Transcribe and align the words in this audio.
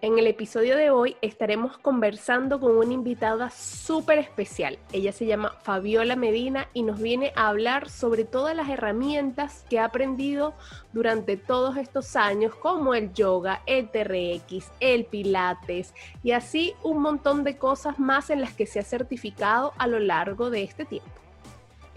En 0.00 0.16
el 0.16 0.28
episodio 0.28 0.76
de 0.76 0.90
hoy 0.90 1.16
estaremos 1.22 1.76
conversando 1.76 2.60
con 2.60 2.76
una 2.76 2.94
invitada 2.94 3.50
súper 3.50 4.20
especial. 4.20 4.78
Ella 4.92 5.10
se 5.10 5.26
llama 5.26 5.56
Fabiola 5.62 6.14
Medina 6.14 6.68
y 6.72 6.84
nos 6.84 7.00
viene 7.02 7.32
a 7.34 7.48
hablar 7.48 7.90
sobre 7.90 8.22
todas 8.22 8.54
las 8.54 8.68
herramientas 8.68 9.64
que 9.68 9.80
ha 9.80 9.86
aprendido 9.86 10.54
durante 10.92 11.36
todos 11.36 11.76
estos 11.76 12.14
años, 12.14 12.54
como 12.54 12.94
el 12.94 13.12
yoga, 13.12 13.62
el 13.66 13.90
TRX, 13.90 14.70
el 14.78 15.04
Pilates 15.04 15.92
y 16.22 16.30
así 16.30 16.74
un 16.84 17.02
montón 17.02 17.42
de 17.42 17.56
cosas 17.56 17.98
más 17.98 18.30
en 18.30 18.40
las 18.40 18.52
que 18.54 18.66
se 18.66 18.78
ha 18.78 18.84
certificado 18.84 19.72
a 19.78 19.88
lo 19.88 19.98
largo 19.98 20.48
de 20.48 20.62
este 20.62 20.84
tiempo. 20.84 21.17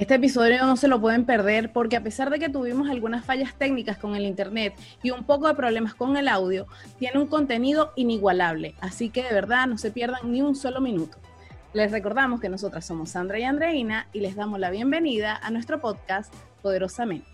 Este 0.01 0.15
episodio 0.15 0.65
no 0.65 0.77
se 0.77 0.87
lo 0.87 0.99
pueden 0.99 1.25
perder 1.25 1.71
porque 1.71 1.95
a 1.95 2.01
pesar 2.01 2.31
de 2.31 2.39
que 2.39 2.49
tuvimos 2.49 2.89
algunas 2.89 3.23
fallas 3.23 3.53
técnicas 3.53 3.99
con 3.99 4.15
el 4.15 4.25
internet 4.25 4.73
y 5.03 5.11
un 5.11 5.23
poco 5.25 5.47
de 5.47 5.53
problemas 5.53 5.93
con 5.93 6.17
el 6.17 6.27
audio, 6.27 6.65
tiene 6.97 7.19
un 7.19 7.27
contenido 7.27 7.93
inigualable, 7.95 8.73
así 8.81 9.11
que 9.11 9.21
de 9.21 9.31
verdad 9.31 9.67
no 9.67 9.77
se 9.77 9.91
pierdan 9.91 10.31
ni 10.31 10.41
un 10.41 10.55
solo 10.55 10.81
minuto. 10.81 11.19
Les 11.73 11.91
recordamos 11.91 12.41
que 12.41 12.49
nosotras 12.49 12.83
somos 12.83 13.11
Sandra 13.11 13.37
y 13.37 13.43
Andreina 13.43 14.07
y 14.11 14.21
les 14.21 14.35
damos 14.35 14.59
la 14.59 14.71
bienvenida 14.71 15.39
a 15.39 15.51
nuestro 15.51 15.79
podcast 15.79 16.33
Poderosamente. 16.63 17.29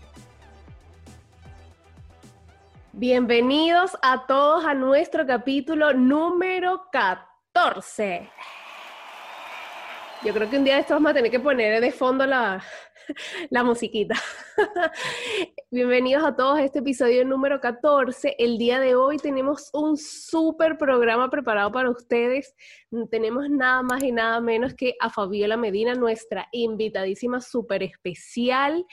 Bienvenidos 2.92 3.96
a 4.02 4.26
todos 4.26 4.66
a 4.66 4.74
nuestro 4.74 5.26
capítulo 5.26 5.94
número 5.94 6.82
14. 6.92 8.28
Yo 10.24 10.34
creo 10.34 10.50
que 10.50 10.58
un 10.58 10.64
día 10.64 10.74
de 10.74 10.80
estos 10.80 10.96
vamos 10.96 11.12
a 11.12 11.14
tener 11.14 11.30
que 11.30 11.38
poner 11.38 11.80
de 11.80 11.92
fondo 11.92 12.26
la, 12.26 12.60
la 13.50 13.62
musiquita. 13.62 14.16
Bienvenidos 15.70 16.24
a 16.24 16.34
todos 16.34 16.58
a 16.58 16.64
este 16.64 16.80
episodio 16.80 17.24
número 17.24 17.60
14. 17.60 18.34
El 18.36 18.58
día 18.58 18.80
de 18.80 18.96
hoy 18.96 19.18
tenemos 19.18 19.70
un 19.72 19.96
súper 19.96 20.76
programa 20.76 21.30
preparado 21.30 21.70
para 21.70 21.90
ustedes. 21.90 22.56
Tenemos 23.12 23.48
nada 23.48 23.82
más 23.82 24.02
y 24.02 24.10
nada 24.10 24.40
menos 24.40 24.74
que 24.74 24.94
a 24.98 25.08
Fabiola 25.08 25.56
Medina, 25.56 25.94
nuestra 25.94 26.48
invitadísima 26.50 27.40
súper 27.40 27.84
especial, 27.84 28.84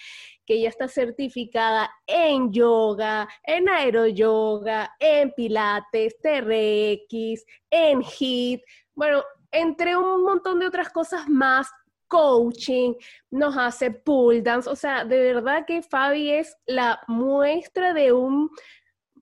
que 0.45 0.61
ya 0.61 0.69
está 0.69 0.88
certificada 0.88 1.89
en 2.05 2.52
yoga, 2.52 3.28
en 3.44 3.67
aeroyoga, 3.67 4.94
en 5.00 5.31
pilates, 5.31 6.17
TRX, 6.19 7.45
en 7.72 8.03
HIT. 8.03 8.61
Bueno, 8.94 9.23
entre 9.56 9.95
un 9.98 10.23
montón 10.23 10.59
de 10.59 10.67
otras 10.67 10.89
cosas 10.89 11.28
más, 11.30 11.70
coaching, 12.08 12.94
nos 13.31 13.58
hace 13.58 13.92
pull 13.92 14.44
dance, 14.44 14.70
o 14.70 14.75
sea, 14.75 15.06
de 15.06 15.20
verdad 15.34 15.66
que 15.66 15.81
Fabi 15.81 16.31
es 16.31 16.56
la 16.66 17.02
muestra 17.08 17.94
de 17.94 18.14
un 18.14 18.50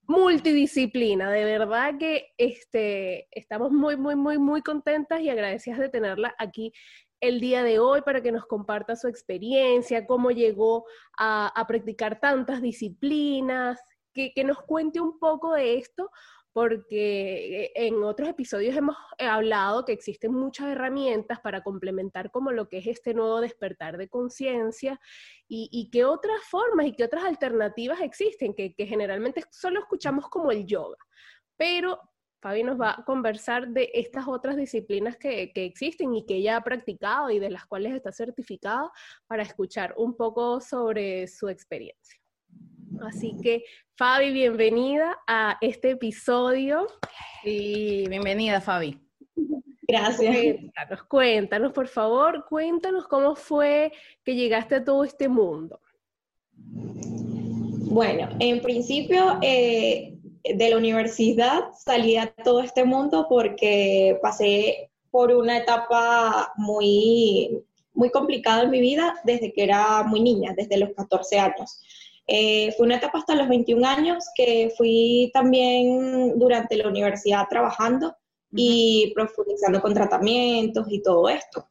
multidisciplina, 0.06 1.32
de 1.32 1.46
verdad 1.46 1.98
que 1.98 2.34
este, 2.38 3.28
estamos 3.32 3.72
muy, 3.72 3.96
muy, 3.96 4.16
muy, 4.16 4.38
muy 4.38 4.62
contentas 4.62 5.22
y 5.22 5.30
agradecidas 5.30 5.80
de 5.80 5.90
tenerla 5.90 6.36
aquí 6.38 6.74
el 7.22 7.40
día 7.40 7.64
de 7.64 7.80
hoy 7.80 8.02
para 8.02 8.22
que 8.22 8.34
nos 8.34 8.46
comparta 8.46 8.98
su 8.98 9.08
experiencia, 9.08 10.06
cómo 10.06 10.32
llegó 10.32 10.86
a, 11.18 11.54
practicar 11.68 12.20
tantas 12.20 12.62
disciplinas, 12.62 13.80
que, 14.14 14.34
que, 14.34 14.44
nos 14.44 14.62
cuente 14.62 15.00
un 15.00 15.18
poco 15.20 15.54
de 15.54 15.78
esto, 15.78 16.12
porque 16.54 17.64
eh, 17.64 17.72
en 17.76 18.04
otros 18.04 18.30
episodios 18.30 18.78
hemos 18.78 18.96
eh, 19.18 19.26
hablado 19.26 19.86
que 19.86 19.92
existen 19.92 20.32
muchas 20.32 20.68
herramientas 20.68 21.40
para 21.42 21.64
complementar 21.64 22.30
como 22.32 22.52
lo 22.52 22.70
que 22.70 22.78
es 22.78 22.88
este 22.88 23.16
nuevo 23.16 23.42
despertar 23.42 23.98
de 23.98 24.08
conciencia 24.08 25.00
y, 25.48 25.90
qué 25.92 26.06
otras 26.06 26.42
formas 26.50 26.88
y 26.88 26.94
qué 26.94 27.04
otras 27.04 27.26
alternativas 27.26 28.02
existen, 28.02 28.56
que, 28.56 28.74
generalmente 28.78 29.44
solo 29.52 29.80
escuchamos 29.80 30.28
como 30.30 30.52
el 30.52 30.66
yoga. 30.66 30.98
Pero 31.58 32.00
Fabi 32.42 32.64
nos 32.64 32.80
va 32.80 32.96
a 32.98 33.06
conversar 33.06 33.68
de 33.68 33.92
estas 33.94 34.28
otras 34.28 34.56
disciplinas 34.56 35.18
que, 35.18 35.52
que, 35.54 35.66
existen 35.66 36.16
y 36.16 36.26
que 36.26 36.36
ella 36.36 36.58
ha 36.58 36.62
practicado 36.64 37.30
y 37.30 37.38
de 37.38 37.52
las 37.52 37.66
cuales 37.68 37.94
está 37.94 38.12
certificada 38.12 38.92
para 39.28 39.44
escuchar 39.44 39.94
un 39.98 40.16
poco 40.18 40.60
sobre 40.60 41.28
su 41.28 41.50
experiencia. 41.50 42.23
Así 43.02 43.36
que, 43.42 43.64
Fabi, 43.96 44.32
bienvenida 44.32 45.18
a 45.28 45.58
este 45.62 45.92
episodio. 45.92 46.88
Y 47.44 48.08
bienvenida, 48.08 48.62
Fabi. 48.62 49.00
Gracias. 49.88 50.36
Cuéntanos, 50.36 51.04
cuéntanos, 51.04 51.74
por 51.74 51.88
favor, 51.88 52.46
cuéntanos 52.48 53.08
cómo 53.08 53.36
fue 53.36 53.92
que 54.24 54.36
llegaste 54.36 54.76
a 54.76 54.84
todo 54.84 55.04
este 55.04 55.28
mundo. 55.28 55.80
Bueno, 56.56 58.30
en 58.40 58.62
principio 58.62 59.38
eh, 59.42 60.18
de 60.44 60.70
la 60.70 60.78
universidad 60.78 61.66
salí 61.78 62.18
a 62.18 62.34
todo 62.34 62.62
este 62.62 62.86
mundo 62.86 63.28
porque 63.30 64.18
pasé 64.22 64.90
por 65.12 65.32
una 65.32 65.58
etapa 65.58 66.52
muy, 66.56 67.64
muy 67.94 68.10
complicada 68.10 68.64
en 68.64 68.72
mi 68.72 68.82
vida 68.82 69.14
desde 69.26 69.54
que 69.54 69.64
era 69.64 70.04
muy 70.04 70.22
niña, 70.22 70.54
desde 70.56 70.78
los 70.78 70.90
14 70.96 71.40
años. 71.40 71.82
Eh, 72.28 72.74
fue 72.78 72.86
una 72.86 72.96
etapa 72.96 73.20
hasta 73.20 73.36
los 73.36 73.50
21 73.50 73.86
años 73.86 74.26
que 74.36 74.72
fui 74.78 75.30
también 75.34 76.38
durante 76.40 76.78
la 76.78 76.88
universidad 76.88 77.48
trabajando 77.50 78.16
y 78.52 79.12
profundizando 79.14 79.82
con 79.82 79.94
tratamientos 79.94 80.86
y 80.90 81.02
todo 81.02 81.28
esto. 81.28 81.68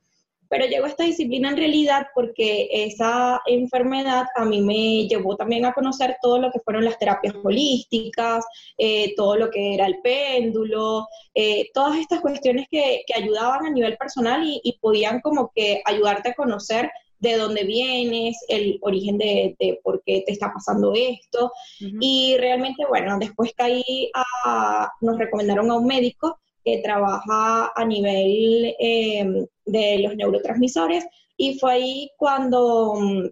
Pero 0.48 0.66
llegó 0.66 0.84
esta 0.84 1.04
disciplina 1.04 1.48
en 1.48 1.56
realidad 1.56 2.08
porque 2.14 2.68
esa 2.70 3.40
enfermedad 3.46 4.26
a 4.36 4.44
mí 4.44 4.60
me 4.60 5.08
llevó 5.08 5.34
también 5.34 5.64
a 5.64 5.72
conocer 5.72 6.16
todo 6.20 6.38
lo 6.38 6.50
que 6.50 6.60
fueron 6.60 6.84
las 6.84 6.98
terapias 6.98 7.34
holísticas, 7.42 8.44
eh, 8.76 9.14
todo 9.16 9.36
lo 9.36 9.48
que 9.48 9.72
era 9.72 9.86
el 9.86 10.02
péndulo, 10.02 11.06
eh, 11.34 11.70
todas 11.72 11.96
estas 11.98 12.20
cuestiones 12.20 12.66
que, 12.70 13.02
que, 13.06 13.14
ayudaban 13.14 13.64
a 13.64 13.70
nivel 13.70 13.96
personal 13.96 14.44
y, 14.44 14.60
y 14.62 14.76
podían 14.78 15.22
como 15.22 15.50
que 15.54 15.80
ayudarte 15.86 16.28
a 16.28 16.34
conocer 16.34 16.90
de 17.22 17.36
dónde 17.36 17.62
vienes, 17.62 18.36
el 18.48 18.78
origen 18.82 19.16
de, 19.16 19.56
por 19.84 20.02
qué 20.04 20.24
te 20.26 20.32
está 20.32 20.52
pasando 20.52 20.92
esto. 20.94 21.52
Y 21.78 22.36
realmente, 22.38 22.84
bueno, 22.86 23.16
después 23.18 23.52
caí 23.56 24.10
a, 24.44 24.90
nos 25.00 25.18
recomendaron 25.18 25.70
a 25.70 25.76
un 25.76 25.86
médico 25.86 26.40
que 26.64 26.78
trabaja 26.78 27.72
a 27.74 27.84
nivel 27.84 28.74
em, 28.78 29.46
de 29.64 29.98
los 30.00 30.16
neurotransmisores 30.16 31.06
y 31.36 31.58
fue 31.58 31.72
ahí 31.72 32.10
cuando 32.16 32.94
mm, 32.98 33.26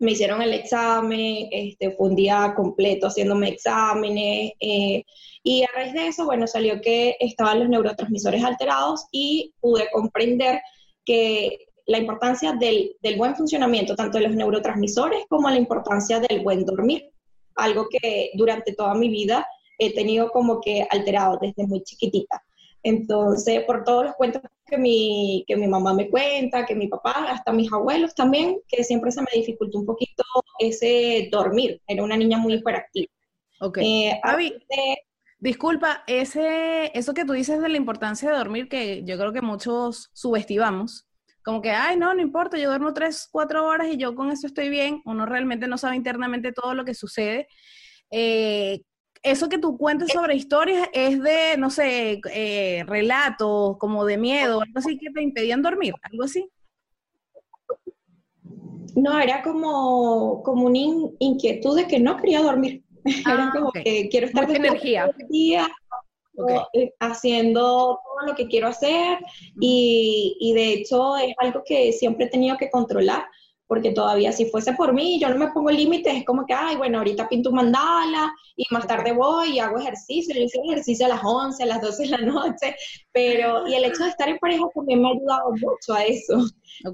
me 0.00 0.12
hicieron 0.12 0.42
el 0.42 0.52
examen, 0.52 1.48
este, 1.50 1.92
fue 1.92 2.08
un 2.08 2.16
día 2.16 2.52
completo 2.54 3.06
haciéndome 3.06 3.48
exámenes 3.48 4.52
eh, 4.60 5.04
y 5.42 5.62
a 5.62 5.68
raíz 5.74 5.94
de 5.94 6.08
eso, 6.08 6.26
bueno, 6.26 6.46
salió 6.46 6.80
que 6.82 7.16
estaban 7.20 7.60
los 7.60 7.68
neurotransmisores 7.70 8.44
alterados 8.44 9.06
y 9.12 9.54
pude 9.60 9.88
comprender 9.92 10.60
que 11.06 11.69
la 11.90 11.98
importancia 11.98 12.52
del, 12.52 12.94
buen 13.16 13.34
funcionamiento 13.34 13.96
tanto 13.96 14.18
de 14.18 14.28
los 14.28 14.36
neurotransmisores 14.36 15.24
como 15.28 15.50
la 15.50 15.56
importancia 15.56 16.20
del 16.20 16.40
buen 16.40 16.64
dormir, 16.64 17.10
algo 17.56 17.88
que 17.90 18.30
durante 18.34 18.74
toda 18.74 18.94
mi 18.94 19.08
vida 19.08 19.44
he 19.76 19.92
tenido 19.92 20.30
como 20.30 20.60
que 20.60 20.86
alterado 20.88 21.36
desde 21.42 21.66
muy 21.66 21.82
chiquitita. 21.82 22.44
Entonces, 22.84 23.64
por 23.64 23.82
todos 23.82 24.04
los 24.04 24.14
cuentos 24.14 24.40
que 24.66 24.78
mi, 24.78 25.44
que 25.48 25.56
mi 25.56 25.66
mamá 25.66 25.92
me 25.92 26.08
cuenta, 26.08 26.64
que 26.64 26.76
mi 26.76 26.86
papá, 26.86 27.26
hasta 27.28 27.52
mis 27.52 27.72
abuelos 27.72 28.14
también, 28.14 28.60
que 28.68 28.84
siempre 28.84 29.10
se 29.10 29.22
me 29.22 29.32
dificultó 29.34 29.80
un 29.80 29.86
poquito 29.86 30.22
ese 30.60 31.28
dormir. 31.32 31.82
Era 31.88 32.04
una 32.04 32.16
niña 32.16 32.38
muy 32.38 32.54
hiperactiva. 32.54 33.12
Ok. 33.60 33.78
Eh, 33.78 34.20
disculpa, 35.40 36.04
ese, 36.06 36.96
eso 36.96 37.14
que 37.14 37.24
tú 37.24 37.32
dices 37.32 37.60
de 37.60 37.68
la 37.68 37.76
importancia 37.76 38.30
de 38.30 38.38
dormir, 38.38 38.68
que 38.68 39.02
yo 39.02 39.18
creo 39.18 39.32
que 39.32 39.42
muchos 39.42 40.08
subestimamos, 40.12 41.09
como 41.50 41.62
que, 41.62 41.70
ay, 41.72 41.96
no, 41.96 42.14
no 42.14 42.22
importa, 42.22 42.56
yo 42.56 42.68
duermo 42.68 42.94
tres, 42.94 43.28
cuatro 43.28 43.66
horas 43.66 43.88
y 43.88 43.96
yo 43.96 44.14
con 44.14 44.30
eso 44.30 44.46
estoy 44.46 44.68
bien. 44.68 45.02
Uno 45.04 45.26
realmente 45.26 45.66
no 45.66 45.78
sabe 45.78 45.96
internamente 45.96 46.52
todo 46.52 46.74
lo 46.74 46.84
que 46.84 46.94
sucede. 46.94 47.48
Eh, 48.08 48.82
eso 49.24 49.48
que 49.48 49.58
tú 49.58 49.76
cuentes 49.76 50.12
sobre 50.12 50.36
historias 50.36 50.88
es 50.92 51.20
de, 51.20 51.56
no 51.58 51.68
sé, 51.70 52.20
eh, 52.32 52.84
relatos 52.86 53.78
como 53.78 54.04
de 54.04 54.16
miedo, 54.16 54.60
algo 54.62 54.78
así 54.78 54.96
que 54.96 55.10
te 55.10 55.22
impedían 55.22 55.60
dormir, 55.60 55.92
algo 56.02 56.22
así. 56.22 56.48
No, 58.94 59.18
era 59.18 59.42
como, 59.42 60.44
como 60.44 60.66
una 60.66 60.78
inquietud 61.18 61.76
de 61.76 61.88
que 61.88 61.98
no 61.98 62.16
quería 62.16 62.42
dormir. 62.42 62.84
era 63.26 63.48
ah, 63.48 63.50
como 63.52 63.72
que 63.72 64.08
quiero 64.08 64.28
estar 64.28 64.46
con 64.46 64.54
energía. 64.54 65.10
Día, 65.28 65.68
eh, 66.72 66.92
haciendo 67.00 68.00
todo 68.02 68.26
lo 68.26 68.34
que 68.34 68.46
quiero 68.46 68.68
hacer 68.68 69.18
y, 69.60 70.36
y, 70.40 70.52
de 70.54 70.72
hecho 70.72 71.16
es 71.16 71.34
algo 71.38 71.62
que 71.64 71.92
siempre 71.92 72.26
he 72.26 72.30
tenido 72.30 72.56
que 72.56 72.70
controlar 72.70 73.24
porque 73.70 73.92
todavía 73.92 74.32
si 74.32 74.46
fuese 74.46 74.72
por 74.72 74.92
mí, 74.92 75.20
yo 75.20 75.28
no 75.28 75.36
me 75.36 75.52
pongo 75.52 75.70
límites, 75.70 76.12
es 76.12 76.24
como 76.24 76.44
que, 76.44 76.52
ay, 76.52 76.74
bueno, 76.74 76.98
ahorita 76.98 77.28
pinto 77.28 77.50
un 77.50 77.54
mandala 77.54 78.34
y 78.56 78.64
más 78.72 78.84
tarde 78.84 79.12
voy 79.12 79.50
y 79.50 79.58
hago 79.60 79.78
ejercicio, 79.78 80.34
yo 80.34 80.42
hice 80.42 80.58
ejercicio 80.64 81.06
a 81.06 81.10
las 81.10 81.20
11, 81.22 81.62
a 81.62 81.66
las 81.66 81.80
12 81.80 82.02
de 82.02 82.08
la 82.08 82.18
noche, 82.18 82.74
pero, 83.12 83.68
y 83.68 83.74
el 83.76 83.84
hecho 83.84 84.02
de 84.02 84.10
estar 84.10 84.28
en 84.28 84.38
pareja 84.38 84.64
también 84.74 85.00
me 85.00 85.06
ha 85.06 85.12
ayudado 85.12 85.52
mucho 85.52 85.94
a 85.94 86.02
eso, 86.02 86.38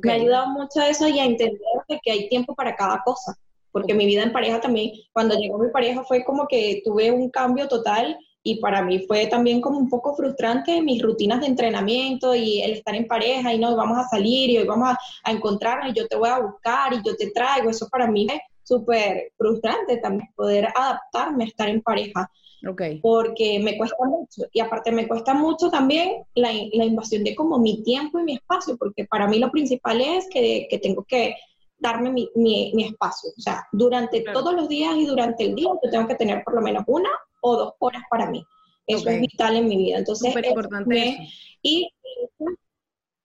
me 0.02 0.12
ha 0.12 0.14
ayudado 0.16 0.48
mucho 0.48 0.80
a 0.80 0.90
eso 0.90 1.08
y 1.08 1.18
a 1.18 1.24
entender 1.24 1.58
que 2.02 2.10
hay 2.10 2.28
tiempo 2.28 2.54
para 2.54 2.76
cada 2.76 3.02
cosa, 3.06 3.34
porque 3.72 3.94
mi 3.94 4.04
vida 4.04 4.24
en 4.24 4.32
pareja 4.32 4.60
también, 4.60 4.92
cuando 5.14 5.34
llegó 5.34 5.56
mi 5.56 5.70
pareja 5.70 6.04
fue 6.04 6.26
como 6.26 6.46
que 6.46 6.82
tuve 6.84 7.10
un 7.10 7.30
cambio 7.30 7.68
total 7.68 8.18
y 8.46 8.60
para 8.60 8.80
mí 8.80 9.00
fue 9.08 9.26
también 9.26 9.60
como 9.60 9.76
un 9.76 9.88
poco 9.88 10.14
frustrante 10.14 10.80
mis 10.80 11.02
rutinas 11.02 11.40
de 11.40 11.48
entrenamiento 11.48 12.32
y 12.32 12.62
el 12.62 12.74
estar 12.74 12.94
en 12.94 13.08
pareja 13.08 13.52
y 13.52 13.58
no, 13.58 13.74
vamos 13.74 13.98
a 13.98 14.08
salir 14.08 14.48
y 14.50 14.58
hoy 14.58 14.66
vamos 14.68 14.90
a, 14.90 14.98
a 15.24 15.32
encontrarnos 15.32 15.90
y 15.90 15.98
yo 15.98 16.06
te 16.06 16.14
voy 16.14 16.28
a 16.28 16.38
buscar 16.38 16.94
y 16.94 17.02
yo 17.04 17.16
te 17.16 17.32
traigo, 17.32 17.70
eso 17.70 17.88
para 17.88 18.06
mí 18.06 18.28
es 18.30 18.40
súper 18.62 19.32
frustrante 19.36 19.96
también 19.96 20.30
poder 20.36 20.68
adaptarme 20.76 21.42
a 21.42 21.46
estar 21.48 21.68
en 21.68 21.82
pareja. 21.82 22.30
Okay. 22.68 23.00
Porque 23.00 23.58
me 23.58 23.76
cuesta 23.76 23.96
mucho. 24.04 24.42
Y 24.52 24.60
aparte 24.60 24.90
me 24.90 25.06
cuesta 25.06 25.34
mucho 25.34 25.68
también 25.68 26.22
la, 26.34 26.50
la, 26.72 26.84
invasión 26.84 27.22
de 27.22 27.34
como 27.34 27.58
mi 27.58 27.82
tiempo 27.82 28.18
y 28.18 28.24
mi 28.24 28.34
espacio, 28.34 28.76
porque 28.76 29.04
para 29.04 29.28
mí 29.28 29.38
lo 29.38 29.50
principal 29.50 30.00
es 30.00 30.26
que, 30.30 30.66
que 30.70 30.78
tengo 30.78 31.04
que 31.04 31.36
darme 31.78 32.10
mi, 32.10 32.30
mi, 32.34 32.84
espacio. 32.84 33.30
O 33.36 33.40
sea, 33.40 33.66
durante 33.72 34.20
todos 34.32 34.54
los 34.54 34.68
días 34.68 34.96
y 34.96 35.06
durante 35.06 35.44
el 35.44 35.54
día 35.54 35.68
yo 35.82 35.90
tengo 35.90 36.08
que 36.08 36.14
tener 36.14 36.42
por 36.42 36.54
lo 36.54 36.62
menos 36.62 36.84
una 36.86 37.10
o 37.46 37.56
dos 37.56 37.74
horas 37.78 38.02
para 38.10 38.30
mí. 38.30 38.44
Eso 38.86 39.08
es 39.08 39.20
vital 39.20 39.56
en 39.56 39.68
mi 39.68 39.76
vida. 39.76 39.98
Entonces, 39.98 40.28
Súper 40.28 40.46
importante. 40.46 41.28
y 41.62 41.90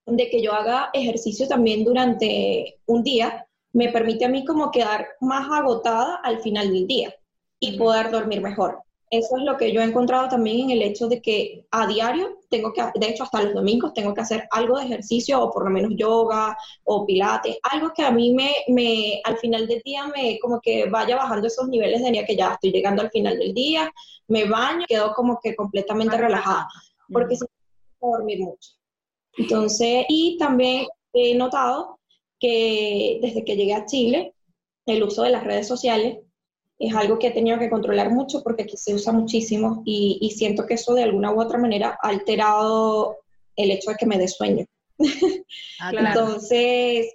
de 0.06 0.28
que 0.28 0.42
yo 0.42 0.52
haga 0.52 0.90
ejercicio 0.92 1.46
también 1.46 1.84
durante 1.84 2.80
un 2.86 3.02
día, 3.02 3.46
me 3.72 3.88
permite 3.88 4.24
a 4.24 4.28
mí 4.28 4.44
como 4.44 4.70
quedar 4.70 5.06
más 5.20 5.48
agotada 5.50 6.16
al 6.16 6.40
final 6.40 6.72
del 6.72 6.86
día 6.86 7.14
y 7.60 7.78
poder 7.78 8.10
dormir 8.10 8.40
mejor. 8.40 8.82
Eso 9.12 9.36
es 9.36 9.42
lo 9.42 9.58
que 9.58 9.70
yo 9.70 9.82
he 9.82 9.84
encontrado 9.84 10.26
también 10.26 10.60
en 10.60 10.70
el 10.70 10.80
hecho 10.80 11.06
de 11.06 11.20
que 11.20 11.66
a 11.70 11.86
diario 11.86 12.38
tengo 12.48 12.72
que, 12.72 12.82
de 12.94 13.08
hecho 13.10 13.24
hasta 13.24 13.42
los 13.42 13.52
domingos 13.52 13.92
tengo 13.92 14.14
que 14.14 14.22
hacer 14.22 14.48
algo 14.50 14.78
de 14.78 14.86
ejercicio 14.86 15.38
o 15.38 15.50
por 15.50 15.64
lo 15.64 15.70
menos 15.70 15.92
yoga 15.96 16.56
o 16.84 17.04
pilates, 17.04 17.58
algo 17.70 17.92
que 17.94 18.02
a 18.02 18.10
mí 18.10 18.32
me, 18.32 18.54
me 18.68 19.20
al 19.24 19.36
final 19.36 19.68
del 19.68 19.82
día 19.84 20.06
me 20.06 20.38
como 20.38 20.62
que 20.62 20.86
vaya 20.86 21.16
bajando 21.16 21.46
esos 21.46 21.68
niveles 21.68 22.02
de 22.02 22.10
día 22.10 22.24
que 22.24 22.36
ya 22.36 22.54
estoy 22.54 22.72
llegando 22.72 23.02
al 23.02 23.10
final 23.10 23.38
del 23.38 23.52
día, 23.52 23.92
me 24.28 24.46
baño, 24.46 24.86
quedo 24.88 25.12
como 25.12 25.38
que 25.42 25.54
completamente 25.54 26.16
relajada, 26.16 26.66
porque 27.12 27.36
si 27.36 27.44
no 28.00 28.08
dormir 28.12 28.40
mucho. 28.40 28.70
Entonces, 29.36 30.06
y 30.08 30.38
también 30.38 30.86
he 31.12 31.34
notado 31.34 32.00
que 32.40 33.18
desde 33.20 33.44
que 33.44 33.56
llegué 33.56 33.74
a 33.74 33.84
Chile, 33.84 34.32
el 34.86 35.02
uso 35.02 35.22
de 35.22 35.30
las 35.30 35.44
redes 35.44 35.68
sociales 35.68 36.16
es 36.82 36.94
algo 36.96 37.18
que 37.18 37.28
he 37.28 37.30
tenido 37.30 37.60
que 37.60 37.70
controlar 37.70 38.10
mucho 38.10 38.42
porque 38.42 38.64
aquí 38.64 38.76
se 38.76 38.92
usa 38.92 39.12
muchísimo 39.12 39.82
y, 39.84 40.32
siento 40.36 40.66
que 40.66 40.74
eso 40.74 40.94
de 40.94 41.04
alguna 41.04 41.32
u 41.32 41.40
otra 41.40 41.56
manera 41.56 41.96
ha 42.02 42.08
alterado 42.08 43.18
el 43.54 43.70
hecho 43.70 43.90
de 43.90 43.96
que 43.96 44.06
me 44.06 44.18
dé 44.18 44.26
sueño. 44.26 44.66
Ah, 45.80 45.92
Entonces, 45.96 47.14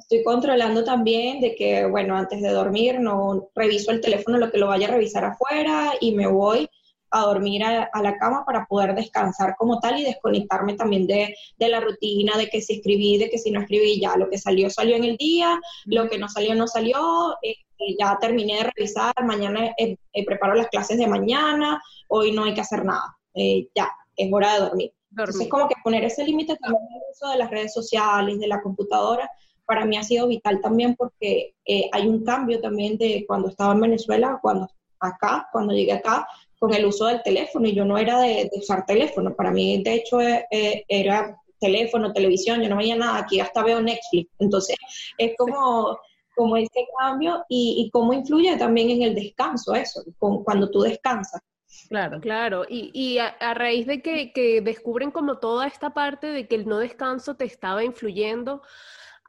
estoy 0.00 0.24
controlando 0.24 0.82
también 0.82 1.40
de 1.40 1.54
que, 1.54 1.86
bueno, 1.86 2.16
antes 2.16 2.42
de 2.42 2.48
dormir 2.48 2.98
no 2.98 3.50
reviso 3.54 3.92
el 3.92 4.00
teléfono, 4.00 4.38
lo 4.38 4.50
que 4.50 4.58
lo 4.58 4.66
vaya 4.66 4.88
a 4.88 4.92
revisar 4.92 5.24
afuera 5.24 5.92
y 6.00 6.12
me 6.16 6.26
voy 6.26 6.68
a 7.12 7.20
dormir 7.22 7.62
a, 7.64 7.90
la 8.02 8.16
cama 8.18 8.44
para 8.44 8.66
poder 8.66 8.94
descansar 8.94 9.54
como 9.56 9.78
tal 9.80 10.00
y 10.00 10.04
desconectarme 10.04 10.74
también 10.74 11.06
de, 11.06 11.34
la 11.58 11.80
rutina, 11.80 12.36
de 12.36 12.48
que 12.48 12.60
si 12.60 12.74
escribí, 12.74 13.18
de 13.18 13.30
que 13.30 13.38
si 13.38 13.50
no 13.50 13.60
escribí, 13.60 14.00
ya 14.00 14.16
lo 14.16 14.28
que 14.28 14.38
salió 14.38 14.70
salió 14.70 14.96
en 14.96 15.04
el 15.04 15.16
día, 15.16 15.60
lo 15.84 16.08
que 16.08 16.18
no 16.18 16.28
salió 16.28 16.54
no 16.54 16.66
salió, 16.66 17.36
este, 17.42 17.96
ya 17.98 18.18
terminé 18.20 18.56
de 18.56 18.70
revisar, 18.74 19.12
mañana 19.24 19.74
preparo 20.26 20.54
las 20.54 20.68
clases 20.68 20.98
de 20.98 21.06
mañana, 21.06 21.80
hoy 22.08 22.32
no 22.32 22.44
hay 22.44 22.54
que 22.54 22.60
hacer 22.60 22.84
nada, 22.84 23.16
eh, 23.34 23.68
ya, 23.74 23.90
es 24.16 24.32
hora 24.32 24.54
de 24.54 24.60
dormir. 24.60 24.92
Entonces, 25.10 25.48
como 25.48 25.68
que 25.68 25.74
poner 25.84 26.04
ese 26.04 26.24
límite 26.24 26.56
también 26.56 26.82
el 26.94 27.02
uso 27.10 27.30
de 27.30 27.38
las 27.38 27.50
redes 27.50 27.74
sociales, 27.74 28.38
de 28.38 28.46
la 28.46 28.62
computadora, 28.62 29.30
para 29.66 29.84
mí 29.84 29.96
ha 29.96 30.02
sido 30.02 30.26
vital 30.26 30.60
también 30.60 30.96
porque 30.96 31.54
eh, 31.64 31.88
hay 31.92 32.06
un 32.08 32.24
cambio 32.24 32.60
también 32.60 32.96
de 32.98 33.24
cuando 33.26 33.48
estaba 33.48 33.72
en 33.74 33.80
Venezuela, 33.80 34.38
cuando 34.40 34.68
acá, 35.00 35.48
cuando 35.52 35.72
llegué 35.74 35.92
acá, 35.92 36.26
con 36.62 36.72
el 36.72 36.86
uso 36.86 37.06
del 37.06 37.24
teléfono 37.24 37.66
y 37.66 37.74
yo 37.74 37.84
no 37.84 37.98
era 37.98 38.20
de, 38.20 38.48
usar 38.52 38.86
teléfono. 38.86 39.34
Para 39.34 39.50
mí, 39.50 39.82
de 39.82 39.94
hecho, 39.94 40.20
eh, 40.20 40.46
eh, 40.48 40.84
era 40.86 41.36
teléfono, 41.58 42.12
televisión, 42.12 42.62
yo 42.62 42.68
no 42.68 42.76
veía 42.76 42.94
nada, 42.94 43.18
aquí 43.18 43.40
hasta 43.40 43.64
veo 43.64 43.82
Netflix. 43.82 44.30
Entonces, 44.38 44.76
es 45.18 45.32
como, 45.36 45.98
como 46.36 46.56
ese 46.56 46.86
cambio 47.00 47.44
y, 47.48 47.90
cómo 47.92 48.12
influye 48.12 48.56
también 48.56 48.90
en 48.90 49.02
el 49.02 49.16
descanso 49.16 49.74
eso, 49.74 50.04
con, 50.20 50.44
cuando 50.44 50.70
tú 50.70 50.82
descansas. 50.82 51.40
Claro, 51.88 52.20
claro. 52.20 52.64
Y, 52.68 52.92
y 52.94 53.18
a, 53.18 53.54
raíz 53.54 53.88
de 53.88 54.00
que, 54.00 54.32
que 54.32 54.60
descubren 54.60 55.10
como 55.10 55.38
toda 55.38 55.66
esta 55.66 55.94
parte 55.94 56.28
de 56.28 56.46
que 56.46 56.54
el 56.54 56.68
no 56.68 56.78
descanso 56.78 57.34
te 57.34 57.44
estaba 57.44 57.82
influyendo, 57.82 58.62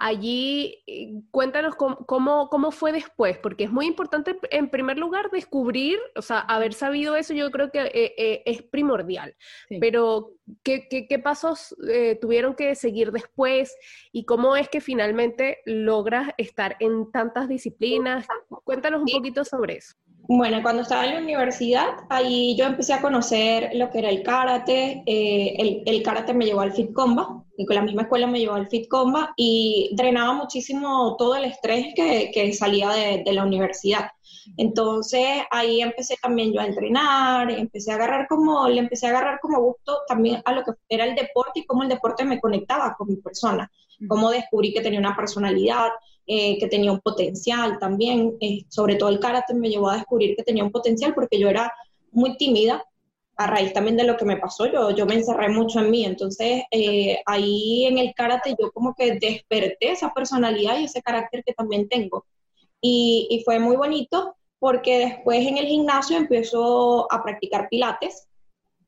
Allí, 0.06 0.84
eh, 0.86 1.14
cuéntanos 1.32 1.76
cómo, 1.76 2.50
cómo, 2.50 2.72
fue 2.72 2.92
después, 2.92 3.38
porque 3.38 3.64
es 3.64 3.72
muy 3.72 3.86
importante, 3.86 4.38
en 4.52 4.70
primer 4.70 4.98
lugar, 4.98 5.32
descubrir, 5.32 5.98
o 6.18 6.22
sea, 6.22 6.40
haber 6.40 6.74
sabido 6.74 7.16
eso 7.16 7.34
yo 7.34 7.50
creo 7.52 7.72
que 7.72 7.80
eh, 7.80 8.14
eh, 8.18 8.44
es 8.46 8.62
primordial, 8.64 9.34
pero 9.80 10.34
¿qué, 10.62 10.90
qué, 10.90 11.20
pasos 11.20 11.74
tuvieron 12.20 12.54
que 12.54 12.76
seguir 12.76 13.14
después 13.14 13.78
y 14.12 14.26
cómo 14.26 14.58
es 14.58 14.68
que 14.68 14.82
finalmente 14.82 15.60
logras 15.66 16.32
estar 16.38 16.76
en 16.82 17.10
tantas 17.10 17.48
disciplinas? 17.48 18.28
Cuéntanos 18.66 19.04
un 19.04 19.08
poquito 19.08 19.46
sobre 19.46 19.78
eso. 19.78 19.96
Bueno, 20.26 20.62
cuando 20.64 20.84
estaba 20.84 21.06
en 21.06 21.16
la 21.16 21.20
universidad, 21.20 21.88
ahí 22.10 22.56
yo 22.56 22.66
empecé 22.66 22.94
a 22.94 23.02
conocer 23.02 23.72
lo 23.74 23.90
que 23.90 24.00
era 24.00 24.10
el 24.10 24.24
karate. 24.24 25.04
Eh, 25.06 25.84
el, 25.86 26.02
karate 26.02 26.34
me 26.34 26.46
llevó 26.46 26.62
al 26.62 26.72
Fit 26.72 26.94
Comba, 26.94 27.44
y 27.58 27.66
con 27.66 27.76
la 27.76 27.82
misma 27.82 28.04
escuela 28.04 28.26
me 28.26 28.40
llevó 28.40 28.54
al 28.54 28.70
Fit 28.70 28.88
Comba 28.88 29.34
y 29.36 29.92
drenaba 29.94 30.32
muchísimo 30.32 31.18
todo 31.18 31.36
el 31.36 31.44
estrés 31.44 31.94
que, 31.94 32.32
que 32.34 32.54
salía 32.54 32.92
de, 32.92 33.24
de, 33.26 33.34
la 33.34 33.44
universidad. 33.44 34.12
Entonces 34.56 35.28
ahí 35.52 35.82
empecé 35.82 36.16
también 36.22 36.54
yo 36.54 36.62
a 36.62 36.68
entrenar, 36.68 37.52
empecé 37.52 37.92
a 37.92 37.96
agarrar 37.96 38.26
como, 38.30 38.66
le 38.70 38.80
empecé 38.80 39.08
a 39.08 39.10
agarrar 39.10 39.40
como 39.42 39.62
gusto 39.62 40.00
también 40.08 40.42
a 40.46 40.54
lo 40.54 40.64
que 40.64 40.72
era 40.88 41.04
el 41.04 41.16
deporte 41.16 41.60
y 41.60 41.66
cómo 41.66 41.84
el 41.84 41.90
deporte 41.90 42.24
me 42.24 42.40
conectaba 42.40 42.96
con 42.98 43.10
mi 43.10 43.18
persona, 43.18 43.70
cómo 44.08 44.32
descubrí 44.32 44.74
que 44.74 44.82
tenía 44.82 45.00
una 45.00 45.16
personalidad, 45.16 45.90
eh, 46.26 46.58
que 46.58 46.68
tenía 46.68 46.92
un 46.92 47.02
potencial 47.02 47.78
también, 47.80 48.38
eh, 48.40 48.64
sobre 48.70 48.96
todo 48.96 49.10
el 49.10 49.20
karate 49.20 49.54
me 49.54 49.70
llevó 49.70 49.90
a 49.90 49.98
descubrir 49.98 50.36
que 50.36 50.44
tenía 50.44 50.64
un 50.64 50.72
potencial 50.72 51.14
porque 51.14 51.40
yo 51.40 51.50
era 51.50 51.72
muy 52.12 52.38
tímida, 52.38 52.84
a 53.36 53.48
raíz 53.48 53.74
también 53.74 53.98
de 53.98 54.04
lo 54.04 54.16
que 54.16 54.26
me 54.26 54.38
pasó, 54.38 54.68
yo, 54.68 54.92
yo 54.92 55.06
me 55.06 55.16
encerré 55.16 55.50
mucho 55.50 55.80
en 55.80 55.90
mí, 55.92 56.06
entonces 56.06 56.64
eh, 56.72 57.20
ahí 57.26 57.86
en 57.86 57.98
el 57.98 58.14
karate 58.14 58.56
yo 58.60 58.72
como 58.72 58.94
que 58.94 59.14
desperté 59.20 59.92
esa 59.92 60.14
personalidad 60.14 60.80
y 60.80 60.86
ese 60.86 61.02
carácter 61.02 61.44
que 61.44 61.54
también 61.54 61.90
tengo. 61.90 62.26
Y, 62.80 63.28
y 63.30 63.44
fue 63.44 63.60
muy 63.60 63.76
bonito 63.76 64.36
porque 64.60 65.00
después 65.00 65.46
en 65.46 65.58
el 65.58 65.66
gimnasio 65.66 66.18
empezó 66.18 67.12
a 67.12 67.24
practicar 67.24 67.68
pilates 67.70 68.28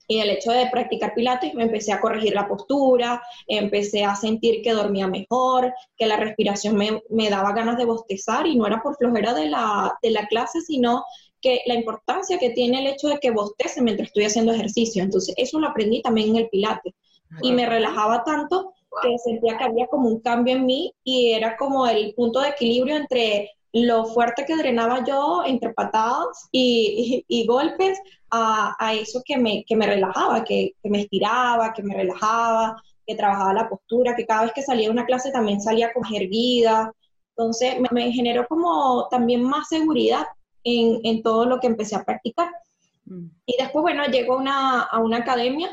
y 0.07 0.19
el 0.19 0.29
hecho 0.29 0.51
de 0.51 0.67
practicar 0.67 1.13
pilates 1.13 1.53
me 1.53 1.63
empecé 1.63 1.91
a 1.91 2.01
corregir 2.01 2.33
la 2.33 2.47
postura, 2.47 3.21
empecé 3.47 4.03
a 4.03 4.15
sentir 4.15 4.61
que 4.61 4.73
dormía 4.73 5.07
mejor, 5.07 5.73
que 5.97 6.05
la 6.05 6.17
respiración 6.17 6.75
me, 6.75 7.01
me 7.09 7.29
daba 7.29 7.53
ganas 7.53 7.77
de 7.77 7.85
bostezar 7.85 8.45
y 8.47 8.55
no 8.55 8.67
era 8.67 8.81
por 8.81 8.97
flojera 8.97 9.33
de 9.33 9.49
la, 9.49 9.97
de 10.01 10.11
la 10.11 10.27
clase, 10.27 10.61
sino 10.61 11.03
que 11.41 11.61
la 11.65 11.75
importancia 11.75 12.39
que 12.39 12.51
tiene 12.51 12.79
el 12.79 12.87
hecho 12.87 13.07
de 13.07 13.19
que 13.19 13.31
bostece 13.31 13.81
mientras 13.81 14.07
estoy 14.07 14.25
haciendo 14.25 14.51
ejercicio. 14.51 15.03
Entonces, 15.03 15.35
eso 15.37 15.59
lo 15.59 15.67
aprendí 15.67 16.01
también 16.01 16.29
en 16.29 16.35
el 16.37 16.49
pilates. 16.49 16.93
Y 17.41 17.51
me 17.51 17.65
relajaba 17.65 18.23
tanto 18.23 18.73
que 19.01 19.17
sentía 19.17 19.57
que 19.57 19.65
había 19.65 19.87
como 19.87 20.07
un 20.07 20.21
cambio 20.21 20.55
en 20.55 20.65
mí 20.65 20.93
y 21.03 21.33
era 21.33 21.57
como 21.57 21.85
el 21.85 22.13
punto 22.13 22.39
de 22.39 22.49
equilibrio 22.49 22.95
entre 22.95 23.51
lo 23.83 24.05
fuerte 24.05 24.45
que 24.45 24.55
drenaba 24.55 25.03
yo 25.03 25.43
entre 25.45 25.73
patadas 25.73 26.47
y, 26.49 27.25
y, 27.27 27.45
golpes 27.45 27.99
a, 28.29 28.73
a, 28.79 28.93
eso 28.93 29.21
que 29.25 29.37
me, 29.37 29.65
que 29.65 29.75
me 29.75 29.85
relajaba, 29.85 30.45
que, 30.45 30.75
que, 30.81 30.89
me 30.89 31.01
estiraba, 31.01 31.73
que 31.73 31.83
me 31.83 31.93
relajaba, 31.93 32.81
que 33.05 33.15
trabajaba 33.15 33.53
la 33.53 33.67
postura, 33.67 34.15
que 34.15 34.25
cada 34.25 34.43
vez 34.43 34.53
que 34.53 34.61
salía 34.61 34.87
de 34.87 34.93
una 34.93 35.05
clase 35.05 35.29
también 35.29 35.59
salía 35.59 35.91
con 35.91 36.03
erguida. 36.13 36.93
Entonces 37.35 37.77
me, 37.81 37.89
me, 37.91 38.13
generó 38.13 38.47
como 38.47 39.09
también 39.09 39.43
más 39.43 39.67
seguridad 39.67 40.25
en, 40.63 41.01
en, 41.03 41.21
todo 41.21 41.45
lo 41.45 41.59
que 41.59 41.67
empecé 41.67 41.97
a 41.97 42.05
practicar. 42.05 42.49
Mm. 43.03 43.27
Y 43.45 43.57
después, 43.59 43.81
bueno, 43.81 44.05
llego 44.05 44.37
una, 44.37 44.83
a 44.83 44.99
una 44.99 45.17
academia 45.17 45.69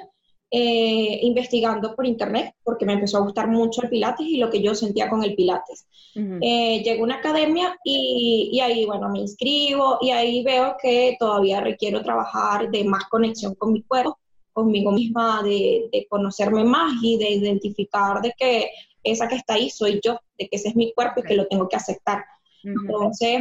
eh, 0.55 1.21
investigando 1.23 1.97
por 1.97 2.05
internet, 2.05 2.55
porque 2.63 2.85
me 2.85 2.93
empezó 2.93 3.17
a 3.17 3.23
gustar 3.23 3.49
mucho 3.49 3.81
el 3.83 3.89
Pilates 3.89 4.27
y 4.27 4.37
lo 4.37 4.51
que 4.51 4.63
yo 4.63 4.75
sentía 4.75 5.09
con 5.09 5.25
el 5.25 5.35
Pilates. 5.35 5.87
Eh, 6.15 6.83
llego 6.85 7.01
a 7.01 7.05
una 7.05 7.15
academia 7.15 7.75
y, 7.83 8.51
y, 8.53 8.61
ahí, 8.61 8.85
bueno, 8.85 9.09
me 9.09 9.21
inscribo 9.21 9.97
y 10.03 10.11
ahí 10.11 10.45
veo 10.45 10.77
que 10.81 11.17
todavía 11.19 11.63
requiero 11.63 12.03
trabajar 12.03 12.71
de 12.71 12.85
más 12.85 13.05
conexión 13.05 13.55
con 13.55 13.73
mi 13.73 13.83
cuerpo, 13.83 14.19
conmigo 14.53 14.93
misma, 14.93 15.43
de, 15.43 15.89
de 15.91 16.07
conocerme 16.07 16.65
más 16.65 16.93
y 17.03 17.17
de 17.17 17.31
identificar 17.31 18.21
de 18.21 18.35
que 18.37 18.69
esa 19.03 19.29
que 19.29 19.37
está 19.37 19.55
ahí 19.55 19.71
soy 19.71 20.01
yo, 20.05 20.19
de 20.39 20.49
que 20.51 20.57
ese 20.57 20.69
es 20.69 20.77
mi 20.77 20.93
cuerpo 20.93 21.21
y 21.21 21.23
que 21.23 21.35
lo 21.35 21.47
tengo 21.47 21.67
que 21.67 21.77
aceptar. 21.77 22.25
Entonces, 22.63 23.41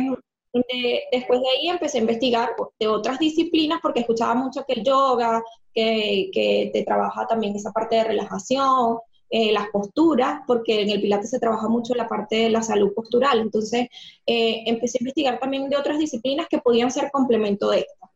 después 1.11 1.41
de 1.41 1.47
ahí 1.49 1.67
empecé 1.67 1.97
a 1.97 2.01
investigar 2.01 2.49
de 2.79 2.87
otras 2.87 3.19
disciplinas 3.19 3.79
porque 3.81 4.01
escuchaba 4.01 4.33
mucho 4.33 4.63
que 4.65 4.73
el 4.73 4.83
yoga, 4.83 5.43
que, 5.73 6.29
que 6.33 6.69
te 6.73 6.83
trabaja 6.83 7.27
también 7.27 7.55
esa 7.55 7.71
parte 7.71 7.95
de 7.97 8.03
relajación, 8.03 8.97
eh, 9.33 9.53
las 9.53 9.69
posturas, 9.69 10.41
porque 10.45 10.81
en 10.81 10.89
el 10.89 10.99
Pilates 10.99 11.29
se 11.29 11.39
trabaja 11.39 11.69
mucho 11.69 11.95
la 11.95 12.09
parte 12.09 12.35
de 12.35 12.49
la 12.49 12.61
salud 12.61 12.93
postural. 12.93 13.39
Entonces, 13.39 13.87
eh, 14.25 14.63
empecé 14.65 14.97
a 14.97 15.03
investigar 15.03 15.39
también 15.39 15.69
de 15.69 15.77
otras 15.77 15.97
disciplinas 15.99 16.47
que 16.49 16.57
podían 16.57 16.91
ser 16.91 17.09
complemento 17.11 17.69
de 17.69 17.79
esta. 17.79 18.11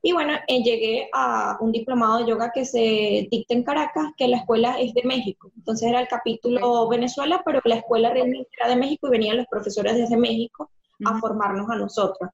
Y 0.00 0.12
bueno, 0.12 0.32
eh, 0.48 0.62
llegué 0.62 1.10
a 1.12 1.58
un 1.60 1.72
diplomado 1.72 2.20
de 2.20 2.30
yoga 2.30 2.52
que 2.54 2.64
se 2.64 3.28
dicta 3.30 3.52
en 3.52 3.64
Caracas, 3.64 4.12
que 4.16 4.28
la 4.28 4.38
escuela 4.38 4.80
es 4.80 4.94
de 4.94 5.02
México. 5.04 5.52
Entonces 5.56 5.90
era 5.90 6.00
el 6.00 6.08
capítulo 6.08 6.88
Venezuela, 6.88 7.42
pero 7.44 7.60
la 7.64 7.74
escuela 7.74 8.08
realmente 8.08 8.48
era 8.58 8.70
de 8.70 8.76
México 8.76 9.08
y 9.08 9.10
venían 9.10 9.36
los 9.36 9.46
profesores 9.46 9.94
desde 9.94 10.16
México 10.16 10.70
a 11.04 11.18
formarnos 11.18 11.68
a 11.68 11.76
nosotros. 11.76 12.30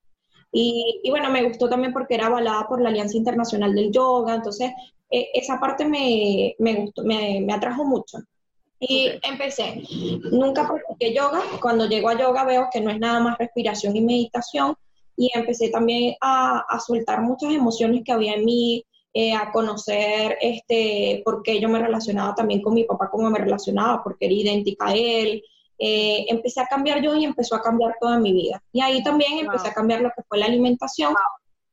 Y, 0.52 1.00
y, 1.02 1.10
bueno, 1.10 1.30
me 1.30 1.42
gustó 1.44 1.68
también 1.68 1.92
porque 1.92 2.14
era 2.14 2.26
avalada 2.26 2.66
por 2.68 2.80
la 2.82 2.90
Alianza 2.90 3.16
Internacional 3.16 3.74
del 3.74 3.90
Yoga, 3.90 4.34
entonces 4.34 4.70
eh, 5.10 5.28
esa 5.34 5.58
parte 5.58 5.84
me, 5.86 6.54
me, 6.58 6.74
gustó, 6.74 7.02
me, 7.04 7.40
me 7.40 7.52
atrajo 7.52 7.84
mucho. 7.84 8.18
Y 8.80 9.10
empecé. 9.22 9.80
Nunca 10.32 10.66
practiqué 10.66 11.14
yoga. 11.14 11.40
Cuando 11.60 11.88
llego 11.88 12.08
a 12.08 12.18
yoga 12.18 12.44
veo 12.44 12.68
que 12.72 12.80
no 12.80 12.90
es 12.90 12.98
nada 12.98 13.20
más 13.20 13.38
respiración 13.38 13.94
y 13.94 14.00
meditación. 14.00 14.74
Y 15.16 15.30
empecé 15.34 15.68
también 15.68 16.16
a, 16.20 16.64
a 16.68 16.80
soltar 16.80 17.22
muchas 17.22 17.52
emociones 17.52 18.02
que 18.04 18.10
había 18.10 18.34
en 18.34 18.44
mí, 18.44 18.84
eh, 19.14 19.34
a 19.34 19.52
conocer 19.52 20.38
este, 20.40 21.22
por 21.24 21.42
qué 21.42 21.60
yo 21.60 21.68
me 21.68 21.78
relacionaba 21.78 22.34
también 22.34 22.62
con 22.62 22.74
mi 22.74 22.84
papá, 22.84 23.10
cómo 23.10 23.30
me 23.30 23.38
relacionaba, 23.38 24.02
porque 24.02 24.24
era 24.24 24.34
idéntica 24.34 24.86
a 24.88 24.94
él. 24.94 25.44
Eh, 25.84 26.26
empecé 26.28 26.60
a 26.60 26.66
cambiar 26.66 27.02
yo 27.02 27.12
y 27.16 27.24
empezó 27.24 27.56
a 27.56 27.60
cambiar 27.60 27.96
toda 28.00 28.16
mi 28.16 28.32
vida. 28.32 28.62
Y 28.72 28.80
ahí 28.80 29.02
también 29.02 29.40
empecé 29.40 29.66
a 29.66 29.74
cambiar 29.74 30.00
lo 30.00 30.10
que 30.10 30.22
fue 30.28 30.38
la 30.38 30.46
alimentación 30.46 31.12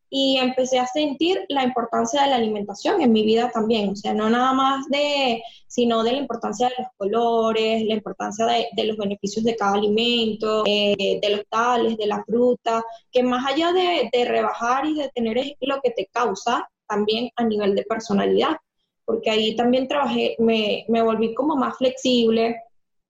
y 0.09 0.37
empecé 0.37 0.79
a 0.79 0.87
sentir 0.87 1.45
la 1.47 1.63
importancia 1.63 2.23
de 2.23 2.29
la 2.29 2.37
alimentación 2.37 3.01
en 3.01 3.11
mi 3.11 3.23
vida 3.23 3.51
también, 3.51 3.89
o 3.89 3.95
sea, 3.95 4.15
no 4.15 4.27
nada 4.27 4.51
más 4.53 4.87
de, 4.87 5.43
sino 5.67 6.03
de 6.03 6.13
la 6.13 6.17
importancia 6.17 6.69
de 6.69 6.73
los 6.79 6.87
colores, 6.97 7.83
la 7.85 7.93
importancia 7.93 8.47
de, 8.47 8.83
los 8.83 8.97
beneficios 8.97 9.45
de 9.45 9.55
cada 9.55 9.75
alimento, 9.75 10.63
eh, 10.65 11.19
de 11.21 11.29
los 11.29 11.45
tales, 11.47 11.95
de 11.95 12.07
la 12.07 12.23
fruta, 12.23 12.83
que 13.11 13.21
más 13.21 13.45
allá 13.45 13.71
de, 13.71 14.25
rebajar 14.25 14.87
y 14.87 14.95
de 14.95 15.09
tener 15.09 15.37
lo 15.59 15.79
que 15.81 15.91
te 15.91 16.09
causa, 16.11 16.67
también 16.87 17.29
a 17.35 17.43
nivel 17.43 17.75
de 17.75 17.83
personalidad, 17.83 18.57
porque 19.05 19.29
ahí 19.29 19.55
también 19.55 19.87
trabajé, 19.87 20.35
me, 20.39 20.85
me 20.87 21.03
volví 21.03 21.35
como 21.35 21.55
más 21.55 21.77
flexible, 21.77 22.55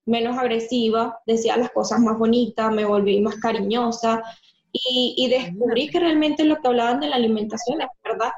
menos 0.09 0.37
agresiva, 0.37 1.19
decía 1.25 1.55
las 1.55 1.71
cosas 1.71 1.99
más 1.99 2.17
bonitas, 2.17 2.73
me 2.73 2.85
volví 2.85 3.21
más 3.21 3.35
cariñosa, 3.35 4.23
y, 4.71 5.27
descubrí 5.29 5.89
que 5.89 5.99
realmente 5.99 6.43
lo 6.43 6.57
que 6.57 6.67
hablaban 6.67 6.99
de 6.99 7.07
la 7.07 7.15
alimentación 7.15 7.81
es 7.81 7.87
verdad. 8.03 8.31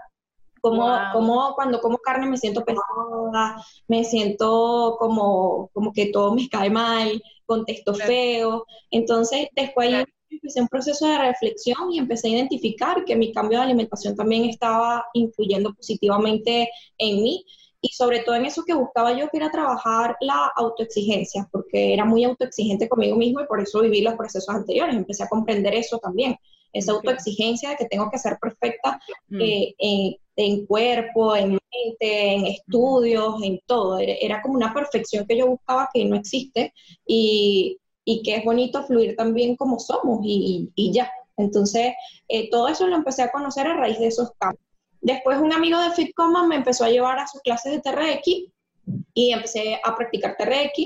Como, 0.61 0.87
como 1.11 1.55
cuando 1.55 1.81
como 1.81 1.97
carne 1.97 2.27
me 2.27 2.37
siento 2.37 2.63
pesada, 2.63 3.65
me 3.87 4.03
siento 4.03 4.95
como, 4.99 5.69
como 5.73 5.91
que 5.91 6.11
todo 6.11 6.35
me 6.35 6.47
cae 6.47 6.69
mal, 6.69 7.21
contesto 7.47 7.95
feo. 7.95 8.65
Entonces, 8.91 9.47
después 9.55 9.91
ahí 9.91 10.05
empecé 10.29 10.61
un 10.61 10.67
proceso 10.67 11.07
de 11.07 11.17
reflexión 11.17 11.91
y 11.91 11.97
empecé 11.97 12.27
a 12.27 12.31
identificar 12.31 13.03
que 13.05 13.15
mi 13.15 13.33
cambio 13.33 13.57
de 13.57 13.65
alimentación 13.65 14.15
también 14.15 14.45
estaba 14.45 15.03
influyendo 15.13 15.73
positivamente 15.73 16.69
en 16.99 17.23
mí 17.23 17.43
y 17.81 17.89
sobre 17.89 18.19
todo 18.19 18.35
en 18.35 18.45
eso 18.45 18.63
que 18.63 18.75
buscaba 18.75 19.17
yo, 19.17 19.27
que 19.29 19.38
era 19.38 19.50
trabajar 19.50 20.15
la 20.21 20.51
autoexigencia, 20.55 21.50
porque 21.51 21.93
era 21.93 22.05
muy 22.05 22.23
autoexigente 22.23 22.88
conmigo 22.88 23.17
mismo 23.17 23.41
y 23.41 23.47
por 23.47 23.59
eso 23.59 23.81
viví 23.81 24.01
los 24.01 24.13
procesos 24.13 24.53
anteriores, 24.53 24.95
empecé 24.95 25.23
a 25.23 25.29
comprender 25.29 25.73
eso 25.73 25.97
también, 25.97 26.38
esa 26.71 26.93
autoexigencia 26.93 27.71
de 27.71 27.75
que 27.77 27.85
tengo 27.85 28.09
que 28.09 28.19
ser 28.19 28.38
perfecta 28.39 29.01
mm. 29.29 29.41
eh, 29.41 30.17
en, 30.35 30.65
cuerpo, 30.67 31.35
en 31.35 31.50
mente, 31.50 32.33
en 32.33 32.45
estudios, 32.45 33.41
en 33.43 33.59
todo, 33.65 33.97
era, 34.00 34.41
como 34.41 34.55
una 34.55 34.73
perfección 34.73 35.25
que 35.25 35.38
yo 35.38 35.47
buscaba 35.47 35.89
que 35.91 36.05
no 36.05 36.15
existe 36.15 36.73
y, 37.05 37.79
y 38.05 38.21
que 38.21 38.35
es 38.35 38.45
bonito 38.45 38.83
fluir 38.85 39.15
también 39.15 39.55
como 39.55 39.79
somos 39.79 40.21
y, 40.23 40.71
y 40.75 40.93
ya. 40.93 41.11
Entonces, 41.38 41.93
eh, 42.27 42.50
todo 42.50 42.67
eso 42.67 42.88
lo 42.88 42.95
empecé 42.95 43.23
a 43.23 43.31
conocer 43.31 43.67
a 43.67 43.75
raíz 43.75 44.00
de 44.00 44.07
esos 44.07 44.31
cambios. 44.39 44.70
Después 45.01 45.39
un 45.39 45.51
amigo 45.51 45.79
de 45.79 45.91
FitCommand 45.91 46.48
me 46.48 46.55
empezó 46.55 46.86
a 46.86 46.89
llevar 46.89 47.20
a 47.20 47.27
sus 47.27 47.41
clases 47.41 47.74
de 47.74 47.79
TRX 47.79 48.24
y 49.13 49.31
empecé 49.31 49.79
a 49.84 49.96
practicar 49.96 50.38
TRX 50.38 50.77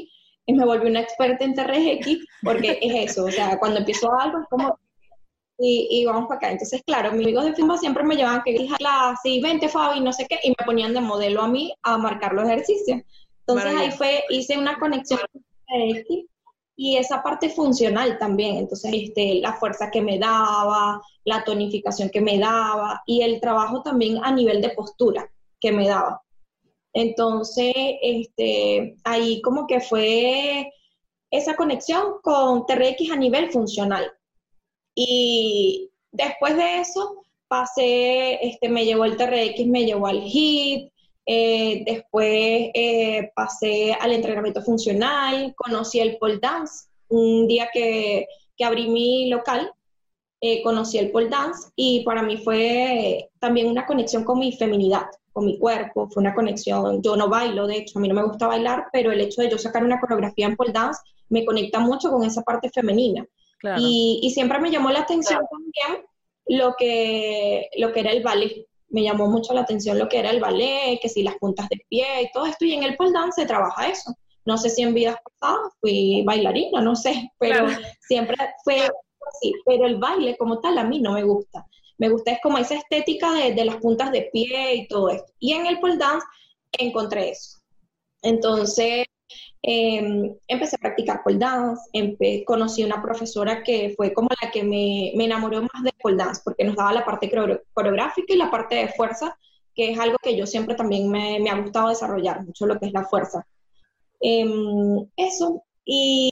y 0.48 0.54
me 0.54 0.66
volví 0.66 0.90
una 0.90 1.02
experta 1.02 1.44
en 1.44 1.54
TRX 1.54 2.26
porque 2.42 2.80
es 2.82 3.12
eso, 3.12 3.26
o 3.26 3.32
sea, 3.32 3.58
cuando 3.60 3.80
empiezo 3.80 4.12
algo 4.18 4.40
es 4.40 4.48
como 4.50 4.80
y, 5.58 6.04
vamos 6.06 6.28
para 6.28 6.38
acá. 6.38 6.52
Entonces, 6.52 6.84
claro, 6.86 7.14
mis 7.14 7.24
amigos 7.24 7.46
de 7.46 7.52
FitCommand 7.52 7.80
siempre 7.80 8.04
me 8.04 8.16
llevaban 8.16 8.44
que 8.44 8.54
dije 8.54 8.76
clase 8.78 9.30
y 9.30 9.42
vente 9.42 9.70
Fabi, 9.70 10.02
no 10.02 10.12
sé 10.12 10.26
qué, 10.28 10.40
y 10.44 10.50
me 10.50 10.66
ponían 10.66 10.94
de 10.94 11.02
modelo 11.02 11.42
a 11.42 11.48
mí 11.48 11.74
a 11.84 11.98
marcar 11.98 12.34
los 12.34 12.46
ejercicios. 12.46 13.02
Entonces 13.40 13.76
ahí 13.76 13.92
fue, 13.92 14.24
hice 14.30 14.58
una 14.58 14.78
conexión 14.80 15.20
con 15.32 15.42
TRX 15.42 16.35
y 16.75 16.98
esa 16.98 17.24
parte 17.24 17.50
funcional 17.50 18.17
también, 18.17 18.58
entonces 18.58 18.91
este, 18.94 19.36
la 19.36 19.53
fuerza 19.53 19.89
que 19.89 20.01
me 20.01 20.20
daba, 20.20 21.01
la 21.24 21.44
tonificación 21.44 22.10
que 22.10 22.22
me 22.22 22.38
daba 22.38 23.01
y 23.05 23.22
el 23.22 23.39
trabajo 23.39 23.82
también 23.82 24.20
a 24.24 24.32
nivel 24.32 24.62
de 24.62 24.70
postura 24.70 25.32
que 25.60 25.72
me 25.72 25.88
daba. 25.88 26.22
Entonces, 26.94 27.74
este, 28.01 28.96
ahí 29.03 29.41
como 29.41 29.67
que 29.67 29.82
fue 29.82 30.72
esa 31.29 31.55
conexión 31.55 32.15
con 32.22 32.65
TRX 32.65 33.12
a 33.12 33.17
nivel 33.17 33.51
funcional. 33.51 34.12
Y 34.96 35.91
después 36.12 36.55
de 36.55 36.79
eso, 36.79 37.24
pasé, 37.48 38.46
este, 38.46 38.70
me 38.70 38.86
llevó 38.86 39.05
el 39.05 39.17
TRX, 39.17 39.65
me 39.67 39.86
llevó 39.86 40.08
al 40.08 40.24
HIT, 40.24 40.94
eh, 41.25 41.84
después 41.86 42.70
eh, 42.74 43.32
pasé 43.36 43.94
al 43.94 44.12
entrenamiento 44.12 44.62
funcional, 44.62 45.53
conocí 45.55 46.00
el 46.00 46.17
pole 46.17 46.39
dance. 46.39 46.88
Un 47.08 47.48
día 47.48 47.70
que, 47.74 48.27
que 48.55 48.63
abrí 48.65 48.88
mi 48.88 49.29
local, 49.29 49.72
eh, 50.41 50.62
conocí 50.62 50.98
el 50.98 51.12
pole 51.12 51.29
dance 51.29 51.70
y 51.75 52.03
para 52.03 52.22
mí 52.22 52.38
fue 52.38 53.32
también 53.39 53.67
una 53.67 53.86
conexión 53.86 54.24
con 54.24 54.39
mi 54.39 54.51
feminidad, 54.51 55.05
con 55.32 55.46
mi 55.46 55.58
cuerpo, 55.58 56.08
fue 56.10 56.22
una 56.22 56.36
conexión. 56.36 57.01
Yo 57.01 57.15
no 57.15 57.29
bailo, 57.29 57.67
de 57.67 57.77
hecho, 57.77 57.98
a 57.98 58.01
mí 58.01 58.08
no 58.08 58.15
me 58.15 58.24
gusta 58.24 58.48
bailar, 58.48 58.86
pero 58.91 59.12
el 59.12 59.22
hecho 59.22 59.41
de 59.41 59.50
yo 59.50 59.58
sacar 59.58 59.84
una 59.84 60.00
coreografía 60.00 60.46
en 60.46 60.55
pole 60.55 60.74
dance 60.74 61.01
me 61.29 61.46
conecta 61.46 61.79
mucho 61.79 62.12
con 62.12 62.24
esa 62.24 62.44
parte 62.44 62.70
femenina. 62.70 63.25
Y, 63.79 64.20
y, 64.22 64.29
siempre 64.29 64.60
me 64.60 64.70
llamó 64.70 64.91
la 64.91 65.00
atención 65.00 65.41
también 65.50 66.05
lo 66.46 66.75
que, 66.77 67.67
lo 67.77 67.91
que 67.91 68.01
era 68.01 68.12
el 68.12 68.22
ballet 68.22 68.67
me 68.96 69.04
llamó 69.04 69.28
mucho 69.28 69.54
la 69.54 69.62
atención 69.62 70.00
lo 70.00 70.08
que 70.08 70.20
era 70.20 70.32
el 70.32 70.40
ballet, 70.40 71.00
que 71.02 71.10
si 71.10 71.22
las 71.22 71.36
puntas 71.36 71.68
de 71.68 71.82
pie 71.90 72.22
y 72.22 72.32
todo 72.32 72.46
esto, 72.46 72.64
y 72.64 72.74
en 72.74 72.84
el 72.84 72.96
pole 72.96 73.12
dance 73.12 73.42
se 73.42 73.48
trabaja 73.48 73.90
eso. 73.90 74.16
No 74.46 74.58
sé 74.58 74.70
si 74.70 74.84
en 74.84 74.94
vidas 74.94 75.18
pasadas 75.38 75.74
fui 75.82 76.24
bailarina, 76.25 76.80
no 76.80 76.96
sé, 76.96 77.30
pero 77.40 77.68
siempre 78.08 78.38
fue 78.64 78.78
así. 78.78 79.54
Pero 79.66 79.86
el 79.86 79.98
baile 79.98 80.38
como 80.38 80.62
tal 80.62 80.78
a 80.78 80.86
mí 80.86 81.02
no 81.02 81.12
me 81.12 81.24
gusta. 81.24 81.66
Me 81.98 82.08
gusta 82.08 82.32
es 82.32 82.40
como 82.42 82.58
esa 82.58 82.75
estética 82.75 83.34
de, 83.34 83.54
de 83.54 83.66
las 83.66 83.78
puntas 83.78 84.14
de 84.14 84.30
pie 84.32 84.75
y 84.75 84.88
todo 84.88 85.10
esto. 85.10 85.30
Y 85.40 85.52
en 85.52 85.66
el 85.66 85.80
pole 85.80 85.98
dance 85.98 86.25
encontré 86.72 87.32
eso. 87.32 87.60
Entonces, 88.22 89.06
Em, 89.68 90.32
empecé 90.48 90.76
a 90.76 90.80
practicar 90.80 91.24
pole 91.24 91.40
dance, 91.40 91.90
conocí 92.46 92.84
una 92.84 93.02
profesora 93.02 93.64
que 93.64 93.96
fue 93.98 94.14
como 94.14 94.30
la 94.40 94.52
que 94.52 94.62
me, 94.64 95.12
me, 95.16 95.26
enamoró 95.26 95.64
más 95.64 95.84
de 95.84 95.92
pole 96.00 96.18
dance, 96.18 96.40
porque 96.46 96.64
nos 96.64 96.76
daba 96.76 96.94
la 96.94 97.04
parte 97.04 97.32
coreográfica 97.74 98.32
y 98.32 98.38
la 98.38 98.52
parte 98.52 98.76
de 98.76 98.90
fuerza, 98.90 99.36
que 99.74 99.92
es 99.92 99.98
algo 99.98 100.18
que 100.22 100.38
yo 100.38 100.46
siempre 100.46 100.76
también 100.76 101.10
me, 101.10 101.40
me 101.40 101.50
ha 101.50 101.60
gustado 101.60 101.90
desarrollar, 101.90 102.46
mucho 102.46 102.68
lo 102.68 102.78
que 102.80 102.86
es 102.86 102.94
la 102.94 103.06
fuerza. 103.06 103.44
Em, 104.20 105.04
eso, 105.18 105.64
y, 105.84 106.32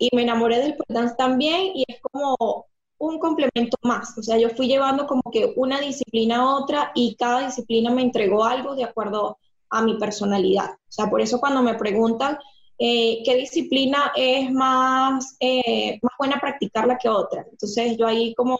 y, 0.00 0.08
me 0.16 0.22
enamoré 0.22 0.58
del 0.58 0.74
pole 0.74 0.86
dance 0.88 1.14
también, 1.16 1.70
y 1.76 1.84
es 1.86 2.00
como 2.00 2.66
un 2.98 3.18
complemento 3.20 3.76
más, 3.82 4.18
o 4.18 4.22
sea, 4.24 4.38
yo 4.38 4.50
fui 4.50 4.66
llevando 4.66 5.06
como 5.06 5.22
que 5.32 5.52
una 5.56 5.80
disciplina 5.80 6.38
a 6.38 6.56
otra, 6.56 6.90
y 6.96 7.14
cada 7.14 7.46
disciplina 7.46 7.92
me 7.92 8.02
entregó 8.02 8.42
algo 8.42 8.74
de 8.74 8.84
acuerdo 8.84 9.38
a 9.70 9.82
mi 9.82 9.98
personalidad. 9.98 10.70
O 10.72 10.92
sea, 10.92 11.06
por 11.08 11.20
eso 11.20 11.40
cuando 11.40 11.62
me 11.62 11.74
preguntan 11.74 12.38
eh, 12.84 13.22
qué 13.24 13.36
disciplina 13.36 14.10
es 14.16 14.50
más, 14.50 15.36
eh, 15.38 16.00
más 16.02 16.12
buena 16.18 16.40
practicarla 16.40 16.98
que 16.98 17.08
otra. 17.08 17.46
Entonces 17.48 17.96
yo 17.96 18.08
ahí 18.08 18.34
como 18.34 18.58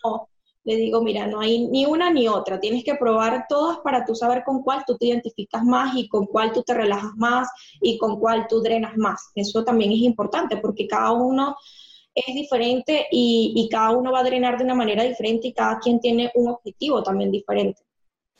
le 0.63 0.77
digo, 0.77 1.03
mira, 1.03 1.27
no 1.27 1.41
hay 1.41 1.67
ni 1.67 1.87
una 1.87 2.09
ni 2.09 2.29
otra, 2.29 2.61
tienes 2.61 2.85
que 2.85 2.95
probar 2.95 3.47
todas 3.49 3.79
para 3.79 4.05
tú 4.05 4.15
saber 4.15 4.45
con 4.45 4.63
cuál 4.63 4.85
tú 4.87 4.97
te 4.97 5.07
identificas 5.07 5.65
más 5.65 5.97
y 5.97 6.07
con 6.07 6.27
cuál 6.27 6.53
tú 6.53 6.63
te 6.63 6.73
relajas 6.73 7.11
más 7.17 7.49
y 7.81 7.99
con 7.99 8.21
cuál 8.21 8.47
tú 8.47 8.61
drenas 8.61 8.97
más. 8.97 9.33
Eso 9.35 9.65
también 9.65 9.91
es 9.91 9.99
importante 9.99 10.57
porque 10.59 10.87
cada 10.87 11.11
uno 11.11 11.57
es 12.15 12.33
diferente 12.33 13.09
y, 13.11 13.69
cada 13.73 13.91
uno 13.91 14.13
va 14.13 14.21
a 14.21 14.25
drenar 14.25 14.57
de 14.57 14.63
una 14.63 14.75
manera 14.77 15.03
diferente 15.03 15.49
y 15.49 15.53
cada 15.53 15.81
quien 15.81 15.99
tiene 15.99 16.31
un 16.37 16.49
objetivo 16.49 17.03
también 17.03 17.33
diferente. 17.33 17.83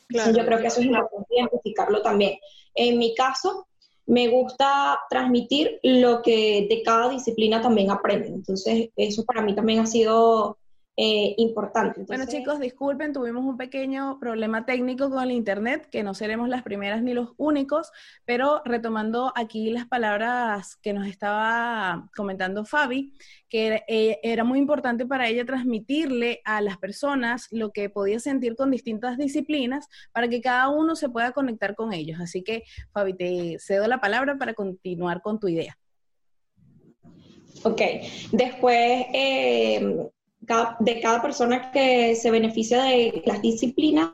yo 0.07 0.45
creo 0.45 0.59
que 0.59 0.67
eso 0.67 0.79
es 0.79 0.85
importante 0.85 1.27
identificarlo 1.35 2.01
también. 2.01 2.39
En 2.73 2.97
mi 2.97 3.13
caso, 3.13 3.67
me 4.05 4.27
gusta 4.27 4.99
transmitir 5.09 5.79
lo 5.83 6.21
que 6.21 6.67
de 6.69 6.81
cada 6.83 7.09
disciplina 7.09 7.61
también 7.61 7.91
aprende. 7.91 8.27
Entonces, 8.27 8.89
eso 8.95 9.23
para 9.25 9.41
mí 9.41 9.55
también 9.55 9.79
ha 9.79 9.85
sido 9.85 10.57
eh, 10.95 11.33
importante. 11.37 12.03
bueno 12.07 12.25
chicos, 12.27 12.59
disculpen, 12.59 13.13
tuvimos 13.13 13.43
un 13.43 13.57
pequeño 13.57 14.19
problema 14.19 14.63
técnico 14.63 15.09
con 15.09 15.23
el 15.23 15.31
Internet, 15.31 15.87
que 15.89 16.03
no 16.03 16.13
seremos 16.13 16.49
las 16.49 16.61
primeras 16.61 17.01
ni 17.01 17.13
los 17.13 17.31
únicos, 17.37 17.91
pero 18.25 18.61
retomando 18.63 19.33
aquí 19.35 19.71
las 19.71 19.87
palabras 19.87 20.75
que 20.83 20.93
nos 20.93 21.07
estaba 21.07 22.11
comentando 22.15 22.63
Fabi, 22.63 23.11
que 23.49 23.83
eh, 23.87 24.19
era 24.21 24.43
muy 24.43 24.59
importante 24.59 25.07
para 25.07 25.27
ella 25.27 25.45
transmitirle 25.45 26.41
a 26.45 26.61
las 26.61 26.77
personas 26.77 27.47
lo 27.49 27.71
que 27.71 27.89
podía 27.89 28.19
sentir 28.19 28.55
con 28.55 28.69
distintas 28.69 29.17
disciplinas 29.17 29.87
para 30.11 30.27
que 30.27 30.41
cada 30.41 30.69
uno 30.69 30.95
se 30.95 31.09
pueda 31.09 31.31
conectar 31.31 31.73
con 31.73 31.91
ellos. 31.91 32.19
Así 32.21 32.43
que, 32.43 32.65
Fabi, 32.91 33.15
te 33.15 33.57
cedo 33.59 33.87
la 33.87 33.99
palabra 33.99 34.37
para 34.37 34.53
continuar 34.53 35.23
con 35.23 35.39
tu 35.39 35.47
idea. 35.47 35.75
Ok, 37.63 37.81
después 38.31 39.05
eh, 39.13 40.11
de 40.79 40.99
cada 40.99 41.21
persona 41.21 41.71
que 41.71 42.15
se 42.15 42.31
beneficia 42.31 42.83
de 42.83 43.23
las 43.25 43.41
disciplinas, 43.41 44.09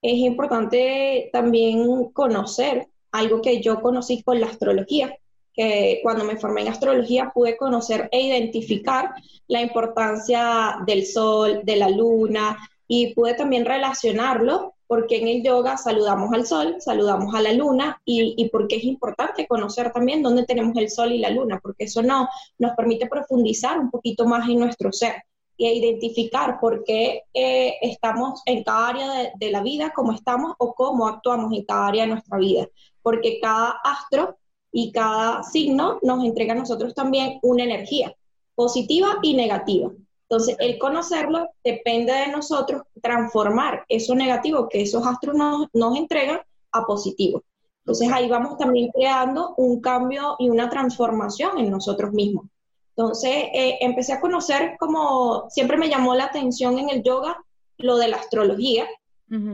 es 0.00 0.14
importante 0.14 1.30
también 1.32 2.10
conocer 2.12 2.88
algo 3.12 3.42
que 3.42 3.60
yo 3.60 3.80
conocí 3.80 4.22
con 4.22 4.40
la 4.40 4.46
astrología, 4.46 5.16
que 5.54 6.00
cuando 6.02 6.24
me 6.24 6.36
formé 6.36 6.62
en 6.62 6.68
astrología 6.68 7.30
pude 7.34 7.56
conocer 7.56 8.08
e 8.10 8.22
identificar 8.22 9.10
la 9.48 9.60
importancia 9.60 10.78
del 10.86 11.04
sol, 11.06 11.60
de 11.64 11.76
la 11.76 11.90
luna, 11.90 12.58
y 12.88 13.14
pude 13.14 13.34
también 13.34 13.64
relacionarlo 13.64 14.74
porque 14.86 15.16
en 15.16 15.28
el 15.28 15.42
yoga 15.42 15.78
saludamos 15.78 16.32
al 16.34 16.46
sol, 16.46 16.76
saludamos 16.78 17.34
a 17.34 17.40
la 17.40 17.52
luna 17.52 18.00
y, 18.04 18.34
y 18.36 18.50
porque 18.50 18.76
es 18.76 18.84
importante 18.84 19.46
conocer 19.46 19.90
también 19.92 20.22
dónde 20.22 20.44
tenemos 20.44 20.76
el 20.76 20.90
sol 20.90 21.12
y 21.12 21.18
la 21.18 21.30
luna, 21.30 21.58
porque 21.62 21.84
eso 21.84 22.02
no, 22.02 22.28
nos 22.58 22.72
permite 22.76 23.06
profundizar 23.06 23.78
un 23.78 23.90
poquito 23.90 24.26
más 24.26 24.46
en 24.48 24.58
nuestro 24.58 24.92
ser 24.92 25.14
e 25.58 25.74
identificar 25.74 26.58
por 26.60 26.84
qué 26.84 27.22
eh, 27.34 27.74
estamos 27.82 28.42
en 28.46 28.64
cada 28.64 28.88
área 28.88 29.32
de, 29.34 29.50
la 29.50 29.62
vida, 29.62 29.92
cómo 29.94 30.12
estamos 30.12 30.54
o 30.58 30.74
cómo 30.74 31.06
actuamos 31.06 31.52
en 31.52 31.64
cada 31.64 31.88
área 31.88 32.02
de 32.04 32.10
nuestra 32.10 32.38
vida. 32.38 32.68
Porque 33.02 33.38
cada 33.40 33.80
astro 33.84 34.36
y 34.72 34.92
cada 34.92 35.42
signo 35.42 35.98
nos 36.02 36.24
entrega 36.24 36.54
a 36.54 36.56
nosotros 36.56 36.94
también 36.94 37.38
una 37.42 37.64
energía 37.64 38.14
positiva 38.54 39.18
y 39.22 39.34
negativa. 39.34 39.90
Entonces, 40.28 40.56
el 40.60 40.78
conocerlo 40.78 41.50
depende 41.62 42.12
de 42.12 42.28
nosotros 42.28 42.82
transformar 43.02 43.84
eso 43.88 44.14
negativo 44.14 44.68
que 44.68 44.82
esos 44.82 45.06
astros 45.06 45.36
nos, 45.36 45.66
nos 45.74 45.96
entregan 45.96 46.40
a 46.72 46.86
positivo. 46.86 47.42
Entonces, 47.84 48.10
ahí 48.12 48.28
vamos 48.28 48.56
también 48.56 48.90
creando 48.94 49.54
un 49.56 49.80
cambio 49.80 50.36
y 50.38 50.48
una 50.48 50.70
transformación 50.70 51.58
en 51.58 51.70
nosotros 51.70 52.12
mismos. 52.12 52.46
Entonces, 52.96 53.30
eh, 53.54 53.78
empecé 53.80 54.12
a 54.12 54.20
conocer 54.20 54.76
como 54.78 55.48
siempre 55.48 55.76
me 55.76 55.88
llamó 55.88 56.14
la 56.14 56.24
atención 56.24 56.78
en 56.78 56.90
el 56.90 57.02
yoga 57.02 57.42
lo 57.78 57.96
de 57.96 58.08
la 58.08 58.18
astrología. 58.18 58.86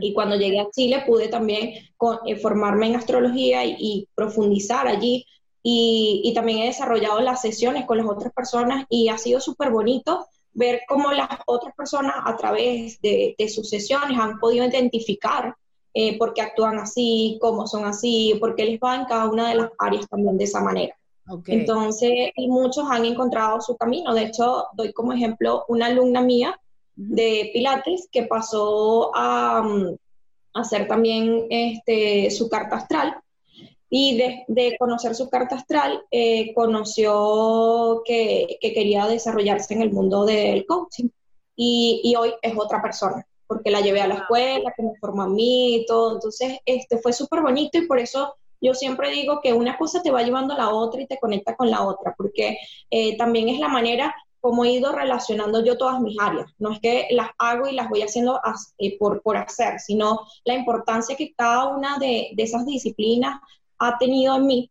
Y 0.00 0.12
cuando 0.12 0.34
llegué 0.34 0.58
a 0.58 0.70
Chile 0.72 1.04
pude 1.06 1.28
también 1.28 1.68
eh, 2.26 2.36
formarme 2.42 2.88
en 2.88 2.96
astrología 2.96 3.64
y, 3.64 4.08
profundizar 4.12 4.88
allí. 4.88 5.24
Y, 5.62 6.32
también 6.34 6.58
he 6.58 6.66
desarrollado 6.66 7.20
las 7.20 7.40
sesiones 7.42 7.86
con 7.86 7.98
las 7.98 8.08
otras 8.08 8.32
personas 8.32 8.86
y 8.88 9.08
ha 9.08 9.16
sido 9.18 9.40
súper 9.40 9.70
bonito 9.70 10.26
ver 10.52 10.80
cómo 10.88 11.12
las 11.12 11.28
otras 11.46 11.72
personas 11.76 12.14
a 12.24 12.36
través 12.36 13.00
de, 13.00 13.36
sus 13.48 13.70
sesiones 13.70 14.18
han 14.18 14.40
podido 14.40 14.66
identificar 14.66 15.54
eh, 15.94 16.18
por 16.18 16.34
qué 16.34 16.42
actúan 16.42 16.80
así, 16.80 17.38
cómo 17.40 17.68
son 17.68 17.84
así, 17.84 18.36
por 18.40 18.56
qué 18.56 18.64
les 18.64 18.80
va 18.80 18.96
en 18.96 19.04
cada 19.04 19.28
una 19.28 19.48
de 19.48 19.54
las 19.54 19.70
áreas 19.78 20.08
también 20.08 20.36
de 20.38 20.44
esa 20.44 20.60
manera. 20.60 20.97
Entonces, 21.46 22.30
y 22.34 22.48
muchos 22.48 22.84
han 22.90 23.04
encontrado 23.04 23.60
su 23.60 23.76
camino. 23.76 24.14
De 24.14 24.24
hecho, 24.24 24.66
doy 24.72 24.92
como 24.92 25.12
ejemplo 25.12 25.64
una 25.68 25.86
alumna 25.86 26.20
mía 26.20 26.58
de 26.96 27.50
Pilates 27.52 28.08
que 28.10 28.24
pasó 28.24 29.12
a, 29.14 29.62
mm, 29.62 29.96
hacer 30.54 30.88
también 30.88 31.46
este, 31.50 32.30
su 32.30 32.48
carta 32.48 32.76
astral. 32.76 33.16
Y 33.90 34.18
de, 34.18 34.76
conocer 34.78 35.14
su 35.14 35.30
carta 35.30 35.56
astral, 35.56 36.02
eh, 36.10 36.52
conoció 36.54 38.02
que, 38.04 38.58
quería 38.60 39.06
desarrollarse 39.06 39.72
en 39.74 39.82
el 39.82 39.92
mundo 39.92 40.26
del 40.26 40.66
coaching. 40.66 41.08
Y, 41.56 42.02
y, 42.04 42.14
hoy 42.14 42.34
es 42.42 42.52
otra 42.56 42.82
persona, 42.82 43.26
porque 43.46 43.70
la 43.70 43.80
llevé 43.80 44.02
a 44.02 44.06
la 44.06 44.16
escuela, 44.16 44.74
que 44.76 44.82
me 44.82 44.94
formó 45.00 45.22
a 45.22 45.28
mí 45.28 45.76
y 45.76 45.86
todo. 45.86 46.14
Entonces, 46.14 46.58
este, 46.66 46.98
fue 46.98 47.12
súper 47.14 47.40
bonito 47.40 47.78
y 47.78 47.86
por 47.86 47.98
eso 47.98 48.34
yo 48.60 48.74
siempre 48.74 49.10
digo 49.10 49.40
que 49.42 49.52
una 49.52 49.76
cosa 49.76 50.02
te 50.02 50.10
va 50.10 50.22
llevando 50.22 50.54
a 50.54 50.58
la 50.58 50.70
otra 50.70 51.02
y 51.02 51.06
te 51.06 51.18
conecta 51.18 51.56
con 51.56 51.70
la 51.70 51.82
otra, 51.82 52.14
porque 52.16 52.58
eh, 52.90 53.16
también 53.16 53.48
es 53.48 53.58
la 53.58 53.68
manera 53.68 54.14
como 54.40 54.64
he 54.64 54.72
ido 54.72 54.92
relacionando 54.92 55.64
yo 55.64 55.76
todas 55.76 56.00
mis 56.00 56.16
áreas. 56.18 56.46
No 56.58 56.72
es 56.72 56.80
que 56.80 57.08
las 57.10 57.30
hago 57.38 57.68
y 57.68 57.74
las 57.74 57.88
voy 57.88 58.02
haciendo 58.02 58.40
eh, 58.78 58.98
por, 58.98 59.22
por 59.22 59.36
hacer, 59.36 59.80
sino 59.80 60.20
la 60.44 60.54
importancia 60.54 61.16
que 61.16 61.32
cada 61.34 61.68
una 61.68 61.98
de, 61.98 62.32
esas 62.36 62.64
disciplinas 62.64 63.40
ha 63.78 63.98
tenido 63.98 64.36
en 64.36 64.46
mí 64.46 64.70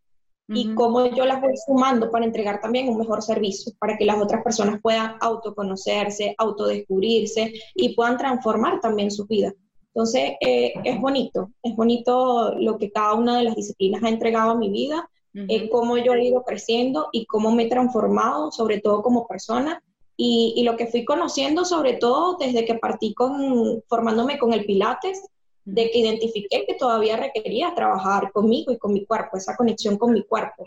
y 0.50 0.74
cómo 0.76 1.06
yo 1.08 1.26
las 1.26 1.42
voy 1.42 1.54
sumando 1.66 2.10
para 2.10 2.24
entregar 2.24 2.62
también 2.62 2.88
un 2.88 2.98
mejor 2.98 3.22
servicio, 3.22 3.74
para 3.80 3.98
que 3.98 4.06
las 4.06 4.18
otras 4.18 4.42
personas 4.44 4.80
puedan 4.82 5.18
autoconocerse, 5.20 6.36
autodescubrirse 6.38 7.52
y 7.76 7.94
puedan 7.94 8.18
transformar 8.18 8.80
también 8.80 9.12
su 9.12 9.26
vida. 9.26 9.54
Entonces, 9.98 10.34
eh, 10.42 10.74
es 10.84 11.02
bonito, 11.02 11.50
es 11.64 11.76
bonito 11.76 12.54
lo 12.54 12.78
que 12.78 12.92
cada 12.92 13.16
una 13.16 13.40
de 13.40 13.46
las 13.46 13.56
disciplinas 13.56 14.04
ha 14.04 14.10
entregado 14.10 14.52
a 14.52 14.56
mi 14.56 14.70
vida, 14.70 15.10
eh, 15.34 15.70
cómo 15.72 15.98
yo 15.98 16.14
he 16.14 16.24
ido 16.24 16.44
creciendo 16.44 17.10
y 17.12 17.26
cómo 17.26 17.52
me 17.52 17.64
he 17.64 17.68
transformado, 17.68 18.52
sobre 18.52 18.80
todo 18.80 19.02
como 19.02 19.26
persona, 19.26 19.82
y, 20.16 20.62
lo 20.64 20.78
que 20.78 20.86
fui 20.86 21.04
conociendo, 21.04 21.66
sobre 21.66 21.94
todo 21.94 22.38
desde 22.38 22.64
que 22.64 22.76
partí 22.76 23.16
con, 23.16 23.82
formándome 23.88 24.38
con 24.38 24.54
el 24.54 24.66
Pilates, 24.66 25.20
de 25.66 25.90
que 25.90 25.98
identifiqué 25.98 26.64
que 26.68 26.76
todavía 26.76 27.18
requería 27.18 27.74
trabajar 27.74 28.32
conmigo 28.32 28.72
y 28.72 28.78
con 28.78 28.94
mi 28.94 29.04
cuerpo, 29.04 29.38
esa 29.38 29.56
conexión 29.56 29.98
con 29.98 30.14
mi 30.14 30.22
cuerpo. 30.22 30.64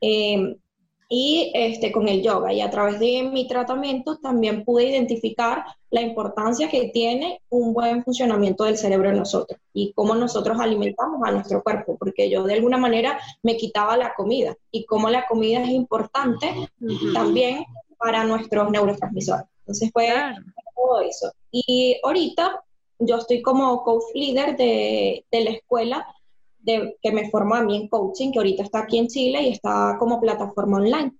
Eh, 0.00 0.56
y 1.14 1.52
este, 1.52 1.92
con 1.92 2.08
el 2.08 2.22
yoga. 2.22 2.54
Y 2.54 2.62
a 2.62 2.70
través 2.70 2.98
de 2.98 3.22
mi 3.24 3.46
tratamiento 3.46 4.16
también 4.16 4.64
pude 4.64 4.84
identificar 4.84 5.62
la 5.90 6.00
importancia 6.00 6.70
que 6.70 6.88
tiene 6.88 7.42
un 7.50 7.74
buen 7.74 8.02
funcionamiento 8.02 8.64
del 8.64 8.78
cerebro 8.78 9.10
en 9.10 9.18
nosotros 9.18 9.60
y 9.74 9.92
cómo 9.92 10.14
nosotros 10.14 10.58
alimentamos 10.58 11.20
a 11.22 11.32
nuestro 11.32 11.62
cuerpo, 11.62 11.98
porque 11.98 12.30
yo 12.30 12.44
de 12.44 12.54
alguna 12.54 12.78
manera 12.78 13.20
me 13.42 13.58
quitaba 13.58 13.94
la 13.98 14.14
comida 14.14 14.56
y 14.70 14.86
cómo 14.86 15.10
la 15.10 15.26
comida 15.26 15.62
es 15.62 15.68
importante 15.68 16.50
también 17.12 17.66
para 17.98 18.24
nuestros 18.24 18.70
neurotransmisores. 18.70 19.44
Entonces 19.58 19.90
fue 19.92 20.08
todo 20.74 21.02
eso. 21.02 21.30
Y 21.50 22.00
ahorita 22.02 22.64
yo 22.98 23.18
estoy 23.18 23.42
como 23.42 23.84
coach 23.84 24.04
leader 24.14 24.56
de, 24.56 25.26
de 25.30 25.44
la 25.44 25.50
escuela 25.50 26.06
que 26.64 27.12
me 27.12 27.30
formó 27.30 27.56
a 27.56 27.62
mí 27.62 27.76
en 27.76 27.88
coaching, 27.88 28.32
que 28.32 28.38
ahorita 28.38 28.62
está 28.62 28.80
aquí 28.80 28.98
en 28.98 29.08
Chile 29.08 29.42
y 29.42 29.48
está 29.50 29.96
como 29.98 30.20
plataforma 30.20 30.78
online. 30.78 31.12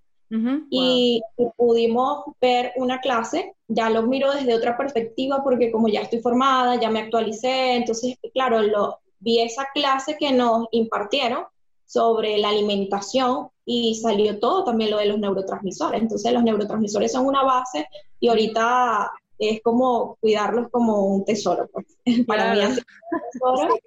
y, 0.71 1.23
pudimos 1.57 2.25
ver 2.41 2.73
una 2.77 3.01
clase, 3.01 3.55
ya 3.69 3.91
lo 3.91 4.03
miro 4.03 4.33
desde 4.33 4.55
otra 4.55 4.77
perspectiva 4.77 5.43
porque 5.45 5.71
como 5.71 5.89
ya 5.89 6.01
estoy 6.01 6.21
formada, 6.21 6.81
ya 6.81 6.91
me 6.91 7.01
actualicé, 7.01 7.77
entonces, 7.77 8.17
claro, 8.33 8.63
lo, 8.63 8.99
vi 9.23 9.41
esa 9.41 9.69
clase 9.73 10.17
que 10.19 10.33
nos 10.33 10.67
impartieron 10.73 11.45
sobre 11.87 12.39
la 12.39 12.49
alimentación 12.49 13.49
y 13.65 13.95
salió 13.95 14.39
todo 14.41 14.65
también 14.65 14.91
lo 14.91 14.99
de 14.99 15.07
los 15.07 15.19
neurotransmisores. 15.19 16.01
Entonces 16.01 16.33
los 16.33 16.43
neurotransmisores 16.43 17.13
son 17.13 17.27
una 17.27 17.43
base 17.45 17.87
y 18.19 18.29
ahorita 18.29 19.11
es 19.39 19.61
como 19.63 20.17
cuidarlos 20.21 20.69
como 20.71 21.07
un 21.07 21.25
tesoro. 21.25 21.69
Pues. 21.73 21.87
Para 22.27 22.55
mí 22.55 22.61
es 22.61 22.79
un 22.79 22.85
tesoro 23.33 23.79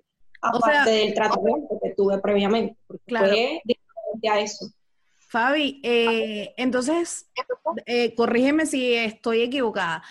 aparte 0.42 0.90
del 0.90 1.14
tratamiento 1.14 1.80
que 1.82 1.94
tuve 1.96 2.20
previamente, 2.20 2.78
porque 2.88 3.04
claro. 3.06 3.28
fue 3.28 3.62
diferente 3.64 4.30
a 4.30 4.40
eso. 4.40 4.68
Fabi, 5.36 5.82
eh, 5.84 6.54
entonces, 6.56 7.30
eh, 7.86 8.16
corrígeme 8.16 8.66
si 8.66 8.94
estoy 8.94 9.42
equivocada. 9.42 10.02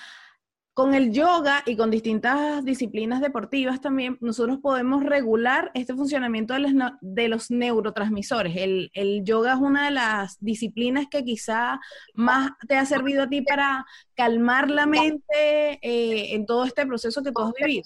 Con 0.74 0.92
el 0.92 1.12
yoga 1.12 1.62
y 1.66 1.76
con 1.76 1.90
distintas 1.90 2.64
disciplinas 2.64 3.20
deportivas 3.20 3.80
también, 3.80 4.18
nosotros 4.20 4.58
podemos 4.60 5.04
regular 5.04 5.70
este 5.72 5.94
funcionamiento 5.94 6.52
de 6.52 6.60
los, 6.60 6.72
de 7.00 7.28
los 7.28 7.50
neurotransmisores. 7.50 8.56
El, 8.56 8.90
el, 8.92 9.24
yoga 9.24 9.52
es 9.52 9.60
una 9.60 9.84
de 9.84 9.92
las 9.92 10.36
disciplinas 10.40 11.06
que 11.08 11.24
quizá 11.24 11.78
más 12.14 12.50
te 12.66 12.76
ha 12.76 12.84
servido 12.84 13.22
a 13.22 13.28
ti 13.28 13.40
para 13.40 13.86
calmar 14.14 14.68
la 14.68 14.84
mente 14.84 15.78
eh, 15.80 16.34
en 16.34 16.44
todo 16.44 16.64
este 16.64 16.84
proceso 16.84 17.22
que 17.22 17.30
tú 17.30 17.40
has 17.40 17.52
vivido 17.52 17.84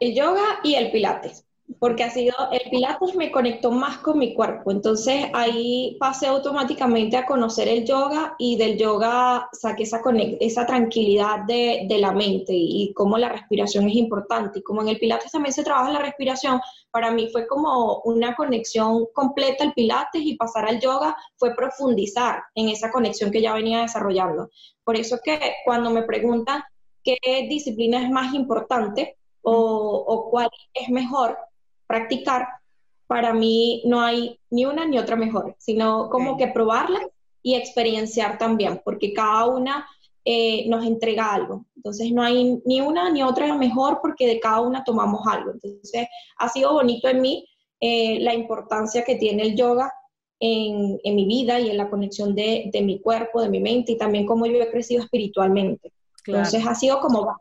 el 0.00 0.14
yoga 0.14 0.60
y 0.64 0.74
el 0.74 0.90
pilates. 0.90 1.46
porque 1.78 2.02
ha 2.02 2.10
sido, 2.10 2.34
el 2.50 2.68
Pilates 2.68 3.14
me 3.14 3.30
conectó 3.30 3.70
más 3.70 3.98
con 3.98 4.18
mi 4.18 4.34
cuerpo, 4.34 4.72
entonces 4.72 5.26
ahí 5.32 5.96
pasé 6.00 6.26
automáticamente 6.26 7.16
a 7.16 7.26
conocer 7.26 7.68
el 7.68 7.84
yoga 7.84 8.34
y 8.38 8.56
del 8.56 8.76
yoga 8.76 9.48
saqué 9.52 9.84
esa, 9.84 10.00
esa 10.40 10.66
tranquilidad 10.66 11.44
de, 11.46 11.86
de 11.88 11.98
la 11.98 12.12
mente 12.12 12.52
y, 12.52 12.92
cómo 12.94 13.18
la 13.18 13.28
respiración 13.28 13.88
es 13.88 13.94
importante. 13.94 14.58
Y 14.58 14.62
como 14.62 14.82
en 14.82 14.88
el 14.88 14.98
Pilates 14.98 15.30
también 15.30 15.52
se 15.52 15.62
trabaja 15.62 15.92
la 15.92 16.00
respiración, 16.00 16.60
para 16.90 17.12
mí 17.12 17.28
fue 17.30 17.46
como 17.46 18.00
una 18.04 18.34
conexión 18.34 19.06
completa 19.14 19.62
el 19.62 19.72
Pilates 19.72 20.22
y 20.22 20.36
pasar 20.36 20.66
al 20.68 20.80
yoga 20.80 21.16
fue 21.36 21.54
profundizar 21.54 22.42
en 22.56 22.68
esa 22.68 22.90
conexión 22.90 23.30
que 23.30 23.42
ya 23.42 23.54
venía 23.54 23.82
desarrollando. 23.82 24.50
Por 24.82 24.96
eso 24.96 25.18
que 25.22 25.38
cuando 25.64 25.90
me 25.90 26.02
preguntan 26.02 26.62
qué 27.04 27.18
disciplina 27.48 28.02
es 28.02 28.10
más 28.10 28.34
importante 28.34 29.16
o, 29.42 30.04
o 30.06 30.30
cuál 30.30 30.48
es 30.74 30.88
mejor, 30.88 31.36
practicar, 31.86 32.46
para 33.06 33.32
mí 33.32 33.82
no 33.86 34.00
hay 34.00 34.38
ni 34.50 34.64
una 34.64 34.84
ni 34.86 34.96
otra 34.96 35.16
mejor, 35.16 35.56
sino 35.58 36.08
como 36.10 36.36
que 36.36 36.46
probarla 36.46 37.00
y 37.42 37.56
experienciar 37.56 38.38
también, 38.38 38.80
porque 38.84 39.12
cada 39.12 39.46
una 39.46 39.84
eh, 40.24 40.68
nos 40.68 40.86
entrega 40.86 41.34
algo. 41.34 41.64
Entonces 41.74 42.12
no 42.12 42.22
hay 42.22 42.60
ni 42.64 42.80
una 42.80 43.10
ni 43.10 43.22
otra 43.22 43.52
mejor 43.56 43.98
porque 44.00 44.26
de 44.26 44.38
cada 44.38 44.60
una 44.60 44.84
tomamos 44.84 45.26
algo. 45.26 45.50
Entonces 45.50 46.06
ha 46.38 46.48
sido 46.50 46.72
bonito 46.72 47.08
en 47.08 47.20
mí 47.20 47.48
eh, 47.80 48.20
la 48.20 48.34
importancia 48.34 49.02
que 49.02 49.16
tiene 49.16 49.42
el 49.42 49.56
yoga 49.56 49.90
en, 50.38 51.00
en, 51.02 51.16
mi 51.16 51.26
vida 51.26 51.58
y 51.58 51.70
en 51.70 51.78
la 51.78 51.90
conexión 51.90 52.34
de, 52.34 52.70
de, 52.72 52.82
mi 52.82 53.00
cuerpo, 53.00 53.42
de 53.42 53.48
mi 53.48 53.60
mente 53.60 53.92
y 53.92 53.98
también 53.98 54.26
cómo 54.26 54.46
yo 54.46 54.62
he 54.62 54.70
crecido 54.70 55.02
espiritualmente. 55.02 55.92
Entonces 56.26 56.64
ha 56.66 56.74
sido 56.74 57.00
como 57.00 57.34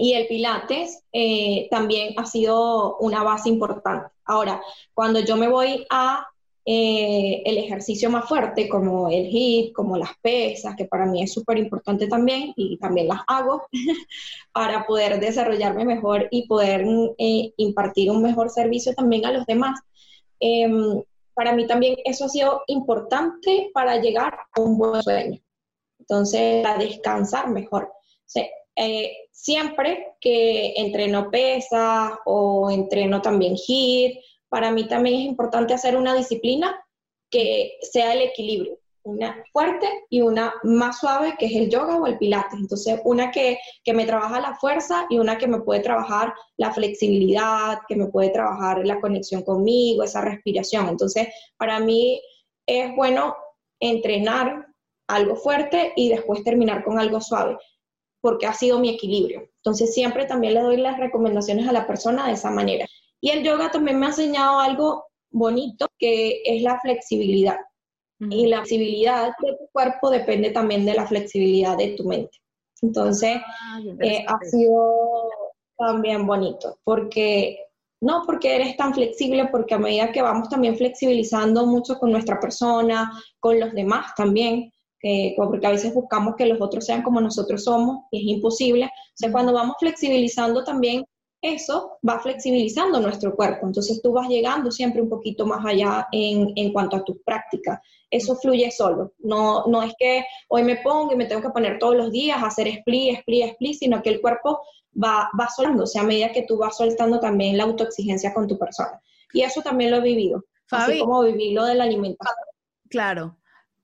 y 0.00 0.14
el 0.14 0.26
Pilates 0.26 1.02
eh, 1.12 1.68
también 1.70 2.14
ha 2.16 2.24
sido 2.24 2.96
una 2.98 3.22
base 3.22 3.48
importante. 3.48 4.10
Ahora, 4.24 4.62
cuando 4.94 5.20
yo 5.20 5.36
me 5.36 5.48
voy 5.48 5.86
a 5.90 6.26
eh, 6.70 7.42
el 7.46 7.56
ejercicio 7.56 8.10
más 8.10 8.28
fuerte, 8.28 8.68
como 8.68 9.08
el 9.08 9.26
HIIT, 9.26 9.72
como 9.72 9.96
las 9.96 10.10
pesas, 10.20 10.76
que 10.76 10.84
para 10.84 11.06
mí 11.06 11.22
es 11.22 11.32
súper 11.32 11.56
importante 11.56 12.06
también, 12.08 12.52
y 12.56 12.76
también 12.76 13.08
las 13.08 13.20
hago, 13.26 13.66
para 14.52 14.86
poder 14.86 15.18
desarrollarme 15.18 15.86
mejor 15.86 16.28
y 16.30 16.46
poder 16.46 16.84
eh, 17.16 17.52
impartir 17.56 18.10
un 18.10 18.22
mejor 18.22 18.50
servicio 18.50 18.94
también 18.94 19.24
a 19.24 19.32
los 19.32 19.46
demás. 19.46 19.80
Em, 20.40 21.02
para 21.32 21.52
mí 21.54 21.66
también 21.66 21.96
eso 22.04 22.26
ha 22.26 22.28
sido 22.28 22.62
importante 22.66 23.70
para 23.72 23.96
llegar 23.96 24.38
a 24.52 24.60
un 24.60 24.76
buen 24.76 25.02
sueño. 25.02 25.40
Entonces, 25.98 26.66
a 26.66 26.76
descansar 26.76 27.48
mejor. 27.48 27.90
Eh, 28.80 29.12
siempre 29.32 30.14
que 30.20 30.74
entreno 30.76 31.32
pesas 31.32 32.12
o 32.24 32.70
entreno 32.70 33.20
también 33.20 33.56
HIIT, 33.56 34.20
para 34.48 34.70
mí 34.70 34.86
también 34.86 35.16
es 35.16 35.26
importante 35.26 35.74
hacer 35.74 35.96
una 35.96 36.14
disciplina 36.14 36.80
que 37.28 37.76
sea 37.82 38.12
el 38.12 38.22
equilibrio, 38.22 38.78
una 39.02 39.44
fuerte 39.52 39.88
y 40.10 40.20
una 40.20 40.54
más 40.62 41.00
suave, 41.00 41.34
que 41.36 41.46
es 41.46 41.56
el 41.56 41.68
yoga 41.68 41.96
o 41.96 42.06
el 42.06 42.18
pilates. 42.18 42.58
Entonces, 42.58 43.00
una 43.04 43.32
que, 43.32 43.58
que 43.82 43.92
me 43.92 44.06
trabaja 44.06 44.40
la 44.40 44.54
fuerza 44.54 45.06
y 45.10 45.18
una 45.18 45.38
que 45.38 45.48
me 45.48 45.60
puede 45.60 45.80
trabajar 45.80 46.32
la 46.56 46.72
flexibilidad, 46.72 47.80
que 47.88 47.96
me 47.96 48.06
puede 48.06 48.30
trabajar 48.30 48.86
la 48.86 49.00
conexión 49.00 49.42
conmigo, 49.42 50.04
esa 50.04 50.20
respiración. 50.20 50.88
Entonces, 50.88 51.26
para 51.56 51.80
mí 51.80 52.22
es 52.64 52.94
bueno 52.94 53.36
entrenar 53.80 54.66
algo 55.08 55.34
fuerte 55.34 55.92
y 55.96 56.10
después 56.10 56.44
terminar 56.44 56.84
con 56.84 57.00
algo 57.00 57.20
suave 57.20 57.56
porque 58.20 58.46
ha 58.46 58.54
sido 58.54 58.78
mi 58.78 58.90
equilibrio. 58.90 59.48
Entonces 59.56 59.94
siempre 59.94 60.26
también 60.26 60.54
le 60.54 60.62
doy 60.62 60.76
las 60.76 60.98
recomendaciones 60.98 61.68
a 61.68 61.72
la 61.72 61.86
persona 61.86 62.26
de 62.26 62.32
esa 62.32 62.50
manera. 62.50 62.86
Y 63.20 63.30
el 63.30 63.42
yoga 63.42 63.70
también 63.70 63.98
me 63.98 64.06
ha 64.06 64.10
enseñado 64.10 64.60
algo 64.60 65.06
bonito, 65.30 65.86
que 65.98 66.42
es 66.44 66.62
la 66.62 66.80
flexibilidad. 66.80 67.58
Y 68.20 68.48
la 68.48 68.58
flexibilidad 68.58 69.28
de 69.28 69.52
tu 69.52 69.68
cuerpo 69.72 70.10
depende 70.10 70.50
también 70.50 70.84
de 70.84 70.94
la 70.94 71.06
flexibilidad 71.06 71.76
de 71.76 71.94
tu 71.96 72.04
mente. 72.04 72.36
Entonces, 72.82 73.36
ah, 73.36 73.80
eh, 74.00 74.24
ha 74.26 74.38
sido 74.44 75.28
también 75.76 76.26
bonito, 76.26 76.78
porque 76.82 77.60
no 78.00 78.24
porque 78.26 78.56
eres 78.56 78.76
tan 78.76 78.94
flexible, 78.94 79.46
porque 79.46 79.74
a 79.74 79.78
medida 79.78 80.12
que 80.12 80.22
vamos 80.22 80.48
también 80.48 80.76
flexibilizando 80.76 81.66
mucho 81.66 81.98
con 81.98 82.10
nuestra 82.10 82.38
persona, 82.40 83.10
con 83.40 83.58
los 83.58 83.72
demás 83.72 84.14
también, 84.16 84.72
porque 85.36 85.66
a 85.66 85.70
veces 85.70 85.94
buscamos 85.94 86.34
que 86.36 86.46
los 86.46 86.60
otros 86.60 86.84
sean 86.84 87.02
como 87.02 87.20
nosotros 87.20 87.64
somos 87.64 88.04
y 88.10 88.18
es 88.18 88.36
imposible. 88.36 88.86
O 88.86 89.16
sea, 89.16 89.32
cuando 89.32 89.52
vamos 89.52 89.76
flexibilizando 89.78 90.64
también 90.64 91.04
eso, 91.40 91.98
va 92.06 92.18
flexibilizando 92.18 93.00
nuestro 93.00 93.34
cuerpo. 93.36 93.66
Entonces 93.66 94.00
tú 94.02 94.12
vas 94.12 94.28
llegando 94.28 94.70
siempre 94.70 95.00
un 95.00 95.08
poquito 95.08 95.46
más 95.46 95.64
allá 95.64 96.08
en, 96.10 96.52
en 96.56 96.72
cuanto 96.72 96.96
a 96.96 97.04
tus 97.04 97.18
prácticas. 97.24 97.80
Eso 98.10 98.34
fluye 98.36 98.70
solo. 98.70 99.12
No, 99.18 99.66
no 99.66 99.82
es 99.82 99.92
que 99.98 100.24
hoy 100.48 100.64
me 100.64 100.76
pongo 100.76 101.12
y 101.12 101.16
me 101.16 101.26
tengo 101.26 101.42
que 101.42 101.50
poner 101.50 101.78
todos 101.78 101.96
los 101.96 102.10
días 102.10 102.42
a 102.42 102.46
hacer 102.46 102.66
split, 102.68 103.18
split, 103.18 103.44
split, 103.52 103.74
sino 103.78 104.02
que 104.02 104.10
el 104.10 104.20
cuerpo 104.20 104.60
va, 105.02 105.30
va 105.38 105.48
soltando, 105.48 105.84
o 105.84 105.86
sea, 105.86 106.02
a 106.02 106.06
medida 106.06 106.32
que 106.32 106.42
tú 106.42 106.56
vas 106.56 106.76
soltando 106.76 107.20
también 107.20 107.56
la 107.56 107.64
autoexigencia 107.64 108.34
con 108.34 108.46
tu 108.46 108.58
persona. 108.58 109.00
Y 109.32 109.42
eso 109.42 109.62
también 109.62 109.90
lo 109.90 109.98
he 109.98 110.00
vivido, 110.00 110.44
así 110.70 110.98
como 110.98 111.22
viví 111.22 111.52
lo 111.52 111.64
de 111.64 111.74
la 111.74 111.84
alimentación. 111.84 112.46
Claro. 112.88 113.36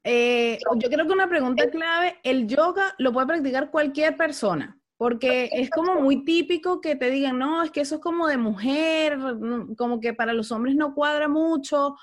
Eh, 0.07 0.59
yo 0.77 0.91
creo 0.91 1.07
que 1.07 1.13
una 1.15 1.29
pregunta 1.29 1.71
clave, 1.71 2.19
el 2.23 2.47
yoga 2.47 2.95
lo 2.99 3.13
puede 3.13 3.27
practicar 3.27 3.71
cualquier 3.71 4.17
persona, 4.19 4.79
porque 4.99 5.49
es 5.51 5.71
como 5.71 5.95
muy 6.01 6.25
típico 6.25 6.83
que 6.83 6.95
te 6.95 7.11
digan, 7.11 7.39
no, 7.39 7.63
es 7.63 7.71
que 7.71 7.81
eso 7.81 7.97
es 7.97 8.01
como 8.03 8.27
de 8.27 8.37
mujer, 8.37 9.17
mm, 9.17 9.75
como 9.77 10.01
que 10.01 10.13
para 10.13 10.35
los 10.35 10.53
hombres 10.53 10.77
no 10.77 10.95
cuadra 10.95 11.27
mucho. 11.27 11.97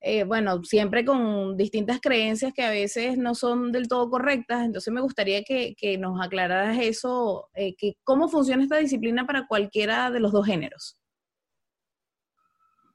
Eh, 0.00 0.24
bueno, 0.24 0.62
siempre 0.64 1.04
con 1.04 1.56
distintas 1.56 2.00
creencias 2.00 2.52
que 2.52 2.62
a 2.62 2.70
veces 2.70 3.16
no 3.16 3.34
son 3.34 3.72
del 3.72 3.88
todo 3.88 4.10
correctas, 4.10 4.64
entonces 4.64 4.92
me 4.92 5.00
gustaría 5.00 5.42
que, 5.44 5.74
nos 5.98 6.20
aclararas 6.20 6.78
eso, 6.78 7.48
eh, 7.54 7.74
que 7.76 7.94
cómo 8.04 8.28
funciona 8.28 8.64
esta 8.64 8.76
disciplina 8.76 9.26
para 9.26 9.46
cualquiera 9.46 10.10
de 10.10 10.20
los 10.20 10.32
dos 10.32 10.44
géneros. 10.44 10.98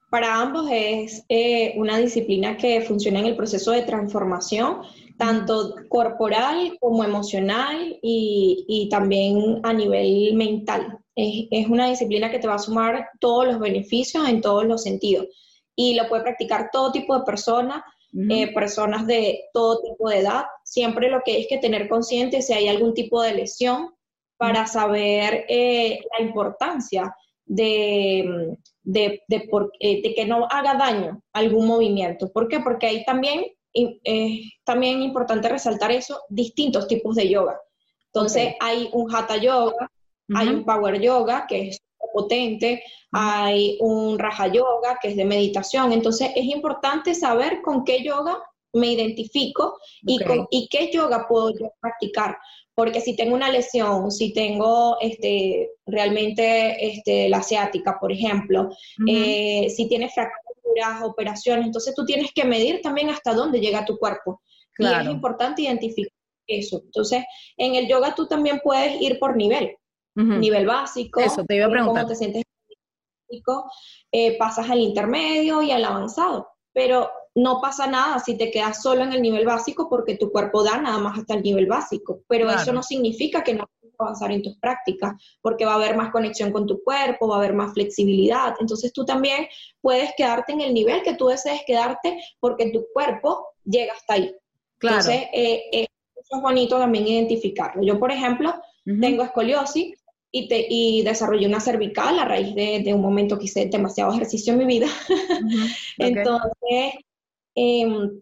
Para 0.09 0.41
ambos 0.41 0.67
es 0.71 1.23
eh, 1.29 1.73
una 1.77 1.99
disciplina 1.99 2.57
que 2.57 2.81
funciona 2.81 3.19
en 3.19 3.27
el 3.27 3.35
proceso 3.35 3.71
de 3.71 3.83
transformación, 3.83 4.81
tanto 5.17 5.75
corporal 5.87 6.77
como 6.79 7.03
emocional 7.03 7.99
y, 8.01 8.87
también 8.89 9.59
a 9.63 9.71
nivel 9.73 10.33
mental. 10.33 10.97
Es, 11.15 11.67
una 11.67 11.89
disciplina 11.89 12.31
que 12.31 12.39
te 12.39 12.47
va 12.47 12.55
a 12.55 12.59
sumar 12.59 13.09
todos 13.19 13.45
los 13.45 13.59
beneficios 13.59 14.27
en 14.27 14.41
todos 14.41 14.65
los 14.65 14.81
sentidos 14.81 15.27
y 15.75 15.93
lo 15.93 16.07
puede 16.07 16.23
practicar 16.23 16.69
todo 16.71 16.91
tipo 16.91 17.17
de 17.17 17.25
personas, 17.25 17.83
eh, 18.29 18.51
personas 18.53 19.05
de 19.05 19.41
todo 19.53 19.81
tipo 19.81 20.09
de 20.09 20.19
edad. 20.19 20.45
Siempre 20.63 21.09
lo 21.09 21.21
que 21.23 21.33
hay 21.33 21.41
es 21.41 21.47
que 21.47 21.57
tener 21.59 21.87
consciente 21.87 22.41
si 22.41 22.53
hay 22.53 22.67
algún 22.67 22.93
tipo 22.95 23.21
de 23.21 23.35
lesión 23.35 23.89
para 24.37 24.65
saber 24.65 25.45
eh, 25.49 25.99
la 26.17 26.25
importancia 26.25 27.13
de, 27.45 28.57
de, 28.91 29.21
eh, 29.79 30.01
de, 30.01 30.13
que 30.15 30.25
no 30.25 30.47
haga 30.49 30.73
daño 30.73 31.21
algún 31.33 31.67
movimiento. 31.67 32.31
¿Por 32.31 32.47
qué? 32.47 32.59
Porque 32.59 32.87
ahí 32.87 33.05
también 33.05 33.45
es 33.71 33.89
eh, 34.03 34.41
también 34.63 35.03
importante 35.03 35.47
resaltar 35.47 35.91
eso, 35.91 36.21
distintos 36.29 36.87
tipos 36.87 37.15
de 37.15 37.29
yoga. 37.29 37.59
Entonces 38.11 38.55
hay 38.59 38.89
un 38.91 39.13
hatha 39.13 39.37
yoga, 39.37 39.91
hay 40.35 40.47
un 40.47 40.65
power 40.65 40.99
yoga 40.99 41.45
que 41.47 41.69
es 41.69 41.81
potente, 42.11 42.83
hay 43.11 43.77
un 43.79 44.17
raja 44.17 44.47
yoga 44.47 44.97
que 44.99 45.09
es 45.09 45.15
de 45.15 45.25
meditación. 45.25 45.93
Entonces 45.93 46.31
es 46.35 46.45
importante 46.45 47.13
saber 47.13 47.61
con 47.61 47.83
qué 47.83 48.03
yoga 48.03 48.39
me 48.73 48.93
identifico 48.93 49.77
y, 50.01 50.17
con, 50.23 50.47
y 50.49 50.67
qué 50.67 50.91
yoga 50.91 51.27
puedo 51.27 51.51
yo 51.51 51.71
practicar 51.79 52.39
porque 52.79 53.01
si 53.01 53.13
tengo 53.13 53.35
una 53.35 53.51
lesión, 53.51 54.09
si 54.09 54.31
tengo 54.31 54.95
este, 55.01 55.71
realmente 55.85 56.87
este, 56.87 57.27
la 57.27 57.39
asiática, 57.39 57.97
por 57.99 58.09
ejemplo, 58.09 58.69
eh, 59.05 59.69
si 59.69 59.89
tienes 59.89 60.13
fracturas, 60.13 61.03
operaciones, 61.03 61.65
entonces 61.65 61.93
tú 61.93 62.05
tienes 62.05 62.31
que 62.33 62.45
medir 62.45 62.79
también 62.81 63.09
hasta 63.09 63.33
dónde 63.33 63.59
llega 63.59 63.83
tu 63.83 63.97
cuerpo. 63.97 64.41
Y 64.77 64.85
es 64.85 65.07
importante 65.07 65.63
identificar 65.63 66.13
eso. 66.47 66.81
Entonces, 66.85 67.25
en 67.57 67.75
el 67.75 67.85
yoga 67.85 68.15
tú 68.15 68.27
también 68.27 68.61
puedes 68.63 69.01
ir 69.01 69.19
por 69.19 69.35
nivel, 69.35 69.75
nivel 70.15 70.65
básico. 70.65 71.19
Eso 71.19 71.43
te 71.43 71.57
iba 71.57 71.65
a 71.65 71.69
preguntar. 71.69 72.03
Cómo 72.03 72.13
te 72.13 72.15
sientes 72.15 72.43
eh, 74.13 74.37
pasas 74.37 74.69
al 74.69 74.79
intermedio 74.79 75.61
y 75.61 75.71
al 75.71 75.83
avanzado. 75.83 76.47
Pero 76.71 77.11
no 77.41 77.61
pasa 77.61 77.87
nada 77.87 78.19
si 78.19 78.37
te 78.37 78.51
quedas 78.51 78.81
solo 78.81 79.03
en 79.03 79.13
el 79.13 79.21
nivel 79.21 79.45
básico 79.45 79.89
porque 79.89 80.17
tu 80.17 80.31
cuerpo 80.31 80.63
da 80.63 80.77
nada 80.77 80.97
más 80.99 81.19
hasta 81.19 81.35
el 81.35 81.43
nivel 81.43 81.67
básico, 81.67 82.21
pero 82.27 82.49
eso 82.49 82.73
no 82.73 82.83
significa 82.83 83.43
que 83.43 83.53
no 83.53 83.65
puedas 83.79 83.95
avanzar 83.99 84.31
en 84.31 84.41
tus 84.41 84.57
prácticas, 84.57 85.13
porque 85.41 85.65
va 85.65 85.73
a 85.73 85.75
haber 85.75 85.95
más 85.95 86.11
conexión 86.11 86.51
con 86.51 86.65
tu 86.65 86.81
cuerpo, 86.83 87.27
va 87.27 87.35
a 87.35 87.39
haber 87.39 87.53
más 87.53 87.73
flexibilidad, 87.73 88.55
entonces 88.59 88.93
tú 88.93 89.05
también 89.05 89.47
puedes 89.81 90.11
quedarte 90.15 90.53
en 90.53 90.61
el 90.61 90.73
nivel 90.73 91.01
que 91.03 91.15
tú 91.15 91.27
desees 91.27 91.61
quedarte 91.65 92.19
porque 92.39 92.71
tu 92.71 92.85
cuerpo 92.93 93.47
llega 93.65 93.93
hasta 93.93 94.13
ahí. 94.15 94.35
Claro. 94.77 94.97
Entonces, 94.97 95.27
eh, 95.33 95.63
eh, 95.71 95.87
eso 96.15 96.37
es 96.37 96.41
bonito 96.41 96.77
también 96.77 97.07
identificarlo. 97.07 97.83
Yo, 97.83 97.99
por 97.99 98.11
ejemplo, 98.11 98.53
tengo 98.85 99.23
escoliosis, 99.23 99.99
y, 100.31 100.47
te, 100.47 100.65
y 100.69 101.01
desarrollé 101.03 101.47
una 101.47 101.59
cervical 101.59 102.19
a 102.19 102.25
raíz 102.25 102.53
de, 102.53 102.93
un 102.93 103.01
momento 103.01 103.37
que 103.37 103.45
hice 103.45 103.65
demasiado 103.65 104.13
ejercicio 104.13 104.53
en 104.53 104.59
mi 104.59 104.65
vida. 104.65 104.87
Entonces, 105.97 106.93
em, 107.55 108.21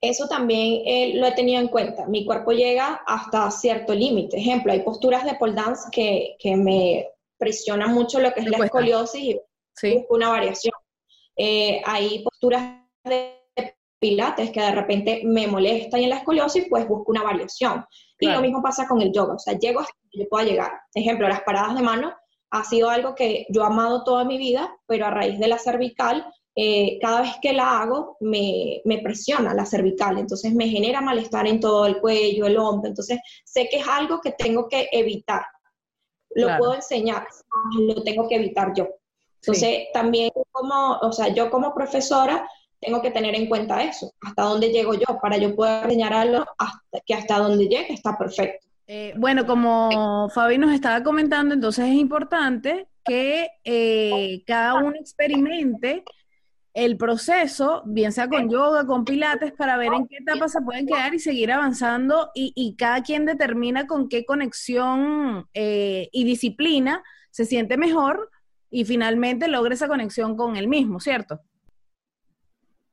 eso 0.00 0.28
también 0.28 0.82
eh, 0.84 1.12
lo 1.16 1.26
he 1.26 1.32
tenido 1.32 1.60
en 1.60 1.68
cuenta. 1.68 2.06
Mi 2.06 2.24
cuerpo 2.24 2.52
llega 2.52 3.02
hasta 3.06 3.50
cierto 3.50 3.94
límite. 3.94 4.36
Ejemplo, 4.36 4.72
hay 4.72 4.80
posturas 4.80 5.24
de 5.24 5.34
pole 5.34 5.54
dance 5.54 5.88
que, 5.90 6.36
que 6.38 6.56
me 6.56 7.08
presionan 7.38 7.92
mucho 7.92 8.20
lo 8.20 8.32
que 8.32 8.40
es 8.40 8.46
la 8.46 8.64
escoliosis 8.64 9.22
y 9.22 9.40
busco 9.94 10.14
una 10.14 10.28
variación. 10.28 10.74
Eh, 11.36 11.82
hay 11.84 12.22
posturas 12.22 12.80
de 13.04 13.36
pilates 13.98 14.50
que 14.50 14.60
de 14.60 14.72
repente 14.72 15.22
me 15.24 15.46
molesta 15.46 15.98
y 15.98 16.04
en 16.04 16.10
la 16.10 16.18
escoliosis 16.18 16.66
pues 16.68 16.86
busco 16.86 17.10
una 17.10 17.22
variación. 17.22 17.84
Y 18.18 18.28
lo 18.28 18.40
mismo 18.40 18.62
pasa 18.62 18.86
con 18.88 19.00
el 19.02 19.12
yoga, 19.12 19.34
o 19.34 19.38
sea, 19.38 19.58
llego 19.58 19.80
hasta 19.80 19.92
donde 20.00 20.24
yo 20.24 20.28
pueda 20.28 20.44
llegar. 20.44 20.72
Ejemplo, 20.94 21.28
las 21.28 21.42
paradas 21.42 21.74
de 21.74 21.82
mano 21.82 22.14
ha 22.50 22.64
sido 22.64 22.88
algo 22.88 23.14
que 23.14 23.46
yo 23.50 23.62
he 23.62 23.66
amado 23.66 24.04
toda 24.04 24.24
mi 24.24 24.38
vida, 24.38 24.74
pero 24.86 25.06
a 25.06 25.10
raíz 25.10 25.38
de 25.38 25.48
la 25.48 25.58
cervical, 25.58 26.26
eh, 26.58 26.98
cada 27.02 27.20
vez 27.20 27.34
que 27.42 27.52
la 27.52 27.82
hago 27.82 28.16
me, 28.20 28.80
me, 28.86 29.02
presiona 29.02 29.52
la 29.52 29.66
cervical, 29.66 30.16
entonces 30.16 30.54
me 30.54 30.68
genera 30.68 31.02
malestar 31.02 31.46
en 31.46 31.60
todo 31.60 31.84
el 31.84 32.00
cuello, 32.00 32.46
el 32.46 32.56
hombro, 32.56 32.88
entonces 32.88 33.20
sé 33.44 33.68
que 33.70 33.76
es 33.76 33.86
algo 33.86 34.22
que 34.22 34.32
tengo 34.32 34.66
que 34.66 34.88
evitar. 34.90 35.44
Lo 36.34 36.56
puedo 36.56 36.74
enseñar, 36.74 37.26
lo 37.78 38.02
tengo 38.02 38.26
que 38.26 38.36
evitar 38.36 38.72
yo. 38.74 38.88
Entonces, 39.36 39.88
también 39.92 40.30
como, 40.50 40.98
o 40.98 41.12
sea, 41.12 41.28
yo 41.28 41.50
como 41.50 41.74
profesora 41.74 42.48
tengo 42.80 43.02
que 43.02 43.10
tener 43.10 43.34
en 43.34 43.48
cuenta 43.48 43.82
eso, 43.82 44.12
hasta 44.22 44.42
dónde 44.42 44.70
llego 44.70 44.94
yo, 44.94 45.18
para 45.20 45.36
yo 45.36 45.54
poder 45.54 45.90
señalarlo 45.90 46.46
hasta, 46.58 47.00
que 47.04 47.14
hasta 47.14 47.38
donde 47.38 47.68
llegue 47.68 47.92
está 47.92 48.16
perfecto. 48.16 48.66
Eh, 48.86 49.12
bueno, 49.16 49.46
como 49.46 50.28
Fabi 50.30 50.56
nos 50.56 50.72
estaba 50.72 51.02
comentando, 51.02 51.52
entonces 51.52 51.86
es 51.86 51.94
importante 51.94 52.88
que 53.04 53.48
eh, 53.64 54.42
cada 54.46 54.74
uno 54.74 54.94
experimente 54.98 56.02
el 56.76 56.98
proceso, 56.98 57.82
bien 57.86 58.12
sea 58.12 58.28
con 58.28 58.50
yoga, 58.50 58.86
con 58.86 59.06
pilates, 59.06 59.52
para 59.52 59.78
ver 59.78 59.94
en 59.94 60.06
qué 60.06 60.18
etapa 60.18 60.46
se 60.46 60.60
pueden 60.60 60.86
quedar 60.86 61.14
y 61.14 61.18
seguir 61.18 61.50
avanzando 61.50 62.30
y, 62.34 62.76
cada 62.76 63.02
quien 63.02 63.24
determina 63.24 63.86
con 63.86 64.10
qué 64.10 64.26
conexión 64.26 65.48
eh, 65.54 66.10
y 66.12 66.24
disciplina 66.24 67.02
se 67.30 67.46
siente 67.46 67.78
mejor 67.78 68.30
y 68.68 68.84
finalmente 68.84 69.48
logra 69.48 69.72
esa 69.72 69.88
conexión 69.88 70.36
con 70.36 70.56
él 70.56 70.68
mismo, 70.68 71.00
¿cierto? 71.00 71.40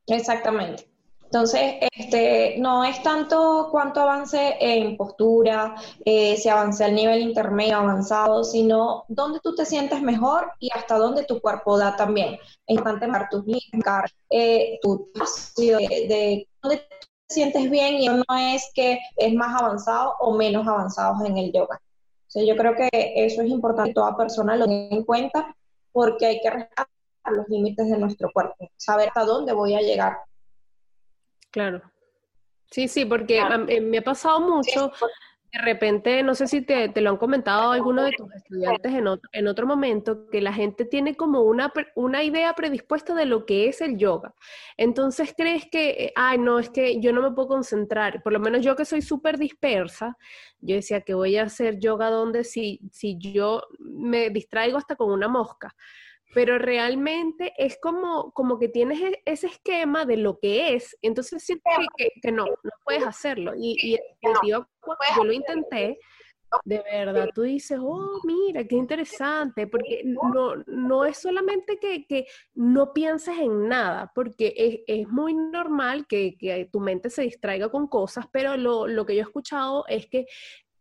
Exactamente. 0.06 0.93
Entonces, 1.34 1.78
este, 1.96 2.54
no 2.58 2.84
es 2.84 3.02
tanto 3.02 3.66
cuánto 3.72 4.02
avance 4.02 4.56
en 4.60 4.96
postura, 4.96 5.74
eh, 6.04 6.36
si 6.36 6.48
avance 6.48 6.84
al 6.84 6.94
nivel 6.94 7.22
intermedio 7.22 7.78
avanzado, 7.78 8.44
sino 8.44 9.04
dónde 9.08 9.40
tú 9.42 9.52
te 9.52 9.66
sientes 9.66 10.00
mejor 10.00 10.52
y 10.60 10.70
hasta 10.72 10.96
dónde 10.96 11.24
tu 11.24 11.40
cuerpo 11.40 11.76
da 11.76 11.96
también. 11.96 12.34
Es 12.34 12.76
importante 12.76 13.08
marcar 13.08 13.30
tus 13.30 13.44
límites, 13.46 14.14
eh, 14.30 14.78
tu 14.80 15.10
espacio 15.12 15.78
de, 15.78 16.46
dónde 16.62 16.76
te 16.76 17.34
sientes 17.34 17.68
bien 17.68 17.96
y 17.96 18.06
no 18.06 18.24
es 18.38 18.70
que 18.72 19.00
es 19.16 19.34
más 19.34 19.60
avanzado 19.60 20.14
o 20.20 20.36
menos 20.36 20.68
avanzado 20.68 21.26
en 21.26 21.36
el 21.36 21.52
yoga. 21.52 21.80
O 22.32 22.40
yo 22.44 22.56
creo 22.56 22.76
que 22.76 22.88
eso 22.92 23.42
es 23.42 23.48
importante 23.48 23.90
que 23.90 23.94
toda 23.94 24.16
persona 24.16 24.54
lo 24.54 24.66
tenga 24.66 24.94
en 24.94 25.02
cuenta 25.02 25.56
porque 25.90 26.26
hay 26.26 26.40
que 26.40 26.50
respetar 26.50 26.86
los 27.32 27.48
límites 27.48 27.88
de 27.88 27.98
nuestro 27.98 28.30
cuerpo, 28.32 28.68
saber 28.76 29.08
hasta 29.08 29.24
dónde 29.24 29.52
voy 29.52 29.74
a 29.74 29.80
llegar. 29.80 30.16
Claro. 31.54 31.80
Sí, 32.68 32.88
sí, 32.88 33.04
porque 33.04 33.40
eh, 33.68 33.80
me 33.80 33.98
ha 33.98 34.02
pasado 34.02 34.40
mucho, 34.40 34.90
de 35.52 35.60
repente, 35.60 36.24
no 36.24 36.34
sé 36.34 36.48
si 36.48 36.62
te, 36.62 36.90
lo 37.00 37.10
han 37.10 37.16
comentado 37.16 37.70
algunos 37.70 38.06
de 38.06 38.12
tus 38.16 38.34
estudiantes 38.34 38.92
en 38.92 39.06
otro, 39.06 39.30
en 39.32 39.46
otro 39.46 39.64
momento, 39.64 40.28
que 40.28 40.40
la 40.40 40.52
gente 40.52 40.84
tiene 40.84 41.14
como 41.14 41.42
una, 41.42 41.72
una 41.94 42.24
idea 42.24 42.52
predispuesta 42.54 43.14
de 43.14 43.26
lo 43.26 43.46
que 43.46 43.68
es 43.68 43.80
el 43.80 43.96
yoga. 43.96 44.34
Entonces 44.76 45.32
crees 45.36 45.66
que, 45.70 45.90
eh, 45.90 46.12
ay, 46.16 46.38
no, 46.38 46.58
es 46.58 46.70
que 46.70 46.98
yo 47.00 47.12
no 47.12 47.22
me 47.22 47.30
puedo 47.30 47.46
concentrar, 47.46 48.20
por 48.24 48.32
lo 48.32 48.40
menos 48.40 48.64
yo 48.64 48.74
que 48.74 48.84
soy 48.84 49.00
súper 49.00 49.38
dispersa, 49.38 50.18
yo 50.58 50.74
decía 50.74 51.02
que 51.02 51.14
voy 51.14 51.36
a 51.36 51.44
hacer 51.44 51.78
yoga 51.78 52.10
donde 52.10 52.42
si, 52.42 52.80
si 52.90 53.16
yo 53.20 53.62
me 53.78 54.30
distraigo 54.30 54.76
hasta 54.76 54.96
con 54.96 55.12
una 55.12 55.28
mosca 55.28 55.72
pero 56.34 56.58
realmente 56.58 57.52
es 57.56 57.78
como, 57.80 58.32
como 58.32 58.58
que 58.58 58.68
tienes 58.68 59.00
e, 59.00 59.22
ese 59.24 59.46
esquema 59.46 60.04
de 60.04 60.16
lo 60.16 60.38
que 60.38 60.74
es, 60.74 60.96
entonces 61.00 61.42
siempre 61.42 61.72
que, 61.96 62.08
que 62.20 62.32
no, 62.32 62.44
no 62.44 62.70
puedes 62.84 63.06
hacerlo. 63.06 63.52
Y, 63.56 63.76
y 63.80 63.98
yo, 64.48 64.66
yo 65.16 65.24
lo 65.24 65.32
intenté, 65.32 65.98
de 66.64 66.82
verdad, 66.82 67.30
tú 67.34 67.42
dices, 67.42 67.78
oh, 67.80 68.20
mira, 68.24 68.64
qué 68.64 68.76
interesante, 68.76 69.66
porque 69.66 70.02
no, 70.04 70.56
no 70.66 71.04
es 71.04 71.18
solamente 71.18 71.78
que, 71.78 72.06
que 72.06 72.26
no 72.54 72.92
pienses 72.92 73.38
en 73.38 73.68
nada, 73.68 74.12
porque 74.14 74.54
es, 74.56 74.80
es 74.86 75.08
muy 75.08 75.34
normal 75.34 76.06
que, 76.06 76.36
que, 76.38 76.68
tu 76.70 76.80
mente 76.80 77.10
se 77.10 77.22
distraiga 77.22 77.70
con 77.70 77.88
cosas, 77.88 78.26
pero 78.32 78.56
lo, 78.56 78.86
lo 78.86 79.04
que 79.04 79.14
yo 79.14 79.20
he 79.20 79.24
escuchado 79.24 79.84
es 79.88 80.06
que 80.06 80.26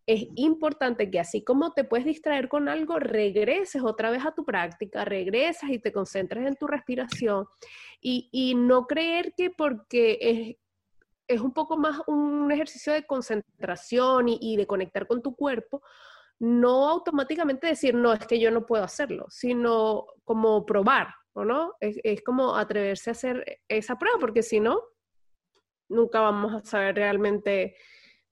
es 0.06 0.28
importante 0.36 1.10
que 1.10 1.20
así 1.20 1.44
como 1.44 1.72
te 1.74 1.84
puedes 1.84 2.06
distraer 2.06 2.50
con 2.50 2.68
algo, 2.68 3.00
regreses 3.00 3.82
otra 3.82 4.12
vez 4.12 4.26
a 4.26 4.34
tu 4.34 4.44
práctica, 4.44 5.06
regresas 5.06 5.70
y 5.70 5.80
te 5.80 5.94
concentres 5.94 6.46
en 6.46 6.56
tu 6.56 6.68
respiración 6.68 7.48
y, 8.02 8.54
no 8.56 8.86
creer 8.86 9.34
que 9.36 9.50
porque 9.50 10.18
es, 10.20 10.58
es, 11.28 11.42
un 11.42 11.54
poco 11.54 11.78
más 11.78 12.02
un 12.08 12.52
ejercicio 12.52 12.92
de 12.92 13.06
concentración 13.06 14.28
y, 14.28 14.58
de 14.58 14.68
conectar 14.68 15.08
con 15.08 15.22
tu 15.22 15.36
cuerpo, 15.36 15.82
no 16.40 16.90
automáticamente 16.90 17.68
decir, 17.68 17.96
no, 17.96 18.12
es 18.12 18.28
que 18.28 18.40
yo 18.40 18.52
no 18.52 18.66
puedo 18.66 18.84
hacerlo, 18.84 19.28
sino 19.30 20.08
como 20.26 20.66
probar, 20.66 21.16
¿o 21.32 21.46
no? 21.46 21.76
Es, 21.80 21.98
es 22.04 22.22
como 22.22 22.58
atreverse 22.58 23.12
a 23.12 23.14
hacer 23.14 23.62
esa 23.70 23.98
prueba, 23.98 24.20
porque 24.20 24.44
si 24.44 24.60
no, 24.60 24.82
nunca 25.88 26.20
vamos 26.20 26.54
a 26.54 26.66
saber 26.66 26.96
realmente 26.96 27.78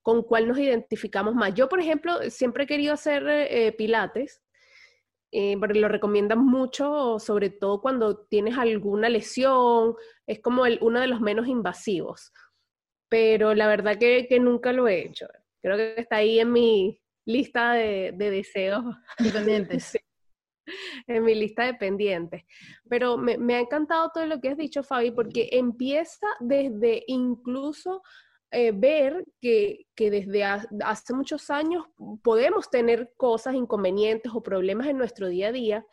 con 0.02 0.22
cuál 0.22 0.48
nos 0.48 0.58
identificamos 0.58 1.34
más. 1.34 1.54
Yo, 1.54 1.68
por 1.68 1.80
ejemplo, 1.80 2.18
siempre 2.28 2.64
he 2.64 2.66
querido 2.66 2.92
hacer 2.94 3.26
eh, 3.28 3.72
pilates, 3.72 4.42
eh, 5.34 5.56
porque 5.58 5.80
lo 5.80 5.88
recomiendan 5.88 6.44
mucho, 6.44 7.18
sobre 7.18 7.48
todo 7.48 7.80
cuando 7.80 8.26
tienes 8.26 8.58
alguna 8.58 9.08
lesión, 9.08 9.94
es 10.26 10.40
como 10.40 10.66
el, 10.66 10.78
uno 10.82 11.00
de 11.00 11.06
los 11.06 11.20
menos 11.20 11.46
invasivos. 11.46 12.32
Pero 13.08 13.54
la 13.54 13.66
verdad 13.66 13.98
que, 13.98 14.26
nunca 14.40 14.72
lo 14.72 14.88
he 14.88 15.06
hecho. 15.06 15.26
Creo 15.62 15.76
que 15.76 15.94
está 15.96 16.16
ahí 16.16 16.38
en 16.40 16.52
mi 16.52 17.00
lista 17.24 17.72
de, 17.74 18.12
deseos. 18.12 18.84
Pendientes. 19.16 19.98
en 21.06 21.24
mi 21.24 21.34
lista 21.34 21.64
de 21.64 21.74
pendientes. 21.74 22.42
Pero 22.88 23.16
me, 23.16 23.38
me 23.38 23.54
ha 23.54 23.60
encantado 23.60 24.10
todo 24.12 24.26
lo 24.26 24.40
que 24.40 24.48
has 24.48 24.56
dicho, 24.58 24.82
Fabi, 24.82 25.12
porque 25.12 25.48
empieza 25.52 26.26
desde 26.40 27.04
incluso 27.06 28.02
eh, 28.52 28.70
ver 28.72 29.24
que, 29.40 29.86
desde 29.96 30.44
hace 30.44 31.14
muchos 31.14 31.48
años 31.48 31.86
podemos 32.22 32.68
tener 32.68 33.14
cosas, 33.16 33.54
inconvenientes 33.54 34.30
o 34.34 34.42
problemas 34.42 34.88
en 34.88 34.98
nuestro 34.98 35.28
día 35.28 35.48
a 35.48 35.52
día, 35.52 35.86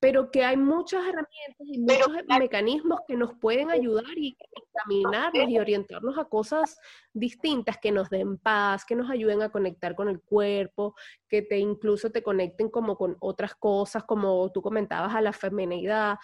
pero 0.00 0.30
que 0.30 0.44
hay 0.44 0.56
muchas 0.56 1.00
herramientas 1.00 1.66
y 1.66 1.78
muchos 1.78 2.08
mecanismos 2.38 3.00
que 3.06 3.16
nos 3.16 3.34
pueden 3.38 3.70
ayudar 3.70 4.16
y 4.16 4.36
caminarnos 4.72 5.48
y 5.48 5.58
orientarnos 5.58 6.16
a 6.16 6.24
cosas 6.24 6.78
distintas 7.12 7.76
que 7.78 7.92
nos 7.92 8.08
den 8.08 8.38
paz, 8.38 8.84
que 8.86 8.96
nos 8.96 9.10
ayuden 9.10 9.42
a 9.42 9.50
conectar 9.50 9.94
con 9.94 10.08
el 10.08 10.20
cuerpo, 10.20 10.94
que 11.28 11.42
te 11.42 11.58
incluso 11.58 12.10
te 12.10 12.22
conecten 12.22 12.70
como 12.70 12.96
con 12.96 13.16
otras 13.20 13.54
cosas, 13.54 14.04
como 14.04 14.50
tú 14.52 14.62
comentabas 14.62 15.14
a 15.14 15.20
la 15.20 15.32
feminidad, 15.32 16.16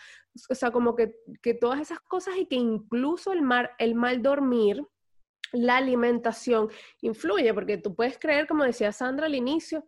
o 0.49 0.55
sea, 0.55 0.70
como 0.70 0.96
que, 0.96 1.16
que 1.42 1.53
todas 1.53 1.81
esas 1.81 2.01
cosas 2.01 2.37
y 2.38 2.46
que 2.46 2.57
incluso 2.57 3.33
el, 3.33 3.42
mar, 3.42 3.73
el 3.79 3.94
mal 3.94 4.23
dormir, 4.23 4.87
la 5.52 5.76
alimentación 5.76 6.68
influye, 7.00 7.52
porque 7.54 7.78
tú 7.78 7.94
puedes 7.94 8.18
creer, 8.18 8.46
como 8.46 8.64
decía 8.64 8.92
Sandra 8.92 9.26
al 9.26 9.34
inicio, 9.34 9.84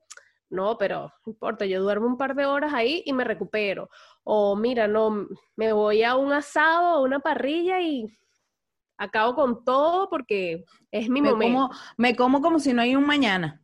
no, 0.50 0.76
pero 0.76 1.10
no 1.24 1.32
importa, 1.32 1.64
yo 1.64 1.80
duermo 1.80 2.06
un 2.06 2.18
par 2.18 2.34
de 2.34 2.44
horas 2.44 2.74
ahí 2.74 3.02
y 3.06 3.12
me 3.14 3.24
recupero. 3.24 3.88
O 4.22 4.54
mira, 4.54 4.86
no, 4.86 5.26
me 5.56 5.72
voy 5.72 6.02
a 6.02 6.16
un 6.16 6.30
asado, 6.32 6.88
a 6.88 7.00
una 7.00 7.20
parrilla 7.20 7.80
y 7.80 8.06
acabo 8.98 9.34
con 9.34 9.64
todo 9.64 10.10
porque 10.10 10.64
es 10.90 11.08
mi 11.08 11.22
momento. 11.22 11.70
me 11.96 12.14
como 12.14 12.42
como 12.42 12.58
si 12.58 12.74
no 12.74 12.82
hay 12.82 12.94
un 12.94 13.06
mañana. 13.06 13.62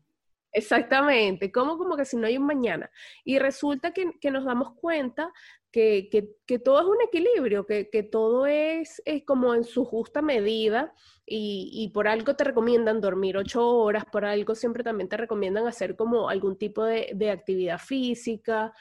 Exactamente, 0.50 1.52
como 1.52 1.76
como 1.76 1.94
que 1.96 2.04
si 2.04 2.16
no 2.16 2.26
hay 2.26 2.38
un 2.38 2.46
mañana. 2.46 2.90
Y 3.22 3.38
resulta 3.38 3.92
que, 3.92 4.30
nos 4.30 4.44
damos 4.44 4.74
cuenta 4.74 5.30
que, 5.70 6.34
todo 6.64 6.80
es 6.80 6.86
un 6.86 7.02
equilibrio, 7.02 7.66
que, 7.66 8.08
todo 8.10 8.46
es, 8.46 9.02
es, 9.04 9.24
como 9.24 9.54
en 9.54 9.64
su 9.64 9.84
justa 9.84 10.22
medida 10.22 10.94
y, 11.26 11.90
por 11.92 12.08
algo 12.08 12.34
te 12.36 12.44
recomiendan 12.44 13.00
dormir 13.00 13.36
ocho 13.36 13.68
horas, 13.68 14.04
por 14.10 14.24
algo 14.24 14.54
siempre 14.54 14.82
también 14.82 15.08
te 15.08 15.16
recomiendan 15.16 15.66
hacer 15.66 15.96
como 15.96 16.28
algún 16.28 16.56
tipo 16.56 16.84
de, 16.84 17.30
actividad 17.30 17.78
física. 17.78 18.72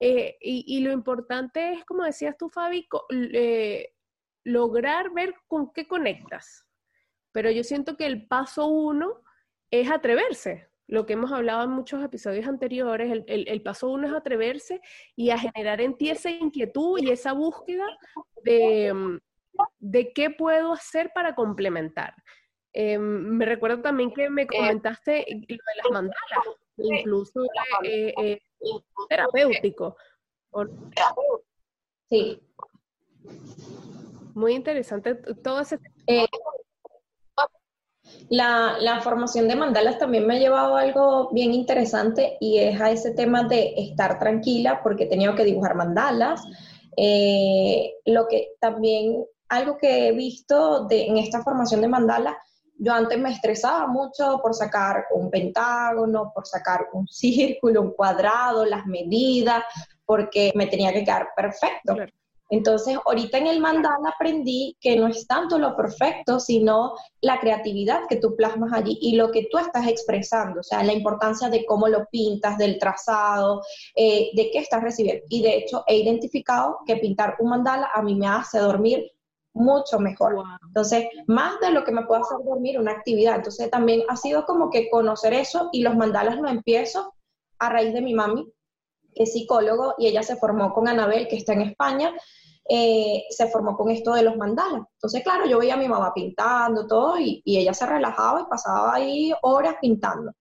Eh, 0.00 0.36
y, 0.40 0.80
lo 0.80 0.92
importante 0.92 1.72
es, 1.72 1.84
como 1.84 2.02
decías 2.04 2.36
tú, 2.36 2.48
Fabi, 2.48 2.88
eh, 3.32 3.94
lograr 4.44 5.12
ver 5.12 5.34
con 5.46 5.72
qué 5.72 5.86
conectas. 5.86 6.66
Pero 7.30 7.50
yo 7.50 7.62
siento 7.64 7.96
que 7.96 8.06
el 8.06 8.26
paso 8.26 8.66
uno 8.66 9.22
es 9.70 9.90
atreverse, 9.90 10.68
lo 10.92 11.06
que 11.06 11.14
hemos 11.14 11.32
hablado 11.32 11.64
en 11.64 11.70
muchos 11.70 12.04
episodios 12.04 12.46
anteriores, 12.46 13.24
el, 13.26 13.62
paso 13.62 13.88
uno 13.88 14.06
es 14.06 14.12
atreverse 14.12 14.82
y 15.16 15.30
a 15.30 15.38
generar 15.38 15.80
en 15.80 15.96
ti 15.96 16.10
esa 16.10 16.28
inquietud 16.28 16.98
y 17.00 17.08
esa 17.08 17.32
búsqueda 17.32 17.86
de, 18.44 19.18
de 19.78 20.12
qué 20.12 20.28
puedo 20.28 20.74
hacer 20.74 21.10
para 21.14 21.34
complementar. 21.34 22.14
Eh, 22.74 22.98
me 22.98 23.46
recuerdo 23.46 23.80
también 23.80 24.12
que 24.12 24.28
me 24.28 24.46
comentaste 24.46 25.24
lo 25.30 25.46
de 25.46 25.56
las 25.82 25.90
mandalas, 25.90 26.58
incluso 26.76 27.40
eh, 27.84 28.12
eh, 28.22 28.40
terapéutico. 29.08 29.96
Sí. 32.10 32.38
Muy 34.34 34.52
interesante 34.52 35.14
todo 35.14 35.60
ese 35.60 35.78
la, 38.30 38.76
la, 38.80 39.00
formación 39.00 39.46
de 39.48 39.56
mandalas 39.56 39.98
también 39.98 40.26
me 40.26 40.36
ha 40.36 40.38
llevado 40.38 40.76
a 40.76 40.80
algo 40.80 41.30
bien 41.32 41.52
interesante 41.52 42.36
y 42.40 42.58
es 42.58 42.80
a 42.80 42.90
ese 42.90 43.12
tema 43.12 43.44
de 43.44 43.74
estar 43.76 44.18
tranquila 44.18 44.80
porque 44.82 45.04
he 45.04 45.08
tenido 45.08 45.34
que 45.34 45.44
dibujar 45.44 45.74
mandalas. 45.74 46.42
Eh, 46.96 47.94
lo 48.06 48.26
que 48.28 48.52
también, 48.60 49.24
algo 49.48 49.76
que 49.78 50.08
he 50.08 50.12
visto 50.12 50.86
de, 50.86 51.06
en 51.06 51.18
esta 51.18 51.42
formación 51.42 51.80
de 51.80 51.88
mandalas, 51.88 52.36
yo 52.78 52.92
antes 52.92 53.18
me 53.18 53.30
estresaba 53.30 53.86
mucho 53.86 54.40
por 54.42 54.54
sacar 54.54 55.06
un 55.14 55.30
pentágono, 55.30 56.32
por 56.34 56.46
sacar 56.46 56.88
un 56.92 57.06
círculo, 57.08 57.82
un 57.82 57.92
cuadrado, 57.92 58.64
las 58.64 58.86
medidas, 58.86 59.62
porque 60.04 60.52
me 60.54 60.66
tenía 60.66 60.92
que 60.92 61.04
quedar 61.04 61.28
perfecto. 61.36 61.96
Entonces, 62.52 62.98
ahorita 63.06 63.38
en 63.38 63.46
el 63.46 63.60
mandala 63.60 64.10
aprendí 64.14 64.76
que 64.78 64.94
no 64.94 65.06
es 65.06 65.26
tanto 65.26 65.58
lo 65.58 65.74
perfecto, 65.74 66.38
sino 66.38 66.92
la 67.22 67.40
creatividad 67.40 68.02
que 68.10 68.16
tú 68.16 68.36
plasmas 68.36 68.74
allí 68.74 68.98
y 69.00 69.16
lo 69.16 69.30
que 69.30 69.48
tú 69.50 69.56
estás 69.56 69.88
expresando, 69.88 70.60
o 70.60 70.62
sea, 70.62 70.84
la 70.84 70.92
importancia 70.92 71.48
de 71.48 71.64
cómo 71.64 71.88
lo 71.88 72.04
pintas, 72.10 72.58
del 72.58 72.78
trazado, 72.78 73.62
eh, 73.96 74.32
de 74.34 74.50
qué 74.50 74.58
estás 74.58 74.82
recibiendo. 74.82 75.24
Y 75.30 75.40
de 75.40 75.56
hecho, 75.56 75.82
he 75.86 75.96
identificado 75.96 76.80
que 76.86 76.96
pintar 76.96 77.36
un 77.38 77.48
mandala 77.48 77.88
a 77.94 78.02
mí 78.02 78.16
me 78.16 78.26
hace 78.26 78.58
dormir 78.58 79.10
mucho 79.54 79.98
mejor. 79.98 80.34
Entonces, 80.66 81.06
más 81.26 81.58
de 81.60 81.70
lo 81.70 81.84
que 81.84 81.92
me 81.92 82.04
puede 82.04 82.20
hacer 82.20 82.36
dormir 82.44 82.78
una 82.78 82.92
actividad. 82.92 83.36
Entonces, 83.36 83.70
también 83.70 84.02
ha 84.10 84.16
sido 84.16 84.44
como 84.44 84.68
que 84.68 84.90
conocer 84.90 85.32
eso 85.32 85.70
y 85.72 85.80
los 85.80 85.96
mandalas 85.96 86.36
lo 86.36 86.50
empiezo 86.50 87.14
a 87.58 87.70
raíz 87.70 87.94
de 87.94 88.02
mi 88.02 88.12
mami, 88.12 88.46
que 89.14 89.22
es 89.22 89.32
psicólogo, 89.32 89.94
y 89.96 90.06
ella 90.06 90.22
se 90.22 90.36
formó 90.36 90.74
con 90.74 90.86
Anabel, 90.86 91.28
que 91.28 91.36
está 91.36 91.54
en 91.54 91.62
España, 91.62 92.12
eh, 92.68 93.24
se 93.30 93.48
formó 93.48 93.76
con 93.76 93.90
esto 93.90 94.14
de 94.14 94.22
los 94.22 94.36
mandalas. 94.36 94.82
Entonces, 94.94 95.22
claro, 95.22 95.46
yo 95.46 95.58
veía 95.58 95.74
a 95.74 95.78
mi 95.78 95.88
mamá 95.88 96.12
pintando 96.14 96.86
todo 96.86 97.18
y, 97.18 97.42
ella 97.44 97.74
se 97.74 97.86
relajaba 97.86 98.42
y 98.42 98.50
pasaba 98.50 98.94
ahí 98.94 99.32
horas 99.42 99.76
pintando. 99.80 100.32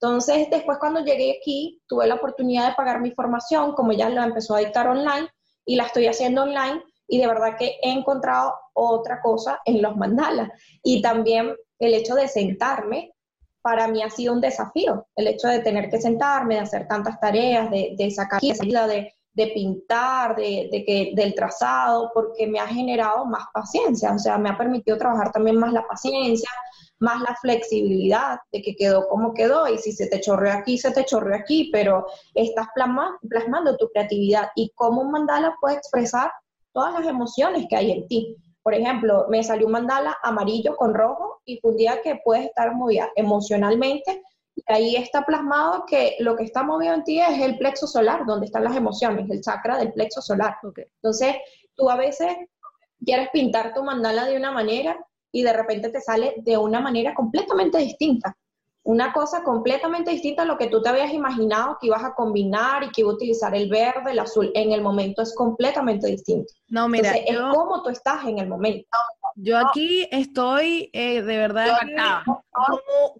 Entonces, 0.00 0.48
después 0.50 0.78
cuando 0.78 1.00
llegué 1.00 1.38
aquí, 1.40 1.82
tuve 1.86 2.06
la 2.06 2.14
oportunidad 2.14 2.68
de 2.68 2.74
pagar 2.74 3.00
mi 3.00 3.10
formación, 3.12 3.72
como 3.72 3.92
ella 3.92 4.08
la 4.08 4.24
empezó 4.24 4.54
a 4.54 4.60
dictar 4.60 4.88
online 4.88 5.28
y 5.64 5.76
la 5.76 5.84
estoy 5.84 6.06
haciendo 6.06 6.42
online 6.42 6.82
y 7.06 7.18
de 7.18 7.26
verdad 7.26 7.56
que 7.58 7.76
he 7.82 7.90
encontrado 7.90 8.54
otra 8.72 9.20
cosa 9.20 9.60
en 9.64 9.82
los 9.82 9.96
mandalas. 9.96 10.48
Y 10.82 11.02
también 11.02 11.54
el 11.78 11.94
hecho 11.94 12.14
de 12.14 12.28
sentarme, 12.28 13.12
para 13.62 13.88
mí 13.88 14.02
ha 14.02 14.08
sido 14.08 14.32
un 14.32 14.40
desafío, 14.40 15.06
el 15.16 15.26
hecho 15.26 15.48
de 15.48 15.58
tener 15.58 15.90
que 15.90 16.00
sentarme, 16.00 16.54
de 16.54 16.60
hacer 16.60 16.88
tantas 16.88 17.20
tareas, 17.20 17.70
de, 17.70 17.94
de 17.98 18.10
sacar 18.10 18.40
de, 18.40 19.12
de 19.32 19.46
pintar, 19.48 20.36
de, 20.36 20.68
que, 20.86 21.12
del 21.14 21.34
trazado, 21.34 22.10
porque 22.12 22.46
me 22.46 22.58
ha 22.58 22.66
generado 22.66 23.24
más 23.24 23.44
paciencia, 23.52 24.12
o 24.12 24.18
sea, 24.18 24.38
me 24.38 24.50
ha 24.50 24.58
permitido 24.58 24.98
trabajar 24.98 25.30
también 25.32 25.56
más 25.56 25.72
la 25.72 25.86
paciencia, 25.86 26.50
más 26.98 27.20
la 27.22 27.34
flexibilidad 27.40 28.38
de 28.52 28.62
que 28.62 28.76
quedó 28.76 29.08
como 29.08 29.32
quedó. 29.32 29.66
Y 29.68 29.78
si 29.78 29.92
se 29.92 30.06
te 30.06 30.20
chorreó 30.20 30.52
aquí, 30.52 30.78
se 30.78 30.90
te 30.90 31.04
chorreó 31.04 31.36
aquí, 31.36 31.70
pero 31.72 32.06
estás 32.34 32.68
plasmando 32.74 33.76
tu 33.76 33.88
creatividad. 33.88 34.48
Y 34.54 34.70
cómo 34.74 35.00
un 35.00 35.10
mandala 35.10 35.54
puede 35.60 35.76
expresar 35.76 36.30
todas 36.72 36.92
las 36.94 37.06
emociones 37.06 37.66
que 37.68 37.76
hay 37.76 37.92
en 37.92 38.06
ti. 38.06 38.36
Por 38.62 38.74
ejemplo, 38.74 39.26
me 39.30 39.42
salió 39.42 39.66
un 39.66 39.72
mandala 39.72 40.16
amarillo 40.22 40.76
con 40.76 40.92
rojo 40.92 41.40
y 41.46 41.58
fue 41.60 41.70
un 41.70 41.76
día 41.78 42.02
que 42.02 42.20
puedes 42.22 42.46
estar 42.46 42.74
muy 42.74 43.00
emocionalmente 43.16 44.22
ahí 44.66 44.96
está 44.96 45.24
plasmado 45.24 45.84
que 45.86 46.16
lo 46.20 46.36
que 46.36 46.44
está 46.44 46.62
movido 46.62 46.94
en 46.94 47.04
ti 47.04 47.20
es 47.20 47.40
el 47.40 47.58
plexo 47.58 47.86
solar, 47.86 48.24
donde 48.26 48.46
están 48.46 48.64
las 48.64 48.76
emociones, 48.76 49.30
el 49.30 49.40
chakra 49.40 49.78
del 49.78 49.92
plexo 49.92 50.22
solar. 50.22 50.56
Entonces, 50.62 51.36
tú 51.74 51.90
a 51.90 51.96
veces 51.96 52.36
quieres 53.04 53.28
pintar 53.32 53.74
tu 53.74 53.82
mandala 53.82 54.26
de 54.26 54.36
una 54.36 54.52
manera 54.52 54.98
y 55.32 55.42
de 55.42 55.52
repente 55.52 55.90
te 55.90 56.00
sale 56.00 56.34
de 56.38 56.56
una 56.56 56.80
manera 56.80 57.14
completamente 57.14 57.78
distinta 57.78 58.36
una 58.82 59.12
cosa 59.12 59.42
completamente 59.42 60.10
distinta 60.10 60.42
a 60.42 60.46
lo 60.46 60.56
que 60.56 60.68
tú 60.68 60.82
te 60.82 60.88
habías 60.88 61.12
imaginado 61.12 61.76
que 61.80 61.88
ibas 61.88 62.02
a 62.02 62.14
combinar 62.14 62.82
y 62.82 62.90
que 62.90 63.02
iba 63.02 63.10
a 63.10 63.14
utilizar 63.14 63.54
el 63.54 63.68
verde, 63.68 64.12
el 64.12 64.18
azul. 64.18 64.50
En 64.54 64.72
el 64.72 64.82
momento 64.82 65.22
es 65.22 65.34
completamente 65.34 66.06
distinto. 66.06 66.52
No, 66.68 66.88
mira, 66.88 67.12
es 67.12 67.36
como 67.36 67.82
tú 67.82 67.90
estás 67.90 68.24
en 68.24 68.38
el 68.38 68.48
momento. 68.48 68.88
Yo 69.36 69.58
aquí 69.58 70.06
estoy 70.10 70.90
eh, 70.92 71.22
de 71.22 71.36
verdad 71.36 71.78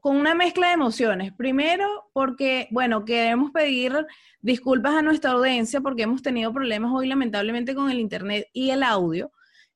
con 0.01 0.17
una 0.17 0.35
mezcla 0.35 0.69
de 0.69 0.75
emociones. 0.75 1.33
Primero, 1.33 2.11
porque, 2.13 2.69
bueno, 2.71 3.05
queremos 3.05 3.51
pedir 3.51 4.07
disculpas 4.41 4.95
a 4.95 5.03
nuestra 5.03 5.33
audiencia 5.33 5.81
porque 5.81 6.03
hemos 6.03 6.23
tenido 6.23 6.53
problemas 6.53 6.93
hoy 6.95 7.09
lamentablemente 7.09 7.75
con 7.75 7.91
el 7.91 8.01
internet 8.01 8.49
y 8.53 8.71
el 8.71 8.83
audio. 8.83 9.33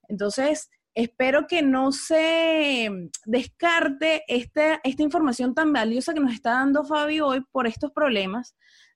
Entonces, 0.09 0.71
espero 0.95 1.47
que 1.47 1.63
no 1.63 1.93
se 1.93 3.11
descarte 3.25 4.23
esta, 4.29 4.81
esta 4.85 5.03
información 5.03 5.55
tan 5.55 5.73
valiosa 5.73 6.15
que 6.15 6.21
nos 6.21 6.33
está 6.33 6.53
dando 6.53 6.85
Fabi 6.85 7.21
hoy 7.21 7.43
por 7.53 7.67
estos 7.67 7.91
problemas. 7.93 8.55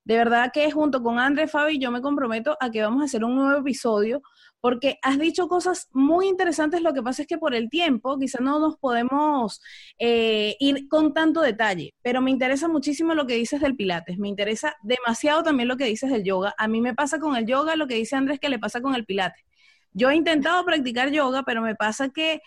De 0.08 0.16
verdad 0.16 0.52
que 0.54 0.70
junto 0.70 1.02
con 1.02 1.18
André, 1.18 1.48
Fabi, 1.48 1.78
yo 1.78 1.90
me 1.90 2.00
comprometo 2.00 2.56
a 2.60 2.70
que 2.70 2.80
vamos 2.80 3.02
a 3.02 3.04
hacer 3.04 3.24
un 3.24 3.36
nuevo 3.36 3.60
episodio 3.60 4.22
porque 4.58 4.98
has 5.02 5.18
dicho 5.18 5.48
cosas 5.48 5.88
muy 5.92 6.28
interesantes. 6.28 6.80
Lo 6.80 6.94
que 6.94 7.02
pasa 7.02 7.20
es 7.20 7.28
que 7.28 7.36
por 7.36 7.54
el 7.54 7.68
tiempo 7.68 8.18
quizás 8.18 8.40
no 8.40 8.58
nos 8.58 8.78
podemos 8.78 9.60
eh, 9.98 10.56
ir 10.60 10.88
con 10.88 11.12
tanto 11.12 11.42
detalle, 11.42 11.94
pero 12.00 12.22
me 12.22 12.30
interesa 12.30 12.68
muchísimo 12.68 13.12
lo 13.12 13.26
que 13.26 13.34
dices 13.34 13.60
del 13.60 13.76
Pilates. 13.76 14.16
Me 14.16 14.28
interesa 14.28 14.76
demasiado 14.82 15.42
también 15.42 15.68
lo 15.68 15.76
que 15.76 15.84
dices 15.84 16.10
del 16.10 16.24
yoga. 16.24 16.54
A 16.56 16.68
mí 16.68 16.80
me 16.80 16.94
pasa 16.94 17.18
con 17.18 17.36
el 17.36 17.44
yoga 17.44 17.76
lo 17.76 17.86
que 17.86 17.96
dice 17.96 18.16
Andrés 18.16 18.40
que 18.40 18.48
le 18.48 18.58
pasa 18.58 18.80
con 18.80 18.94
el 18.94 19.04
Pilates. 19.04 19.44
Yo 19.92 20.08
he 20.08 20.16
intentado 20.16 20.64
practicar 20.64 21.10
yoga, 21.10 21.42
pero 21.42 21.60
me 21.60 21.74
pasa 21.74 22.08
que 22.08 22.40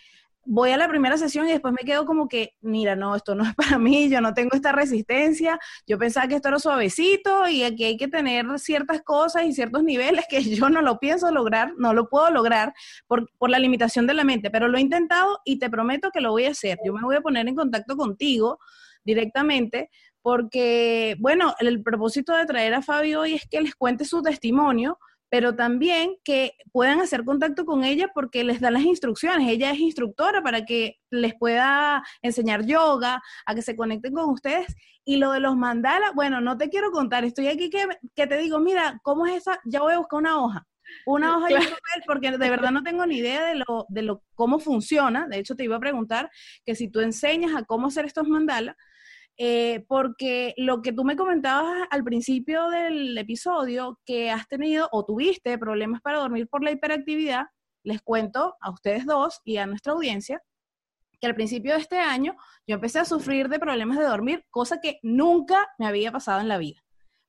voy 0.46 0.72
a 0.72 0.78
la 0.78 0.88
primera 0.88 1.18
sesión 1.18 1.48
y 1.48 1.52
después 1.52 1.74
me 1.74 1.86
quedo 1.86 2.06
como 2.06 2.28
que, 2.28 2.56
mira, 2.62 2.96
no, 2.96 3.16
esto 3.16 3.36
no 3.36 3.44
es 3.44 3.56
para 3.56 3.78
mí, 3.78 4.10
yo 4.10 4.22
no 4.22 4.34
tengo 4.34 4.56
esta 4.56 4.72
resistencia, 4.72 5.60
yo 5.88 5.98
pensaba 5.98 6.28
que 6.28 6.36
esto 6.36 6.50
era 6.50 6.60
suavecito 6.60 7.48
y 7.48 7.64
aquí 7.64 7.84
hay 7.84 7.98
que 7.98 8.08
tener 8.08 8.46
ciertas 8.60 9.02
cosas 9.02 9.46
y 9.46 9.54
ciertos 9.54 9.84
niveles 9.84 10.26
que 10.30 10.42
yo 10.56 10.70
no 10.70 10.82
lo 10.82 11.00
pienso 11.00 11.32
lograr, 11.32 11.74
no 11.78 11.94
lo 11.94 12.10
puedo 12.10 12.30
lograr 12.32 12.74
por, 13.08 13.30
por 13.38 13.50
la 13.50 13.60
limitación 13.60 14.08
de 14.08 14.14
la 14.14 14.24
mente, 14.24 14.50
pero 14.50 14.68
lo 14.68 14.78
he 14.78 14.82
intentado 14.82 15.40
y 15.46 15.60
te 15.60 15.70
prometo 15.70 16.12
que 16.12 16.22
lo 16.22 16.32
voy 16.32 16.46
a 16.46 16.52
hacer. 16.52 16.78
Yo 16.86 16.94
me 16.94 17.02
voy 17.02 17.16
a 17.16 17.22
poner 17.22 17.48
en 17.48 17.56
contacto 17.56 17.96
contigo 17.96 18.60
directamente 19.04 19.90
porque, 20.22 21.16
bueno, 21.20 21.56
el 21.60 21.82
propósito 21.82 22.36
de 22.36 22.46
traer 22.46 22.74
a 22.76 22.82
Fabio 22.82 23.22
hoy 23.22 23.34
es 23.34 23.48
que 23.50 23.62
les 23.62 23.76
cuente 23.76 24.06
su 24.06 24.22
testimonio 24.22 25.00
pero 25.32 25.56
también 25.56 26.18
que 26.26 26.58
puedan 26.74 27.00
hacer 27.00 27.24
contacto 27.24 27.66
con 27.66 27.86
ella 27.86 28.10
porque 28.14 28.44
les 28.44 28.60
dan 28.60 28.74
las 28.74 28.84
instrucciones. 28.84 29.48
Ella 29.48 29.72
es 29.72 29.80
instructora 29.80 30.44
para 30.44 30.66
que 30.66 31.00
les 31.10 31.36
pueda 31.36 32.04
enseñar 32.22 32.66
yoga, 32.66 33.24
a 33.46 33.56
que 33.56 33.62
se 33.62 33.78
conecten 33.78 34.14
con 34.14 34.30
ustedes. 34.30 34.76
Y 35.06 35.16
lo 35.16 35.32
de 35.32 35.40
los 35.40 35.56
mandalas, 35.56 36.14
bueno, 36.16 36.42
no 36.42 36.58
te 36.58 36.70
quiero 36.70 36.92
contar, 36.92 37.24
estoy 37.24 37.48
aquí 37.48 37.70
que, 37.70 37.88
que 38.14 38.28
te 38.28 38.38
digo, 38.40 38.60
mira, 38.60 39.00
¿cómo 39.04 39.26
es 39.26 39.38
esa? 39.38 39.58
Ya 39.64 39.80
voy 39.80 39.94
a 39.94 40.00
buscar 40.00 40.20
una 40.20 40.44
hoja. 40.44 40.68
Una 41.06 41.38
hoja 41.38 41.50
y 41.50 41.54
un 41.54 41.60
papel, 41.62 42.04
porque 42.06 42.32
de 42.32 42.50
verdad 42.50 42.72
no 42.72 42.84
tengo 42.84 43.06
ni 43.06 43.20
idea 43.20 43.46
de 43.46 43.56
lo, 43.56 43.86
de 43.88 44.02
lo, 44.02 44.24
cómo 44.36 44.60
funciona. 44.60 45.28
De 45.30 45.40
hecho, 45.40 45.56
te 45.56 45.64
iba 45.64 45.78
a 45.78 45.80
preguntar 45.80 46.30
que 46.66 46.76
si 46.76 46.90
tú 46.90 47.00
enseñas 47.00 47.56
a 47.56 47.64
cómo 47.64 47.88
hacer 47.88 48.04
estos 48.04 48.28
mandalas, 48.28 48.76
eh, 49.44 49.84
porque 49.88 50.54
lo 50.56 50.84
que 50.84 50.94
tú 50.94 51.04
me 51.04 51.16
comentabas 51.16 51.88
al 51.90 52.04
principio 52.04 52.70
del 52.70 53.18
episodio, 53.18 54.00
que 54.06 54.30
has 54.30 54.48
tenido 54.48 54.88
o 54.92 55.04
tuviste 55.04 55.58
problemas 55.58 56.00
para 56.04 56.20
dormir 56.20 56.48
por 56.48 56.64
la 56.64 56.70
hiperactividad, 56.70 57.48
les 57.82 58.04
cuento 58.04 58.56
a 58.62 58.70
ustedes 58.70 59.04
dos 59.08 59.42
y 59.44 59.58
a 59.58 59.66
nuestra 59.66 59.94
audiencia 59.94 60.44
que 61.20 61.26
al 61.26 61.34
principio 61.34 61.74
de 61.74 61.80
este 61.80 61.98
año 61.98 62.36
yo 62.68 62.76
empecé 62.76 63.00
a 63.00 63.06
sufrir 63.06 63.50
de 63.50 63.58
problemas 63.58 63.98
de 63.98 64.04
dormir, 64.04 64.46
cosa 64.52 64.80
que 64.80 65.00
nunca 65.02 65.68
me 65.80 65.88
había 65.88 66.12
pasado 66.12 66.40
en 66.40 66.48
la 66.48 66.60
vida. 66.60 66.80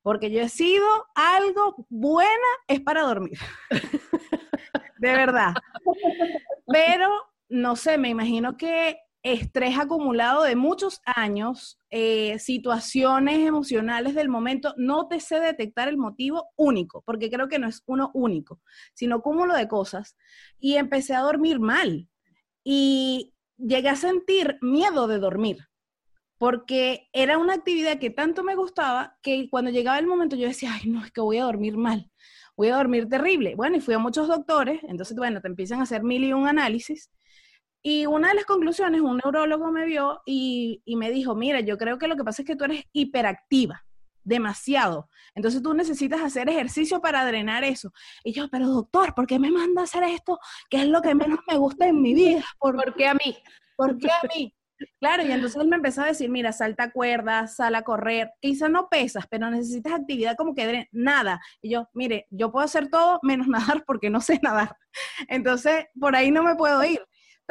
Porque 0.02 0.30
yo 0.30 0.42
he 0.42 0.50
sido 0.50 0.86
algo 1.14 1.86
buena 1.88 2.30
es 2.68 2.80
para 2.80 3.04
dormir. 3.04 3.38
de 4.98 5.12
verdad. 5.12 5.54
Pero, 6.66 7.08
no 7.48 7.74
sé, 7.74 7.96
me 7.96 8.10
imagino 8.10 8.58
que 8.58 8.98
estrés 9.22 9.78
acumulado 9.78 10.42
de 10.44 10.56
muchos 10.56 11.00
años, 11.04 11.78
eh, 11.90 12.38
situaciones 12.38 13.46
emocionales 13.46 14.14
del 14.14 14.28
momento, 14.28 14.74
no 14.76 15.08
te 15.08 15.20
sé 15.20 15.40
detectar 15.40 15.88
el 15.88 15.96
motivo 15.96 16.48
único, 16.56 17.02
porque 17.06 17.30
creo 17.30 17.48
que 17.48 17.58
no 17.58 17.68
es 17.68 17.82
uno 17.86 18.10
único, 18.14 18.60
sino 18.94 19.22
cúmulo 19.22 19.54
de 19.54 19.68
cosas. 19.68 20.16
Y 20.58 20.76
empecé 20.76 21.14
a 21.14 21.20
dormir 21.20 21.60
mal 21.60 22.08
y 22.64 23.34
llegué 23.58 23.88
a 23.90 23.96
sentir 23.96 24.58
miedo 24.60 25.06
de 25.08 25.18
dormir. 25.18 25.58
porque 26.38 27.08
era 27.12 27.38
una 27.38 27.54
actividad 27.54 27.98
que 27.98 28.10
tanto 28.10 28.42
me 28.42 28.56
gustaba 28.56 29.16
que 29.22 29.48
cuando 29.50 29.70
llegaba 29.70 29.98
el 29.98 30.06
momento 30.06 30.36
yo 30.36 30.48
decía, 30.48 30.70
ay, 30.74 30.90
no, 30.90 31.04
es 31.04 31.12
que 31.12 31.20
voy 31.20 31.38
a 31.38 31.44
dormir 31.44 31.76
mal, 31.76 32.10
voy 32.56 32.68
a 32.68 32.76
dormir 32.76 33.08
terrible. 33.08 33.54
Bueno, 33.54 33.76
y 33.76 33.80
fui 33.80 33.94
a 33.94 33.98
muchos 33.98 34.28
doctores, 34.28 34.80
entonces, 34.84 35.16
bueno, 35.16 35.40
te 35.40 35.48
empiezan 35.48 35.80
a 35.80 35.84
hacer 35.84 36.02
mil 36.02 36.24
y 36.24 36.32
un 36.32 36.48
análisis. 36.48 37.10
Y 37.82 38.06
una 38.06 38.28
de 38.28 38.34
las 38.34 38.44
conclusiones, 38.44 39.00
un 39.00 39.18
neurólogo 39.18 39.72
me 39.72 39.84
vio 39.84 40.22
y, 40.24 40.82
y 40.84 40.96
me 40.96 41.10
dijo, 41.10 41.34
mira, 41.34 41.60
yo 41.60 41.76
creo 41.78 41.98
que 41.98 42.06
lo 42.06 42.16
que 42.16 42.24
pasa 42.24 42.42
es 42.42 42.46
que 42.46 42.56
tú 42.56 42.64
eres 42.64 42.84
hiperactiva 42.92 43.84
demasiado. 44.24 45.08
Entonces 45.34 45.62
tú 45.62 45.74
necesitas 45.74 46.20
hacer 46.20 46.48
ejercicio 46.48 47.00
para 47.00 47.24
drenar 47.24 47.64
eso. 47.64 47.92
Y 48.24 48.32
yo, 48.32 48.48
pero 48.48 48.66
doctor, 48.68 49.14
¿por 49.14 49.26
qué 49.26 49.38
me 49.38 49.50
manda 49.50 49.82
a 49.82 49.84
hacer 49.84 50.02
esto? 50.04 50.38
¿Qué 50.70 50.82
es 50.82 50.88
lo 50.88 51.02
que 51.02 51.14
menos 51.14 51.40
me 51.48 51.56
gusta 51.56 51.86
en 51.86 52.00
mi 52.00 52.14
vida? 52.14 52.44
¿Por, 52.58 52.94
qué 52.94 53.08
a 53.08 53.14
mí? 53.14 53.36
¿Por 53.76 53.98
qué 53.98 54.08
a 54.10 54.20
mí? 54.34 54.54
Claro, 54.98 55.24
y 55.24 55.30
entonces 55.30 55.60
él 55.60 55.68
me 55.68 55.76
empezó 55.76 56.02
a 56.02 56.06
decir, 56.06 56.28
mira, 56.28 56.52
salta 56.52 56.90
cuerdas, 56.90 57.54
sal 57.54 57.74
a 57.76 57.82
correr, 57.82 58.32
quizá 58.40 58.68
no 58.68 58.88
pesas, 58.88 59.26
pero 59.30 59.48
necesitas 59.48 59.92
actividad 59.92 60.34
como 60.36 60.54
que 60.54 60.88
nada. 60.90 61.40
Y 61.60 61.70
yo, 61.70 61.88
mire, 61.94 62.26
yo 62.30 62.50
puedo 62.50 62.64
hacer 62.64 62.88
todo 62.88 63.20
menos 63.22 63.46
nadar 63.48 63.84
porque 63.86 64.10
no 64.10 64.20
sé 64.20 64.40
nadar. 64.42 64.76
Entonces, 65.28 65.86
por 65.98 66.16
ahí 66.16 66.30
no 66.30 66.42
me 66.42 66.56
puedo 66.56 66.82
ir. 66.84 67.00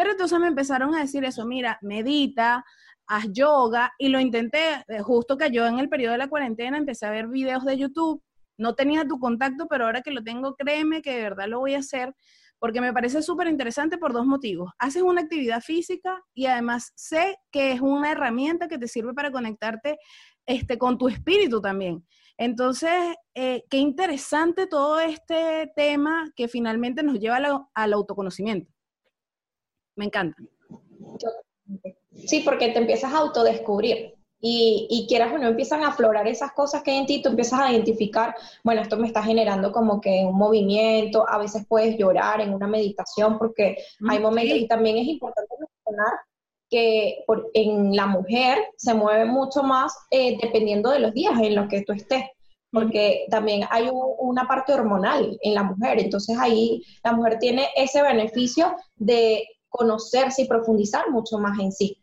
Pero 0.02 0.14
entonces 0.14 0.40
me 0.40 0.48
empezaron 0.48 0.96
a 0.96 1.02
decir 1.02 1.24
eso, 1.26 1.46
mira, 1.46 1.78
medita, 1.84 2.66
haz 3.06 3.32
yoga 3.32 3.94
y 4.00 4.10
lo 4.10 4.20
intenté, 4.20 4.84
eh, 4.88 5.02
justo 5.04 5.38
que 5.38 5.52
yo 5.52 5.68
en 5.68 5.78
el 5.78 5.90
periodo 5.90 6.14
de 6.14 6.18
la 6.18 6.28
cuarentena 6.28 6.76
empecé 6.76 7.06
a 7.06 7.12
ver 7.12 7.28
videos 7.28 7.64
de 7.66 7.78
YouTube, 7.78 8.20
no 8.58 8.74
tenía 8.74 9.08
tu 9.08 9.20
contacto, 9.20 9.68
pero 9.70 9.86
ahora 9.86 10.02
que 10.02 10.10
lo 10.10 10.24
tengo, 10.24 10.56
créeme 10.56 11.04
que 11.04 11.18
de 11.18 11.22
verdad 11.22 11.48
lo 11.48 11.60
voy 11.60 11.76
a 11.76 11.78
hacer 11.78 12.16
porque 12.58 12.82
me 12.82 12.92
parece 12.94 13.22
súper 13.22 13.48
interesante 13.48 14.00
por 14.00 14.12
dos 14.12 14.26
motivos. 14.26 14.72
Haces 14.80 15.04
una 15.04 15.22
actividad 15.22 15.62
física 15.62 16.20
y 16.34 16.48
además 16.48 16.94
sé 16.96 17.38
que 17.52 17.72
es 17.72 17.80
una 17.80 18.12
herramienta 18.12 18.68
que 18.68 18.80
te 18.80 18.88
sirve 18.88 19.14
para 19.14 19.32
conectarte 19.32 20.00
este, 20.48 20.80
con 20.80 20.98
tu 20.98 21.10
espíritu 21.10 21.62
también. 21.62 22.04
Entonces, 22.40 23.14
eh, 23.36 23.66
qué 23.70 23.78
interesante 23.78 24.66
todo 24.66 25.00
este 25.00 25.72
tema 25.76 26.32
que 26.36 26.48
finalmente 26.48 27.04
nos 27.04 27.20
lleva 27.20 27.68
al 27.76 27.94
autoconocimiento. 27.94 28.74
Me 29.96 30.06
encanta. 30.06 30.38
Sí, 32.26 32.42
porque 32.42 32.70
te 32.70 32.80
empiezas 32.80 33.14
a 33.14 33.20
autodescubrir. 33.20 34.16
Y, 34.44 34.88
y, 34.90 35.06
quieras 35.08 35.32
o 35.34 35.38
no, 35.38 35.48
empiezan 35.48 35.84
a 35.84 35.90
aflorar 35.90 36.28
esas 36.28 36.52
cosas 36.54 36.82
que 36.82 36.90
hay 36.90 36.98
en 36.98 37.06
ti, 37.06 37.22
tú 37.22 37.30
empiezas 37.30 37.60
a 37.60 37.72
identificar, 37.72 38.36
bueno, 38.64 38.82
esto 38.82 38.98
me 38.98 39.06
está 39.06 39.22
generando 39.22 39.72
como 39.72 40.02
que 40.02 40.26
un 40.26 40.36
movimiento, 40.36 41.30
a 41.30 41.38
veces 41.38 41.64
puedes 41.70 41.96
llorar 41.96 42.42
en 42.42 42.52
una 42.52 42.66
meditación 42.66 43.38
porque 43.38 43.78
hay 44.10 44.18
momentos, 44.18 44.58
y 44.58 44.68
también 44.68 44.98
es 44.98 45.08
importante 45.08 45.54
mencionar 45.60 46.14
que 46.72 47.24
en 47.54 47.96
la 47.96 48.08
mujer 48.08 48.58
se 48.78 48.96
mueve 48.96 49.26
mucho 49.26 49.62
más 49.62 49.96
eh, 50.10 50.40
dependiendo 50.42 50.90
de 50.90 51.00
los 51.00 51.14
días 51.14 51.40
en 51.40 51.54
los 51.54 51.68
que 51.68 51.84
tú 51.84 51.94
estés, 51.94 52.24
porque 52.72 53.26
también 53.30 53.68
hay 53.70 53.90
una 53.92 54.48
parte 54.48 54.74
hormonal 54.74 55.38
en 55.42 55.54
la 55.54 55.64
mujer, 55.64 56.00
entonces 56.00 56.36
ahí 56.40 56.82
la 57.04 57.12
mujer 57.12 57.38
tiene 57.38 57.68
ese 57.76 58.02
beneficio 58.02 58.76
de 58.96 59.44
conocerse 59.72 60.44
y 60.44 60.48
profundizar 60.48 61.10
mucho 61.10 61.40
más 61.40 61.58
en 61.58 61.72
sí. 61.72 61.98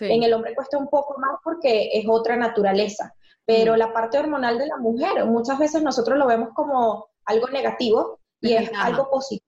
En 0.00 0.22
el 0.22 0.32
hombre 0.32 0.54
cuesta 0.54 0.78
un 0.78 0.88
poco 0.88 1.18
más 1.18 1.38
porque 1.44 1.90
es 1.92 2.06
otra 2.08 2.36
naturaleza, 2.36 3.14
pero 3.44 3.76
la 3.76 3.92
parte 3.92 4.18
hormonal 4.18 4.58
de 4.58 4.66
la 4.66 4.76
mujer 4.76 5.24
muchas 5.26 5.58
veces 5.58 5.82
nosotros 5.82 6.18
lo 6.18 6.26
vemos 6.26 6.50
como 6.54 7.08
algo 7.26 7.48
negativo 7.48 8.18
y 8.40 8.54
es 8.54 8.70
algo 8.74 9.10
positivo, 9.10 9.44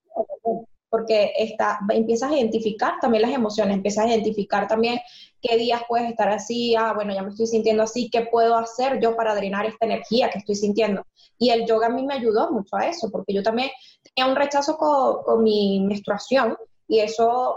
porque 0.89 1.33
está, 1.37 1.81
empiezas 1.91 2.31
a 2.31 2.37
identificar 2.37 2.95
también 3.01 3.23
las 3.23 3.33
emociones, 3.33 3.77
empiezas 3.77 4.05
a 4.05 4.09
identificar 4.09 4.67
también 4.67 5.01
qué 5.41 5.57
días 5.57 5.83
puedes 5.89 6.11
estar 6.11 6.29
así, 6.29 6.75
ah, 6.75 6.93
bueno, 6.93 7.15
ya 7.15 7.23
me 7.23 7.31
estoy 7.31 7.47
sintiendo 7.47 7.83
así, 7.85 8.11
qué 8.11 8.23
puedo 8.23 8.57
hacer 8.57 9.01
yo 9.01 9.17
para 9.17 9.35
drenar 9.35 9.67
esta 9.67 9.87
energía 9.87 10.31
que 10.31 10.39
estoy 10.39 10.57
sintiendo. 10.57 11.07
Y 11.39 11.51
el 11.51 11.67
yoga 11.67 11.87
a 11.87 11.91
mí 11.91 12.05
me 12.05 12.15
ayudó 12.15 12.51
mucho 12.51 12.77
a 12.77 12.87
eso, 12.87 13.11
porque 13.11 13.33
yo 13.33 13.43
también 13.43 13.71
tenía 14.03 14.31
un 14.31 14.37
rechazo 14.37 14.77
con, 14.77 15.23
con 15.23 15.43
mi 15.45 15.81
menstruación 15.81 16.57
y 16.91 16.99
eso 16.99 17.57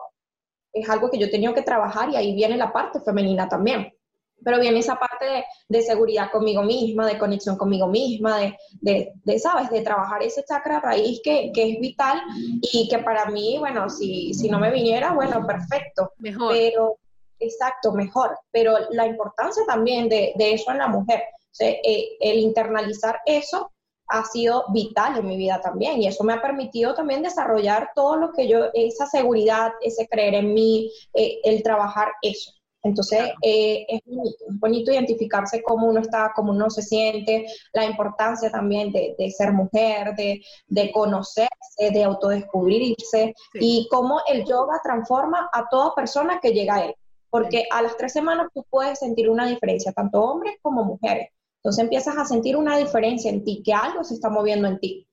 es 0.72 0.88
algo 0.88 1.10
que 1.10 1.18
yo 1.18 1.26
he 1.26 1.32
tenido 1.32 1.56
que 1.56 1.64
trabajar 1.64 2.10
y 2.10 2.16
ahí 2.16 2.36
viene 2.36 2.56
la 2.56 2.72
parte 2.72 3.02
femenina 3.02 3.50
también. 3.50 3.92
Pero 4.46 4.60
viene 4.60 4.80
esa 4.80 4.96
parte 4.96 5.46
de, 5.68 5.82
seguridad 5.82 6.30
conmigo 6.32 6.62
misma, 6.62 7.08
de 7.08 7.18
conexión 7.18 7.58
conmigo 7.58 7.88
misma, 7.88 8.40
de, 8.82 9.14
de, 9.24 9.40
¿sabes? 9.40 9.72
De 9.72 9.82
trabajar 9.82 10.22
ese 10.22 10.44
chakra 10.44 10.80
raíz 10.82 11.20
que, 11.24 11.52
que, 11.54 11.72
es 11.72 11.80
vital 11.80 12.22
y 12.62 12.88
que 12.90 13.00
para 13.00 13.26
mí, 13.26 13.58
bueno, 13.58 13.90
si, 13.90 14.34
si 14.34 14.50
no 14.50 14.60
me 14.60 14.72
viniera, 14.72 15.14
bueno, 15.14 15.48
perfecto. 15.48 16.12
Mejor. 16.18 16.54
Pero, 16.54 16.98
exacto, 17.40 17.94
mejor. 17.94 18.38
Pero 18.52 18.76
la 18.92 19.08
importancia 19.08 19.64
también 19.66 20.10
de, 20.10 20.34
eso 20.38 20.72
en 20.72 20.78
la 20.78 20.88
mujer, 20.88 21.24
eh, 21.60 22.18
el 22.20 22.38
internalizar 22.38 23.20
eso 23.26 23.73
ha 24.14 24.24
sido 24.26 24.66
vital 24.70 25.18
en 25.18 25.28
mi 25.28 25.36
vida 25.38 25.60
también 25.60 26.00
y 26.00 26.08
eso 26.08 26.24
me 26.24 26.34
ha 26.34 26.42
permitido 26.42 26.94
también 26.94 27.24
desarrollar 27.24 27.90
todo 27.96 28.16
lo 28.16 28.32
que 28.32 28.48
yo, 28.48 28.66
esa 28.76 29.08
seguridad, 29.08 29.72
ese 29.82 30.08
creer 30.08 30.36
en 30.36 30.54
mí, 30.54 30.92
eh, 31.16 31.40
el 31.44 31.64
trabajar 31.64 32.12
eso. 32.22 32.52
Entonces, 32.84 33.32
eh, 33.42 33.86
es 33.88 34.02
bonito, 34.06 34.46
es 34.50 34.60
bonito 34.60 34.92
identificarse 34.92 35.64
cómo 35.64 35.88
uno 35.88 36.02
está, 36.02 36.32
cómo 36.36 36.52
uno 36.52 36.70
se 36.70 36.84
siente, 36.84 37.48
la 37.72 37.86
importancia 37.86 38.52
también 38.52 38.92
de, 38.92 39.16
ser 39.36 39.52
mujer, 39.52 40.14
de, 40.16 40.44
de, 40.68 40.92
conocerse, 40.92 41.90
de 41.92 42.04
autodescubrirse 42.04 43.34
y 43.54 43.88
cómo 43.90 44.22
el 44.28 44.46
yoga 44.46 44.80
transforma 44.84 45.50
a 45.54 45.68
toda 45.70 45.96
persona 45.96 46.40
que 46.40 46.52
llega 46.52 46.76
a 46.76 46.86
él. 46.86 46.96
Porque 47.32 47.64
a 47.72 47.82
las 47.82 47.98
tres 47.98 48.14
semanas 48.14 48.50
tú 48.54 48.64
puedes 48.70 49.00
sentir 49.00 49.28
una 49.28 49.48
diferencia, 49.48 49.92
tanto 49.92 50.22
hombres 50.22 50.58
como 50.62 50.84
mujeres. 50.84 51.30
Entonces 51.64 51.84
empiezas 51.86 52.18
a 52.18 52.26
sentir 52.26 52.58
una 52.58 52.78
diferencia 52.78 53.32
en 53.32 53.46
ti, 53.46 53.64
que 53.64 53.74
algo 53.74 54.04
se 54.04 54.16
está 54.16 54.30
moviendo 54.30 54.68
en 54.68 54.80
ti. 54.80 55.08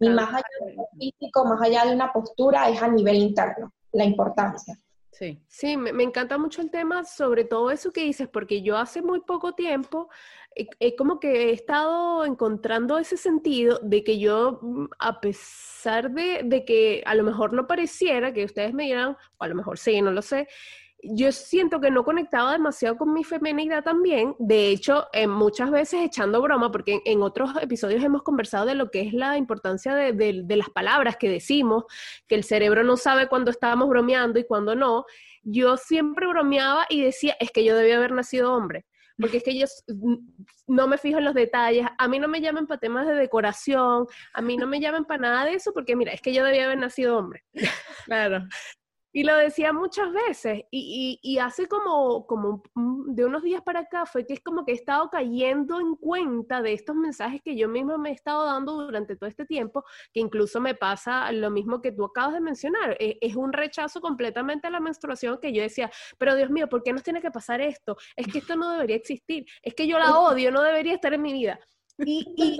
Y 0.00 0.08
más 0.08 0.28
allá 0.28 0.44
de 0.64 0.74
lo 0.74 0.86
físico, 0.96 1.44
más 1.44 1.60
allá 1.60 1.84
de 1.84 1.94
una 1.94 2.12
postura, 2.12 2.68
es 2.70 2.80
a 2.80 2.88
nivel 2.88 3.16
interno, 3.16 3.74
la 3.92 4.04
importancia. 4.04 4.78
Sí, 5.10 5.42
sí 5.48 5.76
me, 5.76 6.02
encanta 6.04 6.38
mucho 6.38 6.62
el 6.62 6.70
tema 6.70 7.04
sobre 7.04 7.44
todo 7.44 7.72
eso 7.72 7.92
que 7.92 8.04
dices, 8.04 8.28
porque 8.28 8.62
yo 8.62 8.78
hace 8.78 9.02
muy 9.02 9.20
poco 9.20 9.54
tiempo 9.54 10.08
eh, 10.54 10.96
como 10.96 11.18
que 11.18 11.48
he 11.48 11.52
estado 11.52 12.24
encontrando 12.24 12.96
ese 12.96 13.16
sentido 13.16 13.80
de 13.82 14.04
que 14.04 14.18
yo, 14.18 14.60
mm, 14.62 14.86
a 14.98 15.20
pesar 15.20 16.12
de, 16.12 16.42
de, 16.44 16.64
que 16.64 17.02
a 17.04 17.14
lo 17.16 17.24
mejor 17.24 17.52
no 17.52 17.66
pareciera, 17.66 18.32
que 18.32 18.44
ustedes 18.44 18.72
me 18.72 18.84
dirán, 18.84 19.16
o 19.36 19.44
a 19.44 19.48
lo 19.48 19.56
mejor 19.56 19.78
sí, 19.78 20.00
no 20.00 20.12
lo 20.12 20.22
sé, 20.22 20.48
yo 21.02 21.32
siento 21.32 21.80
que 21.80 21.90
no 21.90 22.04
conectaba 22.04 22.52
demasiado 22.52 22.96
con 22.96 23.12
mi 23.12 23.24
feminidad 23.24 23.82
también. 23.82 24.34
De 24.38 24.68
hecho, 24.68 25.06
muchas 25.28 25.70
veces 25.70 26.02
echando 26.02 26.42
broma, 26.42 26.70
porque 26.70 27.00
en, 27.04 27.22
otros 27.22 27.50
episodios 27.60 28.02
hemos 28.02 28.22
conversado 28.22 28.66
de 28.66 28.74
lo 28.74 28.90
que 28.90 29.02
es 29.02 29.12
la 29.12 29.36
importancia 29.36 29.94
de, 29.94 30.44
las 30.48 30.70
palabras 30.70 31.16
que 31.16 31.28
decimos, 31.28 31.84
que 32.28 32.34
el 32.34 32.44
cerebro 32.44 32.84
no 32.84 32.96
sabe 32.96 33.28
cuándo 33.28 33.50
estábamos 33.50 33.88
bromeando 33.88 34.38
y 34.38 34.44
cuándo 34.44 34.74
no. 34.74 35.04
Yo 35.42 35.76
siempre 35.76 36.26
bromeaba 36.26 36.86
y 36.88 37.02
decía, 37.02 37.36
es 37.40 37.50
que 37.50 37.64
yo 37.64 37.76
debía 37.76 37.96
haber 37.96 38.12
nacido 38.12 38.52
hombre. 38.52 38.84
Porque 39.18 39.38
es 39.38 39.42
que 39.44 39.58
yo 39.58 39.66
no 40.66 40.86
me 40.86 40.96
fijo 40.96 41.18
en 41.18 41.24
los 41.24 41.34
detalles, 41.34 41.86
a 41.98 42.08
mí 42.08 42.18
no 42.18 42.26
me 42.26 42.40
llaman 42.40 42.66
para 42.66 42.80
temas 42.80 43.06
de 43.06 43.14
decoración, 43.14 44.06
a 44.32 44.40
mí 44.40 44.56
no 44.56 44.66
me 44.66 44.80
llaman 44.80 45.04
para 45.04 45.20
nada 45.20 45.44
de 45.44 45.54
eso, 45.54 45.72
porque 45.74 45.94
mira, 45.94 46.12
es 46.12 46.22
que 46.22 46.32
yo 46.32 46.42
debía 46.42 46.64
haber 46.64 46.78
nacido 46.78 47.18
hombre. 47.18 47.44
Claro. 48.06 48.48
Y 49.12 49.24
lo 49.24 49.36
decía 49.36 49.72
muchas 49.72 50.12
veces, 50.12 50.62
y, 50.70 51.18
y, 51.20 51.38
hace 51.38 51.66
como, 51.66 52.26
como 52.26 52.62
de 53.08 53.24
unos 53.24 53.42
días 53.42 53.60
para 53.62 53.80
acá 53.80 54.06
fue 54.06 54.24
que 54.24 54.34
es 54.34 54.40
como 54.40 54.64
que 54.64 54.70
he 54.70 54.74
estado 54.76 55.10
cayendo 55.10 55.80
en 55.80 55.96
cuenta 55.96 56.62
de 56.62 56.72
estos 56.72 56.94
mensajes 56.94 57.42
que 57.42 57.56
yo 57.56 57.68
misma 57.68 57.98
me 57.98 58.10
he 58.10 58.12
estado 58.12 58.44
dando 58.46 58.72
durante 58.74 59.16
todo 59.16 59.28
este 59.28 59.46
tiempo, 59.46 59.84
que 60.12 60.20
incluso 60.20 60.60
me 60.60 60.76
pasa 60.76 61.32
lo 61.32 61.50
mismo 61.50 61.82
que 61.82 61.90
tú 61.90 62.04
acabas 62.04 62.34
de 62.34 62.40
mencionar, 62.40 62.96
e, 63.00 63.18
es 63.20 63.34
un 63.34 63.52
rechazo 63.52 64.00
completamente 64.00 64.68
a 64.68 64.70
la 64.70 64.80
menstruación 64.80 65.38
que 65.40 65.52
yo 65.52 65.62
decía, 65.62 65.90
pero 66.16 66.36
Dios 66.36 66.50
mío, 66.50 66.68
¿por 66.68 66.84
qué 66.84 66.92
nos 66.92 67.02
tiene 67.02 67.20
que 67.20 67.32
pasar 67.32 67.60
esto? 67.60 67.96
Es 68.14 68.28
que 68.28 68.38
esto 68.38 68.54
no 68.54 68.70
debería 68.70 68.96
existir, 68.96 69.44
es 69.62 69.74
que 69.74 69.88
yo 69.88 69.98
la 69.98 70.04
odio, 70.20 70.52
no 70.52 70.62
debería 70.62 70.94
estar 70.94 71.12
en 71.12 71.22
mi 71.22 71.32
vida. 71.32 71.58
Y, 71.98 72.24
y 72.36 72.58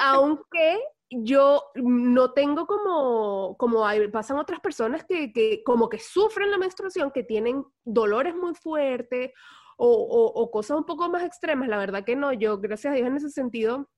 aunque 0.00 0.80
yo 1.10 1.64
no 1.74 2.32
tengo 2.32 2.66
como, 2.66 3.56
como 3.58 3.84
pasan 4.12 4.38
otras 4.38 4.60
personas 4.60 5.04
que, 5.04 5.32
que, 5.32 5.62
como 5.64 5.88
que 5.88 5.98
sufren 5.98 6.50
la 6.50 6.58
menstruación, 6.58 7.10
que 7.10 7.24
tienen 7.24 7.64
dolores 7.84 8.34
muy 8.34 8.54
fuertes 8.54 9.32
o, 9.76 9.88
o, 9.88 10.50
cosas 10.50 10.78
un 10.78 10.84
poco 10.84 11.08
más 11.08 11.24
extremas. 11.24 11.68
La 11.68 11.78
verdad 11.78 12.04
que 12.04 12.14
no, 12.14 12.32
yo 12.32 12.58
gracias 12.58 12.92
a 12.92 12.94
Dios 12.94 13.08
en 13.08 13.16
ese 13.16 13.30
sentido 13.30 13.88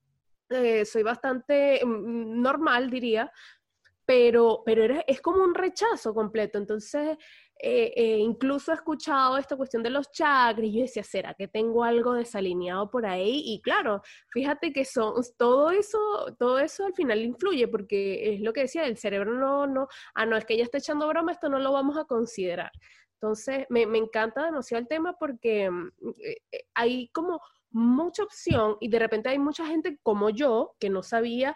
eh, 0.49 0.85
soy 0.85 1.03
bastante 1.03 1.81
mm, 1.85 2.41
normal, 2.41 2.89
diría, 2.89 3.31
pero, 4.05 4.63
pero 4.65 5.01
es 5.07 5.21
como 5.21 5.43
un 5.43 5.55
rechazo 5.55 6.13
completo. 6.13 6.57
Entonces, 6.57 7.17
eh, 7.59 7.93
eh, 7.95 8.17
incluso 8.17 8.71
he 8.71 8.75
escuchado 8.75 9.37
esta 9.37 9.55
cuestión 9.55 9.83
de 9.83 9.89
los 9.89 10.11
chakras 10.11 10.65
y 10.65 10.73
yo 10.73 10.81
decía, 10.81 11.03
¿será 11.03 11.33
que 11.33 11.47
tengo 11.47 11.83
algo 11.83 12.13
desalineado 12.13 12.89
por 12.89 13.05
ahí? 13.05 13.41
Y 13.45 13.61
claro, 13.61 14.01
fíjate 14.31 14.73
que 14.73 14.83
son, 14.83 15.13
todo 15.37 15.71
eso, 15.71 15.97
todo 16.37 16.59
eso 16.59 16.85
al 16.85 16.93
final 16.93 17.21
influye 17.21 17.67
porque 17.67 18.33
es 18.33 18.41
lo 18.41 18.51
que 18.51 18.61
decía, 18.61 18.85
el 18.85 18.97
cerebro 18.97 19.33
no, 19.35 19.67
no, 19.67 19.87
ah, 20.15 20.25
no, 20.25 20.35
es 20.35 20.45
que 20.45 20.55
ella 20.55 20.63
está 20.63 20.79
echando 20.79 21.07
broma, 21.07 21.31
esto 21.31 21.49
no 21.49 21.59
lo 21.59 21.71
vamos 21.71 21.97
a 21.97 22.05
considerar. 22.05 22.71
Entonces, 23.13 23.65
me, 23.69 23.85
me 23.85 23.99
encanta 23.99 24.43
demasiado 24.43 24.81
el 24.81 24.87
tema 24.87 25.17
porque 25.17 25.69
mm, 25.69 25.91
eh, 26.25 26.65
hay 26.73 27.07
como 27.09 27.39
mucha 27.71 28.23
opción 28.23 28.77
y 28.81 28.89
de 28.89 28.99
repente 28.99 29.29
hay 29.29 29.39
mucha 29.39 29.65
gente 29.65 29.97
como 30.03 30.29
yo 30.29 30.75
que 30.79 30.89
no 30.89 31.01
sabía 31.01 31.55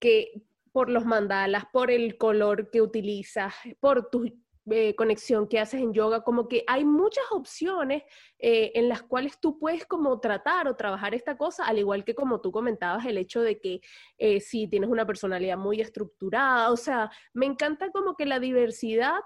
que 0.00 0.32
por 0.72 0.90
los 0.90 1.04
mandalas, 1.04 1.64
por 1.72 1.90
el 1.90 2.16
color 2.16 2.70
que 2.70 2.82
utilizas, 2.82 3.54
por 3.80 4.10
tu 4.10 4.30
eh, 4.70 4.94
conexión 4.94 5.48
que 5.48 5.58
haces 5.58 5.80
en 5.80 5.92
yoga, 5.92 6.22
como 6.22 6.46
que 6.46 6.64
hay 6.66 6.84
muchas 6.84 7.24
opciones 7.30 8.04
eh, 8.38 8.70
en 8.74 8.88
las 8.88 9.02
cuales 9.02 9.40
tú 9.40 9.58
puedes 9.58 9.86
como 9.86 10.20
tratar 10.20 10.68
o 10.68 10.76
trabajar 10.76 11.14
esta 11.14 11.36
cosa, 11.36 11.64
al 11.64 11.78
igual 11.78 12.04
que 12.04 12.14
como 12.14 12.40
tú 12.40 12.52
comentabas 12.52 13.04
el 13.06 13.16
hecho 13.16 13.40
de 13.40 13.58
que 13.58 13.80
eh, 14.18 14.40
si 14.40 14.68
tienes 14.68 14.90
una 14.90 15.06
personalidad 15.06 15.56
muy 15.56 15.80
estructurada, 15.80 16.70
o 16.70 16.76
sea, 16.76 17.10
me 17.32 17.46
encanta 17.46 17.90
como 17.90 18.16
que 18.16 18.26
la 18.26 18.38
diversidad 18.38 19.20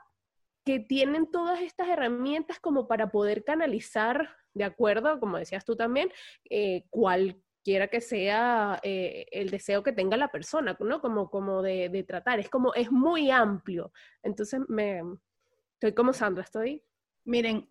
que 0.64 0.78
tienen 0.80 1.30
todas 1.30 1.60
estas 1.60 1.88
herramientas 1.88 2.58
como 2.60 2.86
para 2.86 3.10
poder 3.10 3.44
canalizar, 3.44 4.30
de 4.54 4.64
acuerdo, 4.64 5.20
como 5.20 5.36
decías 5.36 5.64
tú 5.64 5.76
también, 5.76 6.10
cuál 6.88 7.42
quiera 7.64 7.88
que 7.88 8.00
sea 8.00 8.78
eh, 8.82 9.26
el 9.32 9.50
deseo 9.50 9.82
que 9.82 9.92
tenga 9.92 10.16
la 10.16 10.28
persona, 10.28 10.76
¿no? 10.78 11.00
Como, 11.00 11.30
como 11.30 11.62
de, 11.62 12.04
tratar, 12.06 12.38
es 12.38 12.50
como, 12.50 12.74
es 12.74 12.92
muy 12.92 13.30
amplio. 13.30 13.90
Entonces, 14.22 14.60
me, 14.68 15.02
estoy 15.72 15.94
como 15.94 16.12
Sandra, 16.12 16.44
estoy. 16.44 16.82
Miren, 17.24 17.66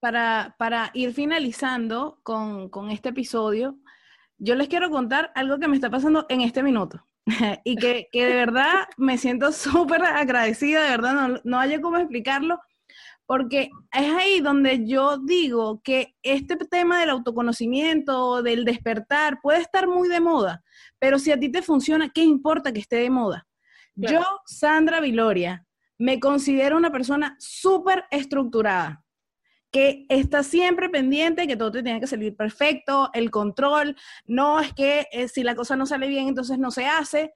para, 0.00 0.56
para, 0.58 0.90
ir 0.92 1.14
finalizando 1.14 2.18
con, 2.24 2.68
con, 2.68 2.90
este 2.90 3.10
episodio, 3.10 3.78
yo 4.38 4.56
les 4.56 4.66
quiero 4.66 4.90
contar 4.90 5.30
algo 5.36 5.60
que 5.60 5.68
me 5.68 5.76
está 5.76 5.88
pasando 5.88 6.26
en 6.28 6.40
este 6.40 6.64
minuto. 6.64 7.06
y 7.64 7.76
que, 7.76 8.08
que, 8.10 8.26
de 8.26 8.34
verdad 8.34 8.88
me 8.96 9.18
siento 9.18 9.52
súper 9.52 10.02
agradecida, 10.02 10.82
de 10.82 10.90
verdad, 10.90 11.14
no, 11.14 11.40
no 11.44 11.58
hay 11.60 11.80
cómo 11.80 11.98
explicarlo, 11.98 12.60
porque 13.26 13.70
es 13.92 14.12
ahí 14.12 14.40
donde 14.40 14.86
yo 14.86 15.18
digo 15.18 15.80
que 15.82 16.14
este 16.22 16.56
tema 16.56 17.00
del 17.00 17.10
autoconocimiento, 17.10 18.42
del 18.42 18.64
despertar, 18.64 19.40
puede 19.42 19.60
estar 19.60 19.86
muy 19.86 20.08
de 20.08 20.20
moda, 20.20 20.62
pero 20.98 21.18
si 21.18 21.32
a 21.32 21.38
ti 21.38 21.50
te 21.50 21.62
funciona, 21.62 22.10
¿qué 22.10 22.22
importa 22.22 22.72
que 22.72 22.80
esté 22.80 22.96
de 22.96 23.10
moda? 23.10 23.46
Yo, 23.94 24.22
Sandra 24.46 25.00
Viloria, 25.00 25.66
me 25.98 26.18
considero 26.18 26.76
una 26.76 26.90
persona 26.90 27.36
súper 27.38 28.04
estructurada, 28.10 29.04
que 29.70 30.04
está 30.08 30.42
siempre 30.42 30.88
pendiente, 30.88 31.46
que 31.46 31.56
todo 31.56 31.72
te 31.72 31.82
tiene 31.82 32.00
que 32.00 32.06
salir 32.06 32.36
perfecto, 32.36 33.10
el 33.14 33.30
control, 33.30 33.96
no 34.26 34.60
es 34.60 34.74
que 34.74 35.06
eh, 35.12 35.28
si 35.28 35.42
la 35.42 35.54
cosa 35.54 35.76
no 35.76 35.86
sale 35.86 36.08
bien, 36.08 36.28
entonces 36.28 36.58
no 36.58 36.70
se 36.70 36.86
hace 36.86 37.32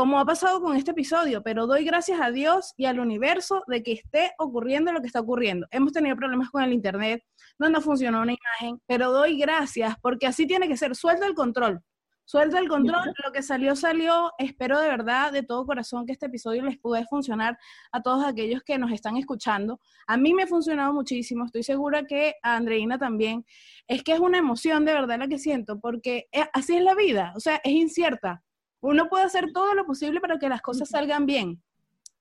como 0.00 0.18
ha 0.18 0.24
pasado 0.24 0.62
con 0.62 0.74
este 0.76 0.92
episodio, 0.92 1.42
pero 1.42 1.66
doy 1.66 1.84
gracias 1.84 2.22
a 2.22 2.30
Dios 2.30 2.72
y 2.78 2.86
al 2.86 3.00
universo 3.00 3.64
de 3.66 3.82
que 3.82 3.92
esté 3.92 4.32
ocurriendo 4.38 4.92
lo 4.92 5.02
que 5.02 5.08
está 5.08 5.20
ocurriendo. 5.20 5.66
Hemos 5.70 5.92
tenido 5.92 6.16
problemas 6.16 6.48
con 6.48 6.62
el 6.62 6.72
Internet, 6.72 7.22
no 7.58 7.68
nos 7.68 7.84
funcionó 7.84 8.22
una 8.22 8.32
imagen, 8.32 8.80
pero 8.86 9.12
doy 9.12 9.38
gracias 9.38 9.96
porque 10.00 10.26
así 10.26 10.46
tiene 10.46 10.68
que 10.68 10.78
ser. 10.78 10.96
Suelta 10.96 11.26
el 11.26 11.34
control. 11.34 11.82
Suelta 12.24 12.58
el 12.58 12.66
control, 12.66 13.12
lo 13.22 13.30
que 13.30 13.42
salió, 13.42 13.76
salió. 13.76 14.32
Espero 14.38 14.80
de 14.80 14.88
verdad, 14.88 15.32
de 15.32 15.42
todo 15.42 15.66
corazón, 15.66 16.06
que 16.06 16.12
este 16.12 16.24
episodio 16.24 16.62
les 16.62 16.78
pueda 16.78 17.04
funcionar 17.04 17.58
a 17.92 18.00
todos 18.00 18.24
aquellos 18.24 18.62
que 18.62 18.78
nos 18.78 18.92
están 18.92 19.18
escuchando. 19.18 19.80
A 20.06 20.16
mí 20.16 20.32
me 20.32 20.44
ha 20.44 20.46
funcionado 20.46 20.94
muchísimo, 20.94 21.44
estoy 21.44 21.62
segura 21.62 22.06
que 22.06 22.36
a 22.42 22.56
Andreina 22.56 22.96
también. 22.96 23.44
Es 23.86 24.02
que 24.02 24.14
es 24.14 24.20
una 24.20 24.38
emoción 24.38 24.86
de 24.86 24.94
verdad 24.94 25.18
la 25.18 25.28
que 25.28 25.36
siento, 25.36 25.78
porque 25.78 26.26
eh, 26.32 26.48
así 26.54 26.74
es 26.74 26.82
la 26.82 26.94
vida, 26.94 27.34
o 27.36 27.40
sea, 27.40 27.60
es 27.62 27.72
incierta 27.72 28.42
uno 28.80 29.08
puede 29.08 29.24
hacer 29.24 29.52
todo 29.52 29.74
lo 29.74 29.84
posible 29.84 30.20
para 30.20 30.38
que 30.38 30.48
las 30.48 30.62
cosas 30.62 30.88
salgan 30.88 31.26
bien, 31.26 31.62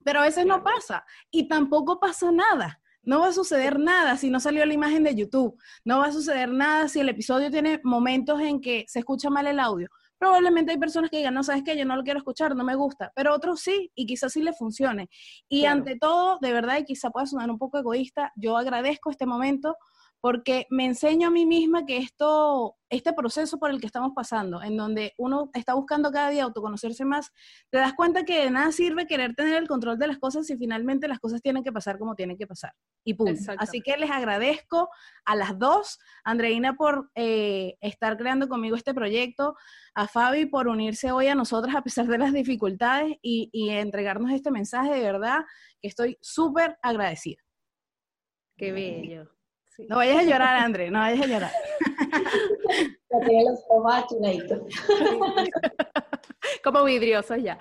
pero 0.03 0.19
a 0.19 0.23
veces 0.23 0.45
no 0.45 0.63
pasa 0.63 1.05
y 1.31 1.47
tampoco 1.47 1.99
pasa 1.99 2.31
nada. 2.31 2.81
No 3.01 3.21
va 3.21 3.27
a 3.27 3.33
suceder 3.33 3.79
nada 3.79 4.17
si 4.17 4.29
no 4.29 4.39
salió 4.39 4.65
la 4.65 4.73
imagen 4.73 5.03
de 5.03 5.15
YouTube. 5.15 5.57
No 5.85 5.99
va 5.99 6.07
a 6.07 6.11
suceder 6.11 6.51
nada 6.51 6.87
si 6.89 6.99
el 6.99 7.09
episodio 7.09 7.49
tiene 7.49 7.79
momentos 7.83 8.41
en 8.41 8.59
que 8.59 8.85
se 8.87 8.99
escucha 8.99 9.29
mal 9.29 9.47
el 9.47 9.59
audio. 9.59 9.87
Probablemente 10.17 10.73
hay 10.73 10.77
personas 10.77 11.09
que 11.09 11.17
digan, 11.17 11.33
no 11.33 11.43
sabes 11.43 11.63
qué, 11.63 11.77
yo 11.77 11.85
no 11.85 11.95
lo 11.95 12.03
quiero 12.03 12.19
escuchar, 12.19 12.53
no 12.53 12.65
me 12.65 12.75
gusta, 12.75 13.11
pero 13.15 13.33
otros 13.33 13.61
sí, 13.61 13.89
y 13.95 14.05
quizás 14.05 14.33
sí 14.33 14.41
le 14.41 14.51
funcione. 14.51 15.09
Y 15.47 15.63
ante 15.63 15.97
todo, 15.97 16.39
de 16.41 16.51
verdad, 16.51 16.77
y 16.77 16.83
quizá 16.83 17.09
pueda 17.09 17.25
sonar 17.25 17.49
un 17.49 17.57
poco 17.57 17.77
egoísta, 17.77 18.33
yo 18.35 18.57
agradezco 18.57 19.11
este 19.11 19.25
momento 19.25 19.77
porque 20.21 20.67
me 20.69 20.85
enseño 20.85 21.29
a 21.29 21.31
mí 21.31 21.45
misma 21.45 21.85
que 21.85 21.97
esto, 21.97 22.77
este 22.89 23.13
proceso 23.13 23.57
por 23.57 23.69
el 23.69 23.79
que 23.79 23.85
estamos 23.85 24.11
pasando, 24.13 24.61
en 24.61 24.75
donde 24.75 25.13
uno 25.17 25.49
está 25.53 25.75
buscando 25.75 26.11
cada 26.11 26.29
día 26.29 26.43
autoconocerse 26.43 27.05
más, 27.05 27.31
te 27.69 27.77
das 27.77 27.93
cuenta 27.93 28.25
que 28.25 28.43
de 28.43 28.51
nada 28.51 28.71
sirve 28.73 29.07
querer 29.07 29.33
tener 29.33 29.55
el 29.55 29.67
control 29.67 29.97
de 29.97 30.07
las 30.07 30.17
cosas 30.17 30.45
si 30.45 30.57
finalmente 30.57 31.07
las 31.07 31.19
cosas 31.19 31.41
tienen 31.41 31.63
que 31.63 31.71
pasar 31.71 31.97
como 31.97 32.15
tienen 32.15 32.37
que 32.37 32.47
pasar. 32.47 32.73
Y 33.05 33.13
pum. 33.13 33.33
Así 33.57 33.81
que 33.81 33.95
les 33.95 34.11
agradezco 34.11 34.89
a 35.23 35.35
las 35.35 35.57
dos, 35.57 35.99
Andreina 36.25 36.75
por 36.75 37.09
eh, 37.15 37.77
estar 37.79 38.17
creando 38.17 38.49
conmigo 38.49 38.75
este 38.75 38.93
proyecto, 38.93 39.55
a 39.93 40.07
Fabi 40.07 40.45
por 40.47 40.67
unirse 40.67 41.11
hoy 41.11 41.27
a 41.27 41.35
nosotras 41.35 41.75
a 41.75 41.81
pesar 41.81 42.07
de 42.07 42.17
las 42.17 42.33
dificultades 42.33 43.15
y, 43.21 43.49
y 43.53 43.69
entregarnos 43.69 44.31
este 44.31 44.51
mensaje 44.51 44.91
de 44.91 45.01
verdad, 45.01 45.45
que 45.81 45.87
estoy 45.87 46.17
súper 46.19 46.77
agradecida. 46.81 47.41
Qué 48.57 48.73
bello. 48.73 49.38
No 49.87 49.97
vayas 49.97 50.19
a 50.19 50.23
llorar, 50.23 50.57
André, 50.57 50.91
no 50.91 50.99
vayas 50.99 51.21
a 51.21 51.27
llorar. 51.27 51.51
Como 56.63 56.83
vidriosos 56.83 57.41
ya. 57.41 57.57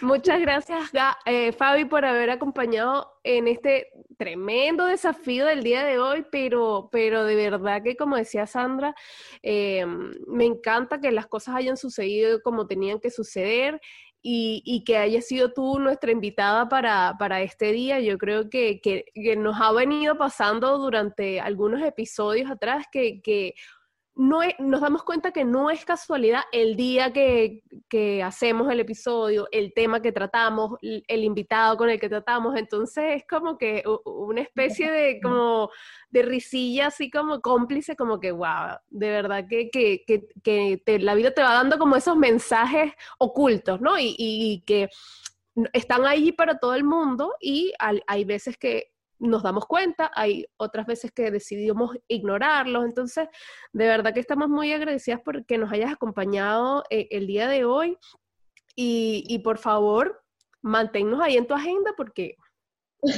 Muchas 0.00 0.40
gracias, 0.40 0.90
eh, 1.26 1.52
Fabi, 1.52 1.84
por 1.84 2.04
haber 2.04 2.30
acompañado 2.30 3.12
en 3.24 3.48
este 3.48 3.88
tremendo 4.16 4.86
desafío 4.86 5.46
del 5.46 5.62
día 5.62 5.84
de 5.84 5.98
hoy, 5.98 6.24
pero, 6.30 6.88
pero 6.92 7.24
de 7.24 7.34
verdad 7.34 7.82
que, 7.82 7.96
como 7.96 8.16
decía 8.16 8.46
Sandra, 8.46 8.94
eh, 9.42 9.84
me 10.26 10.44
encanta 10.44 11.00
que 11.00 11.10
las 11.10 11.26
cosas 11.26 11.56
hayan 11.56 11.76
sucedido 11.76 12.40
como 12.42 12.66
tenían 12.66 13.00
que 13.00 13.10
suceder 13.10 13.80
y, 14.22 14.84
que 14.86 14.96
haya 14.96 15.20
sido 15.20 15.52
tú 15.52 15.78
nuestra 15.80 16.12
invitada 16.12 16.68
para, 16.68 17.16
para 17.18 17.42
este 17.42 17.72
día. 17.72 18.00
Yo 18.00 18.18
creo 18.18 18.48
que, 18.48 18.80
que, 18.80 19.36
nos 19.36 19.60
ha 19.60 19.72
venido 19.72 20.16
pasando 20.16 20.78
durante 20.78 21.40
algunos 21.40 21.82
episodios 21.82 22.50
atrás 22.50 22.86
que, 22.90 23.20
que 23.20 23.54
no 24.14 24.40
nos 24.58 24.80
damos 24.80 25.04
cuenta 25.04 25.32
que 25.32 25.44
no 25.44 25.70
es 25.70 25.84
casualidad 25.84 26.42
el 26.52 26.76
día 26.76 27.12
que, 27.12 27.62
hacemos 28.22 28.70
el 28.70 28.80
episodio, 28.80 29.48
el 29.50 29.72
tema 29.74 30.02
que 30.02 30.12
tratamos, 30.12 30.78
el, 30.80 31.24
invitado 31.24 31.76
con 31.76 31.88
el 31.88 31.98
que 31.98 32.08
tratamos. 32.08 32.56
Entonces 32.56 33.04
es 33.16 33.24
como 33.26 33.56
que 33.56 33.82
una 34.04 34.42
especie 34.42 34.90
de 34.90 35.20
como 35.20 35.70
de 36.10 36.22
risilla 36.22 36.88
así 36.88 37.10
como 37.10 37.40
cómplice, 37.40 37.96
como 37.96 38.20
que 38.20 38.32
wow, 38.32 38.76
de 38.90 39.10
verdad 39.10 39.46
que, 39.48 39.70
que, 39.70 40.98
la 40.98 41.14
vida 41.14 41.32
te 41.32 41.42
va 41.42 41.54
dando 41.54 41.78
como 41.78 41.96
esos 41.96 42.16
mensajes 42.16 42.92
ocultos, 43.18 43.80
¿no? 43.80 43.98
Y, 43.98 44.14
y 44.18 44.62
que 44.66 44.88
están 45.72 46.06
ahí 46.06 46.32
para 46.32 46.58
todo 46.58 46.74
el 46.74 46.84
mundo 46.84 47.34
y 47.40 47.72
hay 47.78 48.24
veces 48.24 48.56
que 48.58 48.92
nos 49.22 49.42
damos 49.42 49.66
cuenta, 49.66 50.10
hay 50.14 50.46
otras 50.56 50.84
veces 50.86 51.12
que 51.12 51.30
decidimos 51.30 51.96
ignorarlos, 52.08 52.84
entonces 52.84 53.28
de 53.72 53.86
verdad 53.86 54.12
que 54.12 54.20
estamos 54.20 54.48
muy 54.48 54.72
agradecidas 54.72 55.20
por 55.20 55.46
que 55.46 55.58
nos 55.58 55.72
hayas 55.72 55.92
acompañado 55.92 56.82
eh, 56.90 57.06
el 57.10 57.26
día 57.26 57.48
de 57.48 57.64
hoy 57.64 57.96
y, 58.74 59.38
por 59.44 59.58
favor 59.58 60.20
manténnos 60.62 61.20
ahí 61.20 61.36
en 61.36 61.46
tu 61.46 61.54
agenda 61.54 61.92
porque 61.96 62.36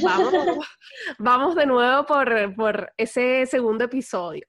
vamos, 0.03 0.33
vamos 1.19 1.55
de 1.55 1.67
nuevo 1.67 2.07
por, 2.07 2.55
por 2.55 2.93
ese 2.97 3.47
segundo 3.47 3.85
episodio. 3.85 4.47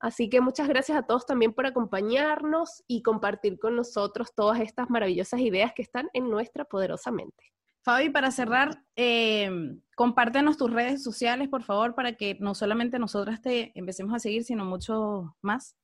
Así 0.00 0.30
que 0.30 0.40
muchas 0.40 0.68
gracias 0.68 0.96
a 0.96 1.02
todos 1.02 1.26
también 1.26 1.52
por 1.52 1.66
acompañarnos 1.66 2.84
y 2.86 3.02
compartir 3.02 3.58
con 3.58 3.76
nosotros 3.76 4.32
todas 4.34 4.60
estas 4.60 4.88
maravillosas 4.90 5.40
ideas 5.40 5.72
que 5.74 5.82
están 5.82 6.08
en 6.12 6.30
nuestra 6.30 6.64
poderosa 6.64 7.10
mente. 7.10 7.52
Fabi, 7.88 8.10
para 8.10 8.30
cerrar, 8.30 8.82
eh, 8.96 9.48
compártenos 9.96 10.58
tus 10.58 10.70
redes 10.70 11.02
sociales, 11.02 11.48
por 11.48 11.62
favor, 11.62 11.94
para 11.94 12.12
que 12.18 12.36
no 12.38 12.54
solamente 12.54 12.98
nosotras 12.98 13.40
te 13.40 13.72
empecemos 13.74 14.14
a 14.14 14.18
seguir, 14.18 14.44
sino 14.44 14.66
mucho 14.66 15.34
más. 15.40 15.74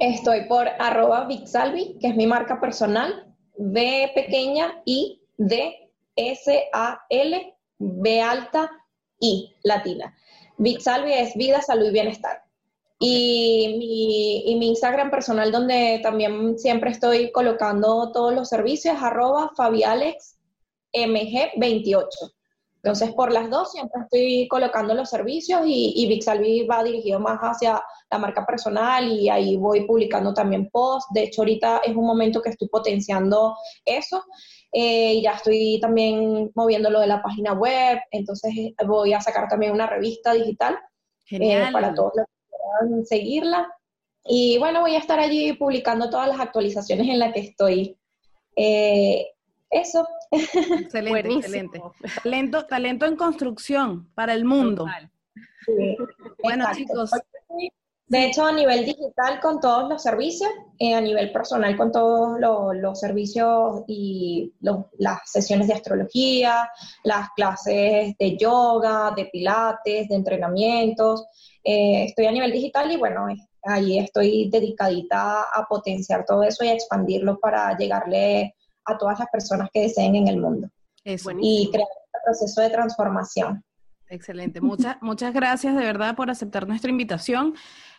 Estoy 0.00 0.46
por 0.48 0.66
arroba 0.66 1.28
Vixalvi, 1.28 1.98
que 2.00 2.08
es 2.08 2.16
mi 2.16 2.26
marca 2.26 2.60
personal, 2.60 3.32
B 3.56 4.10
pequeña 4.12 4.82
I 4.86 5.22
D 5.36 5.72
S 6.16 6.64
A 6.72 7.00
L 7.10 7.54
B 7.78 8.20
alta 8.20 8.68
I 9.20 9.54
latina. 9.62 10.12
Vixalvi 10.56 11.12
es 11.12 11.36
vida, 11.36 11.62
salud 11.62 11.86
y 11.86 11.92
bienestar. 11.92 12.42
Y 12.98 13.76
mi, 13.78 14.50
y 14.50 14.56
mi, 14.56 14.70
Instagram 14.70 15.12
personal, 15.12 15.52
donde 15.52 16.00
también 16.02 16.58
siempre 16.58 16.90
estoy 16.90 17.30
colocando 17.30 18.10
todos 18.10 18.34
los 18.34 18.48
servicios, 18.48 18.96
arroba 19.00 19.52
Fabialex 19.56 20.37
MG28. 20.92 22.06
Entonces, 22.82 23.12
por 23.12 23.32
las 23.32 23.50
dos 23.50 23.72
siempre 23.72 24.02
estoy 24.02 24.48
colocando 24.48 24.94
los 24.94 25.10
servicios 25.10 25.62
y, 25.66 25.94
y 25.96 26.08
Vixalvi 26.08 26.62
va 26.64 26.84
dirigido 26.84 27.18
más 27.18 27.38
hacia 27.40 27.82
la 28.10 28.18
marca 28.18 28.46
personal 28.46 29.06
y 29.08 29.28
ahí 29.28 29.56
voy 29.56 29.84
publicando 29.84 30.32
también 30.32 30.70
posts. 30.70 31.12
De 31.12 31.24
hecho, 31.24 31.42
ahorita 31.42 31.82
es 31.84 31.94
un 31.96 32.06
momento 32.06 32.40
que 32.40 32.50
estoy 32.50 32.68
potenciando 32.68 33.56
eso. 33.84 34.24
Eh, 34.72 35.20
ya 35.22 35.32
estoy 35.32 35.78
también 35.80 36.50
moviendo 36.54 36.90
lo 36.90 37.00
de 37.00 37.06
la 37.06 37.22
página 37.22 37.54
web, 37.54 37.98
entonces 38.10 38.52
voy 38.86 39.14
a 39.14 39.20
sacar 39.20 39.48
también 39.48 39.72
una 39.72 39.86
revista 39.86 40.34
digital 40.34 40.78
para 41.72 41.94
todos 41.94 42.12
los 42.16 42.26
que 42.26 42.56
quieran 42.56 43.06
seguirla. 43.06 43.68
Y 44.24 44.58
bueno, 44.58 44.82
voy 44.82 44.94
a 44.94 44.98
estar 44.98 45.18
allí 45.18 45.54
publicando 45.54 46.10
todas 46.10 46.28
las 46.28 46.38
actualizaciones 46.38 47.08
en 47.08 47.18
las 47.18 47.32
que 47.32 47.40
estoy. 47.40 47.98
eso. 49.70 50.06
Excelente, 50.30 51.32
excelente. 51.32 51.82
Talento, 52.22 52.66
talento 52.66 53.06
en 53.06 53.16
construcción 53.16 54.08
para 54.14 54.34
el 54.34 54.44
mundo. 54.44 54.86
bueno, 56.42 56.66
chicos. 56.74 57.10
De 58.08 58.24
hecho, 58.24 58.46
a 58.46 58.52
nivel 58.52 58.86
digital 58.86 59.38
con 59.38 59.60
todos 59.60 59.86
los 59.90 60.02
servicios, 60.02 60.50
eh, 60.78 60.94
a 60.94 61.00
nivel 61.00 61.30
personal 61.30 61.76
con 61.76 61.92
todos 61.92 62.40
los, 62.40 62.98
servicios 62.98 63.82
y 63.86 64.54
las 64.60 65.30
sesiones 65.30 65.68
de 65.68 65.74
astrología, 65.74 66.70
las 67.04 67.28
clases 67.36 68.16
de 68.18 68.36
yoga, 68.38 69.12
de 69.14 69.26
pilates, 69.26 70.08
de 70.08 70.14
entrenamientos. 70.14 71.26
Eh, 71.62 72.04
estoy 72.04 72.24
a 72.24 72.32
nivel 72.32 72.50
digital 72.50 72.90
y 72.90 72.96
bueno, 72.96 73.26
ahí 73.64 73.98
estoy 73.98 74.48
dedicadita 74.48 75.42
a 75.42 75.66
potenciar 75.68 76.24
todo 76.24 76.42
eso 76.44 76.64
y 76.64 76.68
a 76.68 76.74
expandirlo 76.74 77.38
para 77.38 77.76
llegarle 77.76 78.54
a 78.88 78.98
todas 78.98 79.18
las 79.18 79.28
personas 79.30 79.68
que 79.72 79.82
deseen 79.82 80.14
en 80.16 80.28
el 80.28 80.38
mundo. 80.38 80.68
y 81.04 81.70
crear 81.70 81.88
este 82.04 82.18
proceso 82.24 82.60
de 82.60 82.70
transformación. 82.70 83.64
Excelente. 84.08 84.60
Muchas, 84.60 84.96
muchas 85.00 85.32
gracias 85.34 85.76
de 85.76 85.84
verdad 85.84 86.16
por 86.16 86.30
aceptar 86.30 86.66
nuestra 86.66 86.90
invitación. 86.90 87.54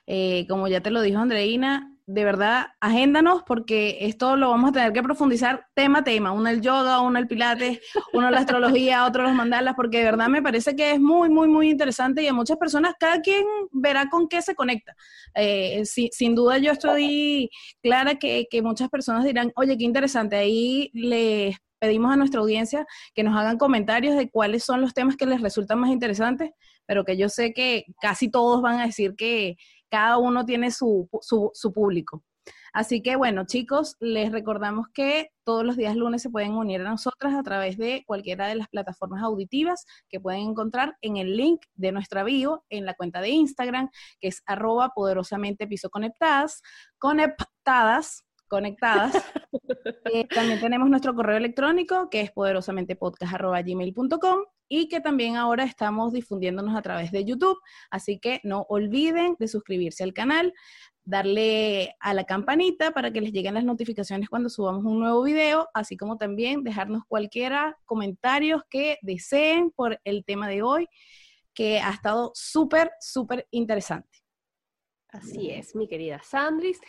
Eh, 0.08 0.48
como 0.48 0.68
ya 0.68 0.82
te 0.82 0.90
lo 0.90 1.02
dijo 1.02 1.20
Andreina, 1.20 1.96
de 2.12 2.24
verdad, 2.24 2.70
agéndanos 2.80 3.44
porque 3.46 4.00
esto 4.02 4.36
lo 4.36 4.50
vamos 4.50 4.72
a 4.72 4.74
tener 4.74 4.94
que 4.94 5.04
profundizar 5.04 5.68
tema 5.76 6.00
a 6.00 6.04
tema, 6.04 6.32
uno 6.32 6.50
el 6.50 6.60
yoga, 6.60 7.02
uno 7.02 7.20
el 7.20 7.28
pilates, 7.28 7.82
uno 8.14 8.32
la 8.32 8.40
astrología, 8.40 9.06
otro 9.08 9.22
los 9.22 9.36
mandalas, 9.36 9.76
porque 9.76 10.00
de 10.00 10.06
verdad 10.06 10.28
me 10.28 10.42
parece 10.42 10.76
que 10.76 10.94
es 10.94 11.00
muy, 11.00 11.30
muy, 11.30 11.48
muy 11.48 11.70
interesante 11.70 12.24
y 12.24 12.28
a 12.28 12.34
muchas 12.34 12.58
personas, 12.58 12.96
cada 13.00 13.22
quien 13.22 13.46
verá 13.72 14.10
con 14.10 14.28
qué 14.28 14.42
se 14.42 14.56
conecta. 14.56 14.96
Eh, 15.36 15.84
sin 15.86 16.34
duda 16.34 16.58
yo 16.58 16.72
estoy 16.72 17.52
clara 17.84 18.16
que, 18.16 18.48
que 18.50 18.64
muchas 18.64 18.90
personas 18.90 19.24
dirán, 19.24 19.52
oye, 19.56 19.78
qué 19.78 19.84
interesante, 19.84 20.36
ahí 20.36 20.90
les 20.96 21.58
pedimos 21.78 22.12
a 22.12 22.16
nuestra 22.16 22.42
audiencia 22.42 22.88
que 23.14 23.22
nos 23.22 23.38
hagan 23.38 23.60
comentarios 23.60 24.18
de 24.18 24.32
cuáles 24.32 24.64
son 24.64 24.82
los 24.82 24.96
temas 24.96 25.16
que 25.16 25.28
les 25.28 25.42
resultan 25.42 25.78
más 25.80 25.92
interesantes, 25.92 26.50
pero 26.88 27.06
que 27.06 27.18
yo 27.18 27.30
sé 27.30 27.54
que 27.54 27.86
casi 28.02 28.32
todos 28.32 28.64
van 28.64 28.80
a 28.80 28.88
decir 28.88 29.14
que 29.16 29.58
cada 29.90 30.18
uno 30.18 30.46
tiene 30.46 30.72
su, 30.72 31.10
su, 31.22 31.74
público. 31.74 32.24
Así 32.74 33.02
que 33.02 33.16
bueno, 33.16 33.46
chicos, 33.46 33.96
les 34.00 34.32
recordamos 34.32 34.88
que 34.94 35.32
todos 35.44 35.64
los 35.64 35.76
días 35.76 35.96
lunes 35.96 36.22
se 36.22 36.30
pueden 36.30 36.54
unir 36.54 36.82
a 36.82 36.90
nosotras 36.90 37.34
a 37.34 37.44
través 37.44 37.78
de 37.78 38.04
cualquiera 38.06 38.48
de 38.48 38.56
las 38.56 38.68
plataformas 38.68 39.24
auditivas 39.24 39.86
que 40.08 40.20
pueden 40.20 40.42
encontrar 40.42 40.96
en 41.02 41.18
el 41.18 41.36
link 41.36 41.62
de 41.74 41.92
nuestra 41.92 42.24
bio 42.24 42.64
en 42.70 42.86
la 42.86 42.94
cuenta 42.94 43.22
de 43.22 43.30
Instagram, 43.30 43.90
que 44.20 44.28
es 44.30 44.42
arroba 44.46 44.90
poderosamente 44.90 45.68
conectadas, 45.92 46.62
conectadas, 46.98 48.24
conectadas. 48.50 49.14
Eh, 50.12 50.28
también 50.28 50.60
tenemos 50.60 50.90
nuestro 50.90 51.14
correo 51.14 51.38
electrónico, 51.38 52.10
que 52.10 52.22
es 52.22 52.32
poderosamentepodcast.gmail.com 52.32 54.40
y 54.68 54.88
que 54.88 55.02
también 55.02 55.36
ahora 55.36 55.64
estamos 55.64 56.14
difundiéndonos 56.14 56.76
a 56.76 56.82
través 56.82 57.12
de 57.12 57.26
YouTube. 57.26 57.58
Así 57.90 58.20
que 58.20 58.40
no 58.44 58.66
olviden 58.70 59.36
de 59.40 59.48
suscribirse 59.48 60.04
al 60.04 60.14
canal, 60.14 60.54
darle 61.04 61.96
a 62.00 62.14
la 62.14 62.24
campanita 62.24 62.92
para 62.92 63.12
que 63.12 63.22
les 63.22 63.34
lleguen 63.34 63.56
las 63.56 63.64
notificaciones 63.64 64.30
cuando 64.30 64.50
subamos 64.50 64.86
un 64.86 65.00
nuevo 65.00 65.24
video, 65.24 65.68
así 65.74 65.98
como 65.98 66.18
también 66.18 66.64
dejarnos 66.64 67.04
cualquiera 67.08 67.78
comentarios 67.86 68.62
que 68.70 68.98
deseen 69.02 69.72
por 69.72 70.00
el 70.04 70.24
tema 70.24 70.48
de 70.48 70.62
hoy, 70.62 70.88
que 71.54 71.80
ha 71.80 71.92
estado 71.92 72.32
súper, 72.36 72.92
súper 73.00 73.48
interesante. 73.52 74.20
Así 75.10 75.50
es, 75.50 75.76
mi 75.76 75.88
querida 75.88 76.22
Sandris. 76.24 76.80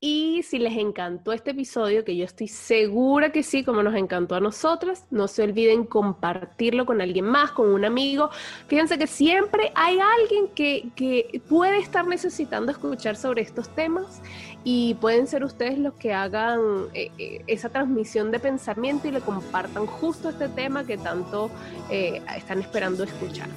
Y 0.00 0.44
si 0.44 0.60
les 0.60 0.76
encantó 0.76 1.32
este 1.32 1.50
episodio, 1.50 2.04
que 2.04 2.16
yo 2.16 2.24
estoy 2.24 2.46
segura 2.46 3.32
que 3.32 3.42
sí, 3.42 3.64
como 3.64 3.82
nos 3.82 3.96
encantó 3.96 4.36
a 4.36 4.40
nosotras, 4.40 5.04
no 5.10 5.26
se 5.26 5.42
olviden 5.42 5.84
compartirlo 5.84 6.86
con 6.86 7.00
alguien 7.00 7.24
más, 7.24 7.50
con 7.50 7.68
un 7.68 7.84
amigo. 7.84 8.30
Fíjense 8.68 8.96
que 8.96 9.08
siempre 9.08 9.72
hay 9.74 9.98
alguien 9.98 10.48
que, 10.54 10.90
que 10.94 11.42
puede 11.48 11.78
estar 11.78 12.06
necesitando 12.06 12.70
escuchar 12.70 13.16
sobre 13.16 13.42
estos 13.42 13.74
temas 13.74 14.22
y 14.62 14.94
pueden 14.94 15.26
ser 15.26 15.42
ustedes 15.42 15.78
los 15.78 15.94
que 15.94 16.12
hagan 16.12 16.60
eh, 16.94 17.10
eh, 17.18 17.42
esa 17.48 17.68
transmisión 17.68 18.30
de 18.30 18.38
pensamiento 18.38 19.08
y 19.08 19.10
le 19.10 19.20
compartan 19.20 19.86
justo 19.86 20.28
este 20.28 20.48
tema 20.48 20.84
que 20.84 20.96
tanto 20.96 21.50
eh, 21.90 22.22
están 22.36 22.60
esperando 22.60 23.02
escuchar. 23.02 23.48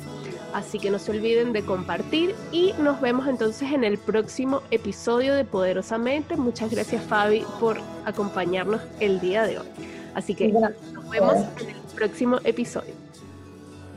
Así 0.53 0.79
que 0.79 0.91
no 0.91 0.99
se 0.99 1.11
olviden 1.11 1.53
de 1.53 1.63
compartir 1.63 2.35
y 2.51 2.73
nos 2.79 2.99
vemos 3.01 3.27
entonces 3.27 3.71
en 3.71 3.83
el 3.83 3.97
próximo 3.97 4.61
episodio 4.71 5.33
de 5.33 5.45
Poderosamente. 5.45 6.35
Muchas 6.35 6.71
gracias 6.71 7.03
Fabi 7.03 7.43
por 7.59 7.79
acompañarnos 8.05 8.81
el 8.99 9.19
día 9.19 9.43
de 9.43 9.59
hoy. 9.59 9.67
Así 10.13 10.35
que 10.35 10.49
nos 10.49 11.09
vemos 11.09 11.35
en 11.61 11.69
el 11.69 11.77
próximo 11.95 12.39
episodio. 12.43 12.93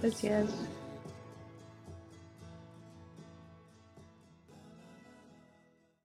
Gracias. 0.01 0.74